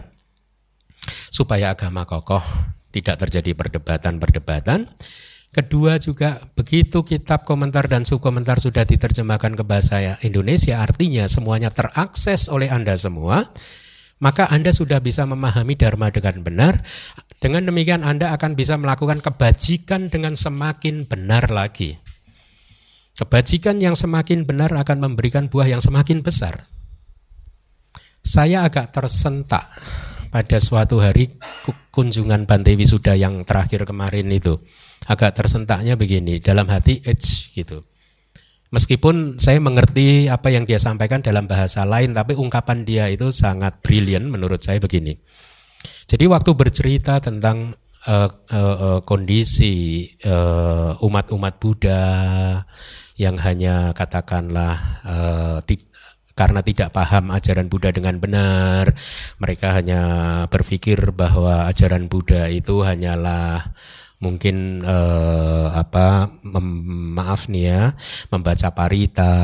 [1.32, 2.44] supaya agama kokoh
[2.92, 4.86] tidak terjadi perdebatan-perdebatan
[5.54, 12.50] Kedua juga begitu kitab komentar dan subkomentar sudah diterjemahkan ke bahasa Indonesia artinya semuanya terakses
[12.50, 13.54] oleh Anda semua
[14.22, 16.74] maka Anda sudah bisa memahami dharma dengan benar.
[17.38, 22.00] Dengan demikian Anda akan bisa melakukan kebajikan dengan semakin benar lagi.
[23.14, 26.66] Kebajikan yang semakin benar akan memberikan buah yang semakin besar.
[28.26, 29.70] Saya agak tersentak
[30.34, 31.38] pada suatu hari
[31.94, 34.58] kunjungan Bante Wisuda yang terakhir kemarin itu
[35.06, 37.86] agak tersentaknya begini dalam hati edge gitu.
[38.74, 43.78] Meskipun saya mengerti apa yang dia sampaikan dalam bahasa lain, tapi ungkapan dia itu sangat
[43.78, 45.14] brilian menurut saya begini.
[46.10, 47.78] Jadi waktu bercerita tentang
[48.10, 50.10] uh, uh, uh, kondisi
[50.98, 52.02] umat-umat uh, Buddha
[53.14, 54.76] yang hanya katakanlah
[55.06, 55.86] uh, tip,
[56.34, 58.90] karena tidak paham ajaran Buddha dengan benar,
[59.38, 60.02] mereka hanya
[60.50, 63.70] berpikir bahwa ajaran Buddha itu hanyalah
[64.24, 66.66] mungkin eh, apa mem,
[67.12, 67.82] maaf nih ya
[68.32, 69.34] membaca parita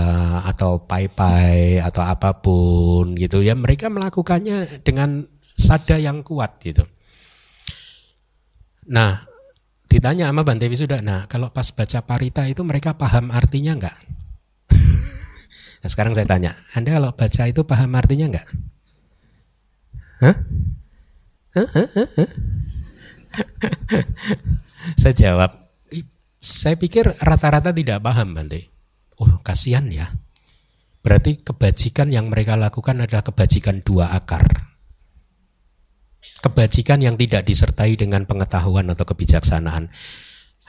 [0.48, 6.80] atau pai-pai atau apa pun gitu ya mereka melakukannya dengan sada yang kuat gitu.
[8.88, 9.29] Nah
[9.90, 13.96] ditanya sama Bante Wisuda, nah kalau pas baca parita itu mereka paham artinya enggak?
[15.82, 18.46] nah sekarang saya tanya, Anda kalau baca itu paham artinya enggak?
[20.22, 20.36] Hah?
[25.00, 25.50] Saya jawab,
[26.40, 28.72] saya pikir rata-rata tidak paham Bante.
[29.20, 30.08] Oh kasihan ya.
[31.00, 34.59] Berarti kebajikan yang mereka lakukan adalah kebajikan dua akar.
[36.40, 39.92] Kebajikan yang tidak disertai dengan pengetahuan atau kebijaksanaan.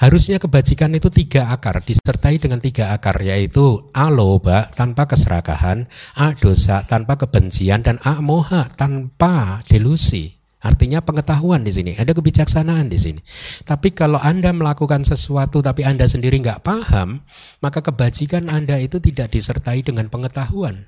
[0.01, 5.85] Harusnya kebajikan itu tiga akar, disertai dengan tiga akar, yaitu A loba tanpa keserakahan,
[6.17, 10.41] A dosa tanpa kebencian, dan A moha tanpa delusi.
[10.61, 13.21] Artinya pengetahuan di sini, ada kebijaksanaan di sini.
[13.61, 17.21] Tapi kalau Anda melakukan sesuatu tapi Anda sendiri nggak paham,
[17.61, 20.85] maka kebajikan Anda itu tidak disertai dengan pengetahuan.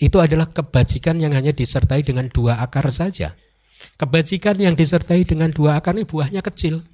[0.00, 3.36] Itu adalah kebajikan yang hanya disertai dengan dua akar saja.
[3.98, 6.86] Kebajikan yang disertai dengan dua akar ini buahnya kecil.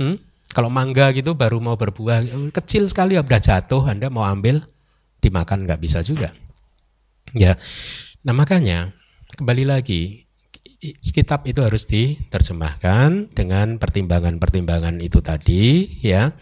[0.00, 0.16] Hmm?
[0.56, 4.64] Kalau mangga gitu baru mau berbuah kecil sekali ya udah jatuh, Anda mau ambil
[5.20, 6.32] dimakan nggak bisa juga.
[7.36, 7.60] Ya,
[8.24, 8.96] nah makanya
[9.36, 10.24] kembali lagi
[11.12, 16.32] kitab itu harus diterjemahkan dengan pertimbangan-pertimbangan itu tadi ya.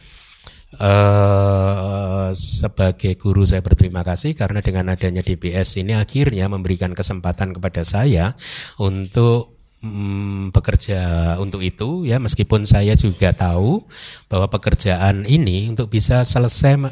[0.75, 7.87] Uh, sebagai guru saya berterima kasih karena dengan adanya DBS ini akhirnya memberikan kesempatan kepada
[7.87, 8.35] saya
[8.83, 9.55] untuk
[9.87, 13.87] mm, bekerja untuk itu ya meskipun saya juga tahu
[14.27, 16.91] bahwa pekerjaan ini untuk bisa selesai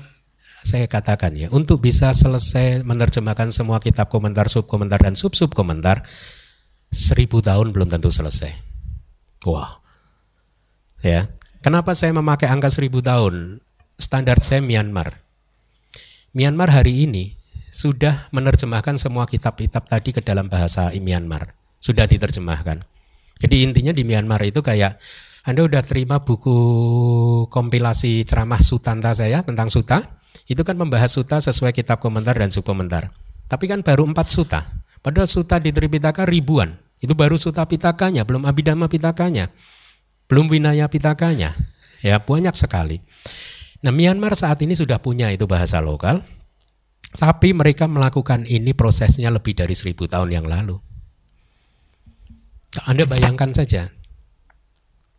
[0.63, 6.07] saya katakan ya untuk bisa selesai menerjemahkan semua kitab komentar subkomentar dan sub sub komentar
[6.93, 8.53] seribu tahun belum tentu selesai.
[9.49, 9.81] Wah,
[11.01, 11.27] ya.
[11.65, 13.65] Kenapa saya memakai angka seribu tahun?
[14.03, 15.23] Standar saya Myanmar.
[16.35, 17.39] Myanmar hari ini
[17.71, 21.55] sudah menerjemahkan semua kitab-kitab tadi ke dalam bahasa Myanmar.
[21.79, 22.83] Sudah diterjemahkan.
[23.39, 24.99] Jadi intinya di Myanmar itu kayak
[25.47, 26.51] Anda udah terima buku
[27.47, 30.03] kompilasi ceramah Sutanta saya tentang Suta.
[30.51, 33.15] Itu kan membahas Suta sesuai kitab komentar dan subkomentar.
[33.47, 34.67] Tapi kan baru empat Suta.
[34.99, 36.75] Padahal Suta di Tripitaka ribuan.
[36.99, 39.51] Itu baru Suta Pitakanya, belum Abhidhamma Pitakanya,
[40.27, 41.55] belum Winaya Pitakanya.
[42.03, 42.99] Ya, banyak sekali.
[43.83, 46.23] Nah, Myanmar saat ini sudah punya itu bahasa lokal,
[47.19, 50.79] tapi mereka melakukan ini prosesnya lebih dari seribu tahun yang lalu.
[52.87, 53.91] Anda bayangkan saja,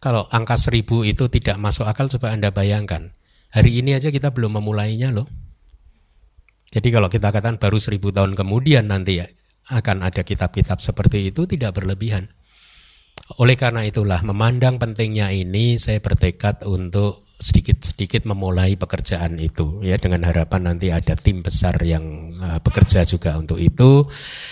[0.03, 3.15] kalau angka seribu itu tidak masuk akal, coba Anda bayangkan.
[3.53, 5.30] Hari ini aja kita belum memulainya loh.
[6.73, 9.27] Jadi kalau kita katakan baru seribu tahun kemudian nanti ya,
[9.69, 12.34] akan ada kitab-kitab seperti itu tidak berlebihan.
[13.41, 20.23] Oleh karena itulah memandang pentingnya ini saya bertekad untuk sedikit-sedikit memulai pekerjaan itu ya dengan
[20.23, 24.07] harapan nanti ada tim besar yang uh, bekerja juga untuk itu.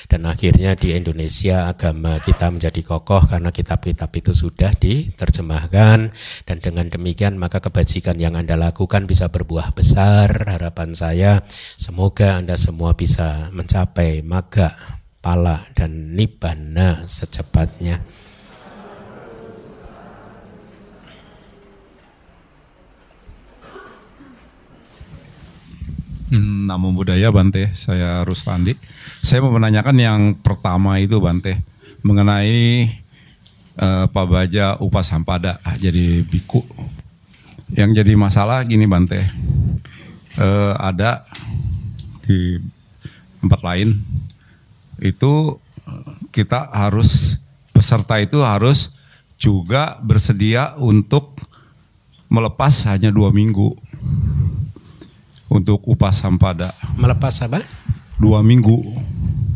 [0.09, 6.11] Dan akhirnya di Indonesia agama kita menjadi kokoh karena kitab-kitab itu sudah diterjemahkan.
[6.43, 10.49] Dan dengan demikian maka kebajikan yang Anda lakukan bisa berbuah besar.
[10.49, 11.45] Harapan saya
[11.79, 14.73] semoga Anda semua bisa mencapai maga
[15.21, 18.20] pala dan nibbana secepatnya.
[26.31, 28.71] Namo Buddhaya Bante, saya Rustandi.
[29.19, 31.59] Saya mau menanyakan yang pertama itu Bante
[32.07, 32.87] mengenai
[33.75, 36.63] uh, Pak Baja Upasampada ah, jadi biku.
[37.75, 39.19] Yang jadi masalah gini Bante,
[40.39, 41.27] uh, ada
[42.23, 42.63] di
[43.43, 43.99] tempat lain
[45.03, 45.59] itu
[46.31, 47.43] kita harus
[47.75, 48.95] peserta itu harus
[49.35, 51.35] juga bersedia untuk
[52.31, 53.75] melepas hanya dua minggu
[55.51, 56.71] untuk upah sampada.
[56.95, 57.59] Melepas apa?
[58.15, 58.87] Dua minggu.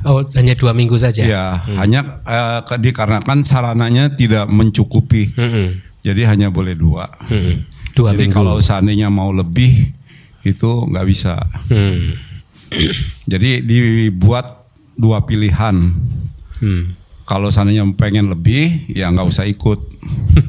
[0.06, 1.24] Oh, hanya dua minggu saja.
[1.26, 1.78] Ya, hmm.
[1.82, 5.32] hanya eh, dikarenakan sarananya tidak mencukupi.
[5.34, 5.82] Hmm.
[6.06, 7.10] Jadi hanya boleh dua.
[7.26, 7.66] Hmm.
[7.96, 8.36] Dua Jadi minggu.
[8.36, 9.96] kalau seandainya mau lebih
[10.46, 11.40] itu nggak bisa.
[11.72, 12.14] Hmm.
[13.26, 15.96] Jadi dibuat dua pilihan.
[16.62, 16.94] Hmm.
[17.26, 19.82] Kalau seandainya pengen lebih, ya nggak usah ikut.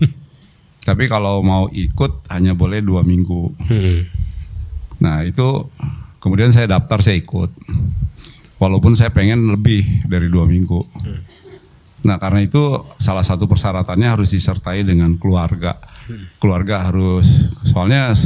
[0.86, 3.56] Tapi kalau mau ikut hanya boleh dua minggu.
[3.64, 4.04] Hmm.
[5.00, 5.68] Nah itu
[6.20, 7.50] kemudian saya daftar saya ikut.
[8.56, 10.80] Walaupun saya pengen lebih dari dua minggu.
[12.08, 12.60] Nah karena itu
[12.96, 15.76] salah satu persyaratannya harus disertai dengan keluarga.
[16.40, 17.26] Keluarga harus
[17.66, 18.16] soalnya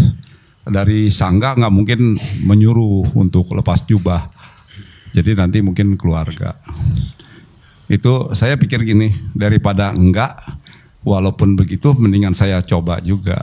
[0.62, 2.14] dari sangga nggak mungkin
[2.46, 4.30] menyuruh untuk lepas jubah.
[5.10, 6.54] Jadi nanti mungkin keluarga.
[7.90, 10.38] Itu saya pikir gini daripada enggak,
[11.02, 13.42] walaupun begitu mendingan saya coba juga.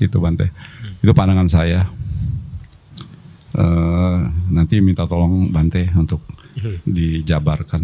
[0.00, 0.48] Gitu Bante.
[1.04, 1.84] Itu pandangan saya
[3.56, 4.18] uh,
[4.52, 6.24] nanti minta tolong Bante untuk
[6.56, 6.86] hmm.
[6.86, 7.82] dijabarkan.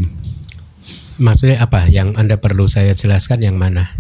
[1.19, 1.91] Maksudnya apa?
[1.91, 3.91] Yang Anda perlu saya jelaskan yang mana?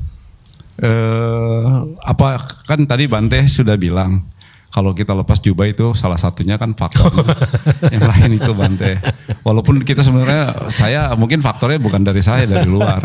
[0.79, 4.23] Uh, apa kan tadi Bante sudah bilang
[4.69, 7.11] kalau kita lepas jubah itu salah satunya kan faktor
[7.95, 9.03] yang lain itu Bante.
[9.43, 13.03] Walaupun kita sebenarnya saya mungkin faktornya bukan dari saya dari luar.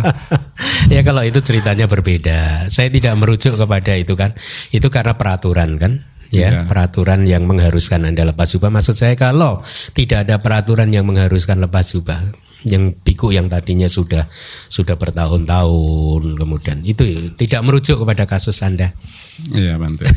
[0.93, 2.69] ya kalau itu ceritanya berbeda.
[2.69, 4.37] Saya tidak merujuk kepada itu kan.
[4.69, 6.63] Itu karena peraturan kan ya yeah.
[6.65, 8.73] peraturan yang mengharuskan Anda lepas jubah.
[8.73, 9.61] Maksud saya kalau
[9.93, 12.17] tidak ada peraturan yang mengharuskan lepas jubah,
[12.65, 14.25] yang biku yang tadinya sudah
[14.71, 18.95] sudah bertahun-tahun kemudian itu tidak merujuk kepada kasus Anda.
[19.53, 20.09] Iya, Bante.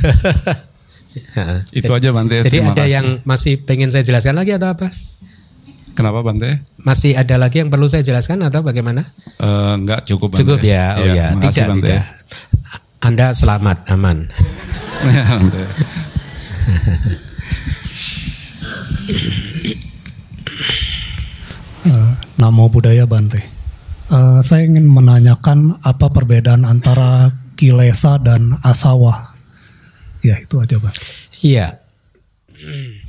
[1.78, 2.40] itu aja Bante.
[2.40, 2.92] Jadi ada kasih.
[2.96, 4.88] yang masih pengen saya jelaskan lagi atau apa?
[5.96, 6.60] Kenapa Bante?
[6.80, 9.08] Masih ada lagi yang perlu saya jelaskan atau bagaimana?
[9.40, 10.40] Uh, enggak cukup Bante.
[10.44, 10.96] Cukup ya.
[11.00, 11.26] Oh ya, ya.
[11.50, 11.88] tidak Bante.
[11.88, 12.02] tidak.
[13.04, 14.18] Anda selamat aman.
[21.86, 22.12] Uh,
[22.42, 23.38] Namo Buddhaya Bante.
[24.10, 29.38] Uh, saya ingin menanyakan apa perbedaan antara kilesa dan asawa.
[30.24, 30.94] Ya itu aja Pak.
[31.46, 31.78] Iya.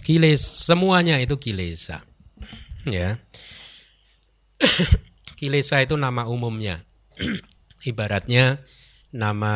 [0.05, 2.05] Kiles semuanya itu kilesa.
[2.85, 3.18] Ya.
[5.39, 6.85] kilesa itu nama umumnya.
[7.88, 8.61] Ibaratnya
[9.18, 9.53] nama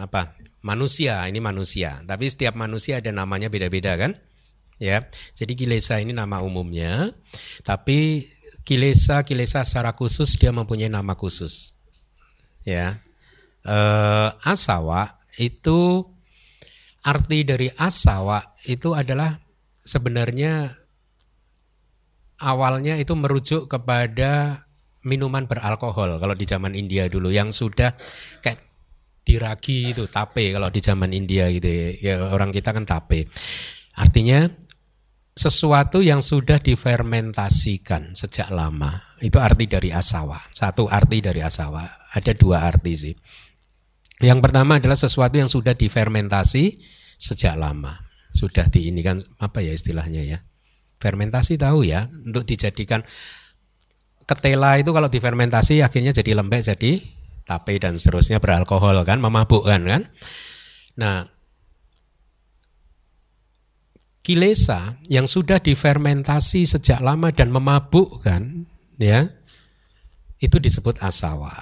[0.00, 0.32] apa?
[0.64, 1.26] manusia.
[1.28, 2.00] Ini manusia.
[2.06, 4.16] Tapi setiap manusia ada namanya beda-beda kan?
[4.78, 5.06] Ya.
[5.36, 7.10] Jadi kilesa ini nama umumnya.
[7.66, 8.26] Tapi
[8.62, 11.74] kilesa kilesa secara khusus dia mempunyai nama khusus.
[12.62, 13.02] Ya.
[13.66, 13.76] E,
[14.46, 16.06] asawa itu
[17.02, 19.42] arti dari asawa itu adalah
[19.82, 20.70] sebenarnya
[22.38, 24.62] awalnya itu merujuk kepada
[25.02, 26.22] minuman beralkohol.
[26.22, 27.90] Kalau di zaman India dulu yang sudah
[28.38, 28.71] kayak
[29.22, 31.88] diragi itu tape kalau di zaman India gitu ya.
[32.02, 33.30] ya orang kita kan tape.
[33.96, 34.46] Artinya
[35.32, 40.36] sesuatu yang sudah difermentasikan sejak lama itu arti dari asawa.
[40.52, 41.82] Satu arti dari asawa.
[42.12, 43.14] Ada dua arti sih.
[44.20, 46.78] Yang pertama adalah sesuatu yang sudah difermentasi
[47.16, 47.96] sejak lama.
[48.32, 50.38] Sudah di ini kan apa ya istilahnya ya?
[51.00, 53.02] Fermentasi tahu ya untuk dijadikan
[54.22, 57.02] ketela itu kalau difermentasi akhirnya jadi lembek jadi
[57.52, 60.02] tape dan seterusnya beralkohol kan, memabukkan kan.
[60.96, 61.28] Nah,
[64.24, 68.64] kilesa yang sudah difermentasi sejak lama dan memabukkan,
[68.96, 69.28] ya,
[70.40, 71.52] itu disebut asawa.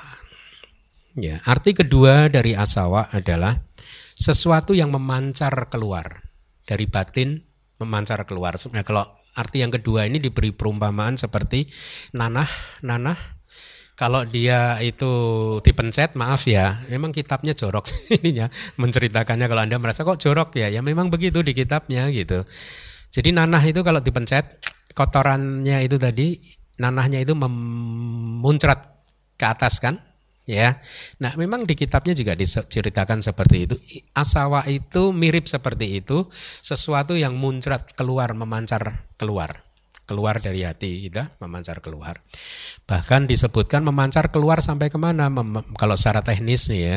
[1.18, 3.66] Ya, arti kedua dari asawa adalah
[4.14, 6.30] sesuatu yang memancar keluar
[6.62, 7.50] dari batin
[7.80, 8.60] memancar keluar.
[8.60, 9.04] Sebenarnya kalau
[9.40, 11.64] arti yang kedua ini diberi perumpamaan seperti
[12.12, 12.46] nanah,
[12.84, 13.39] nanah
[14.00, 15.12] kalau dia itu
[15.60, 17.84] dipencet, maaf ya, memang kitabnya jorok
[18.16, 18.48] ininya
[18.80, 22.40] menceritakannya kalau anda merasa kok jorok ya, ya memang begitu di kitabnya gitu.
[23.12, 24.64] Jadi nanah itu kalau dipencet,
[24.96, 26.40] kotorannya itu tadi,
[26.80, 28.88] nanahnya itu memuncrat
[29.36, 30.00] ke atas kan,
[30.48, 30.80] ya.
[31.20, 33.76] Nah, memang di kitabnya juga diceritakan seperti itu.
[34.16, 36.24] Asawa itu mirip seperti itu,
[36.64, 39.60] sesuatu yang muncrat keluar, memancar keluar
[40.10, 42.18] keluar dari hati kita memancar keluar.
[42.90, 46.96] Bahkan disebutkan memancar keluar sampai ke mana Mem kalau secara teknis nih ya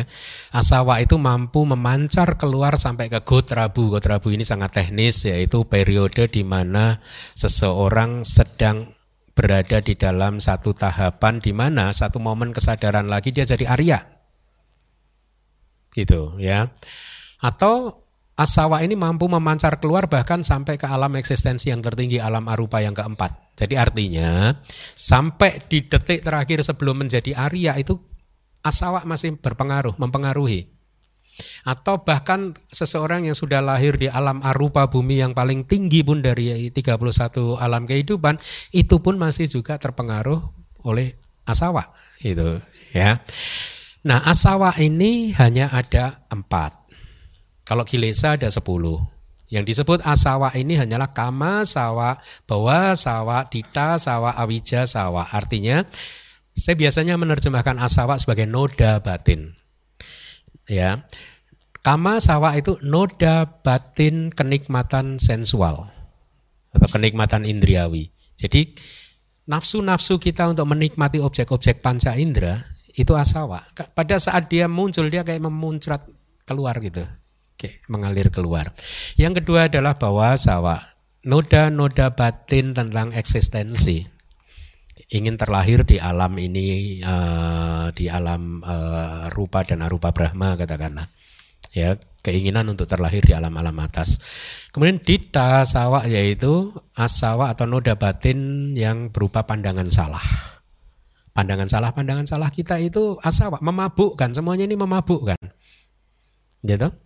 [0.50, 6.42] asawa itu mampu memancar keluar sampai ke gotrabu gotrabu ini sangat teknis yaitu periode di
[6.42, 6.98] mana
[7.38, 8.90] seseorang sedang
[9.38, 14.00] berada di dalam satu tahapan di mana satu momen kesadaran lagi dia jadi Arya.
[15.94, 16.74] Gitu ya.
[17.38, 18.03] Atau
[18.34, 22.98] asawa ini mampu memancar keluar bahkan sampai ke alam eksistensi yang tertinggi, alam arupa yang
[22.98, 23.54] keempat.
[23.54, 24.54] Jadi artinya
[24.98, 28.02] sampai di detik terakhir sebelum menjadi Arya itu
[28.66, 30.74] asawa masih berpengaruh, mempengaruhi.
[31.66, 36.70] Atau bahkan seseorang yang sudah lahir di alam arupa bumi yang paling tinggi pun dari
[36.70, 38.38] 31 alam kehidupan
[38.70, 40.46] itu pun masih juga terpengaruh
[40.86, 41.18] oleh
[41.50, 41.90] asawa
[42.22, 42.62] itu
[42.94, 43.18] ya.
[44.06, 46.83] Nah asawa ini hanya ada empat
[47.64, 49.00] kalau kilesa ada sepuluh.
[49.52, 52.18] Yang disebut asawa ini hanyalah kama sawa,
[52.50, 55.30] bawa sawa, tita sawa, awija sawa.
[55.30, 55.86] Artinya
[56.58, 59.54] saya biasanya menerjemahkan asawa sebagai noda batin.
[60.66, 61.06] Ya.
[61.86, 65.92] Kama sawa itu noda batin kenikmatan sensual
[66.74, 68.10] atau kenikmatan indriawi.
[68.40, 68.74] Jadi
[69.46, 72.64] nafsu-nafsu kita untuk menikmati objek-objek panca indera
[72.96, 73.68] itu asawa.
[73.94, 76.02] Pada saat dia muncul dia kayak memuncrat
[76.48, 77.04] keluar gitu.
[77.64, 78.76] Oke, mengalir keluar.
[79.16, 80.84] Yang kedua adalah bahwa sawa
[81.24, 84.04] noda-noda batin tentang eksistensi.
[85.16, 91.08] Ingin terlahir di alam ini uh, di alam uh, rupa dan arupa Brahma katakanlah.
[91.72, 94.20] Ya keinginan untuk terlahir di alam-alam atas.
[94.76, 96.68] Kemudian dita sawa yaitu
[97.00, 100.24] asawa atau noda batin yang berupa pandangan salah.
[101.32, 105.40] Pandangan salah pandangan salah kita itu asawa memabukkan semuanya ini memabukkan.
[106.60, 107.03] Gitu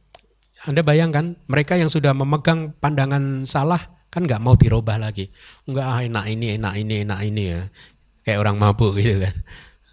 [0.67, 3.79] anda bayangkan mereka yang sudah memegang pandangan salah
[4.11, 5.31] kan nggak mau dirubah lagi.
[5.63, 7.61] Enggak ah, enak ini, enak ini, enak ini ya.
[8.27, 9.35] Kayak orang mabuk gitu kan.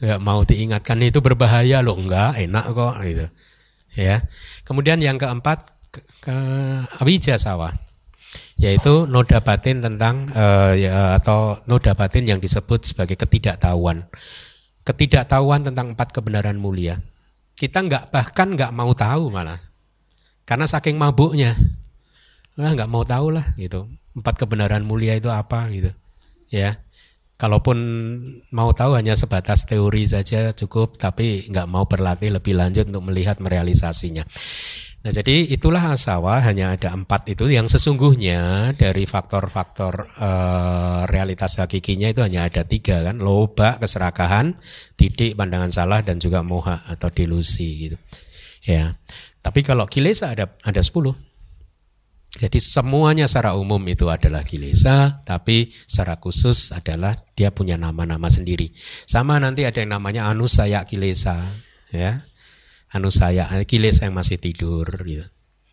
[0.02, 3.26] Nggak mau diingatkan itu berbahaya loh, enggak enak kok gitu.
[3.94, 4.26] Ya.
[4.66, 6.36] Kemudian yang keempat ke, ke
[6.98, 7.70] awija sawah
[8.54, 14.06] yaitu noda batin tentang uh, ya, atau noda batin yang disebut sebagai ketidaktahuan.
[14.86, 17.02] Ketidaktahuan tentang empat kebenaran mulia.
[17.54, 19.73] Kita nggak bahkan nggak mau tahu malah
[20.44, 21.56] karena saking mabuknya,
[22.56, 23.88] lah nggak mau tahu lah gitu.
[24.14, 25.90] Empat kebenaran mulia itu apa gitu,
[26.52, 26.78] ya.
[27.34, 27.76] Kalaupun
[28.54, 33.42] mau tahu hanya sebatas teori saja cukup, tapi nggak mau berlatih lebih lanjut untuk melihat
[33.42, 34.22] merealisasinya.
[35.04, 40.30] Nah jadi itulah asawa hanya ada empat itu yang sesungguhnya dari faktor-faktor e,
[41.12, 44.56] realitas hakikinya itu hanya ada tiga kan loba keserakahan,
[44.96, 48.00] titik pandangan salah dan juga moha atau delusi gitu
[48.64, 48.96] ya
[49.44, 51.12] tapi kalau kilesa ada ada 10.
[52.34, 58.74] Jadi semuanya secara umum itu adalah kilesa, tapi secara khusus adalah dia punya nama-nama sendiri.
[59.06, 61.38] Sama nanti ada yang namanya anusaya kilesa,
[61.94, 62.26] ya.
[62.90, 65.22] Anusaya kilesa yang masih tidur gitu.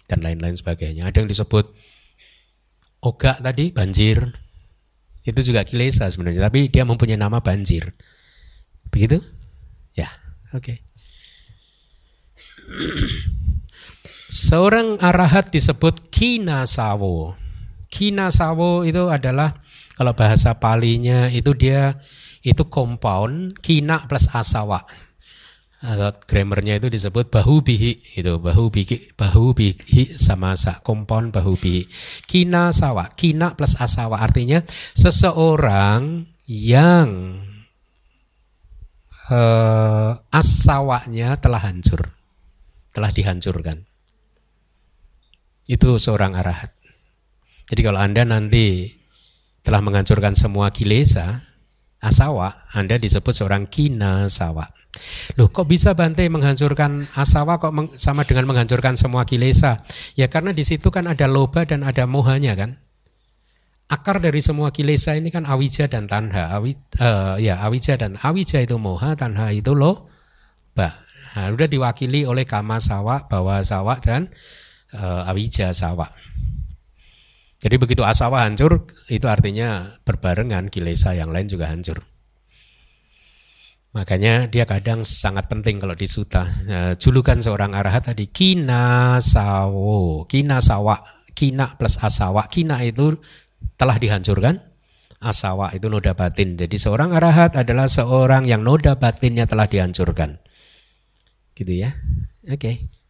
[0.06, 1.10] Dan lain-lain sebagainya.
[1.10, 1.65] Ada yang disebut
[3.02, 4.30] oga tadi banjir.
[5.26, 7.89] Itu juga kilesa sebenarnya, tapi dia mempunyai nama banjir.
[8.93, 9.18] Begitu?
[9.98, 10.14] Ya,
[10.53, 10.61] oke.
[10.61, 10.77] Okay.
[14.32, 17.36] Seorang arahat disebut kinasawo.
[17.91, 19.52] Kinasawo itu adalah
[19.99, 21.99] kalau bahasa palinya itu dia
[22.40, 24.88] itu compound kina plus asawa.
[25.84, 31.60] Atau grammarnya itu disebut bahu bihi itu bahu bihi bahu bihi sama sa compound bahu
[31.60, 31.84] bihi.
[32.24, 34.64] Kina sawa, kina plus asawa artinya
[34.95, 37.36] seseorang yang
[39.28, 42.16] uh, asawanya telah hancur,
[42.95, 43.91] telah dihancurkan.
[45.72, 46.76] Itu seorang arahat.
[47.72, 48.91] Jadi kalau Anda nanti
[49.64, 51.48] telah menghancurkan semua kilesa,
[52.03, 54.68] asawa, Anda disebut seorang kina sawa.
[55.39, 59.88] Loh kok bisa Bante menghancurkan asawa kok sama dengan menghancurkan semua kilesa?
[60.19, 62.76] Ya karena di situ kan ada loba dan ada mohanya kan.
[63.88, 66.52] Akar dari semua kilesa ini kan awija dan tanha.
[66.52, 70.99] Awi, uh, ya awija dan awija itu moha, tanha itu loba.
[71.31, 74.27] Nah, udah diwakili oleh kama sawa, bawa sawa dan
[74.96, 76.08] uh, awija sawa.
[77.62, 82.02] Jadi begitu asawa hancur, itu artinya berbarengan kilesa yang lain juga hancur.
[83.92, 86.48] Makanya dia kadang sangat penting kalau di suta.
[86.66, 91.06] E, julukan seorang arahat tadi kina sawo, kina sawa,
[91.38, 92.50] kina plus asawa.
[92.50, 93.14] Kina itu
[93.78, 94.58] telah dihancurkan,
[95.22, 96.58] asawa itu noda batin.
[96.58, 100.40] Jadi seorang arahat adalah seorang yang noda batinnya telah dihancurkan.
[101.54, 101.94] Gitu ya.
[102.50, 102.58] Oke.
[102.58, 103.01] Okay.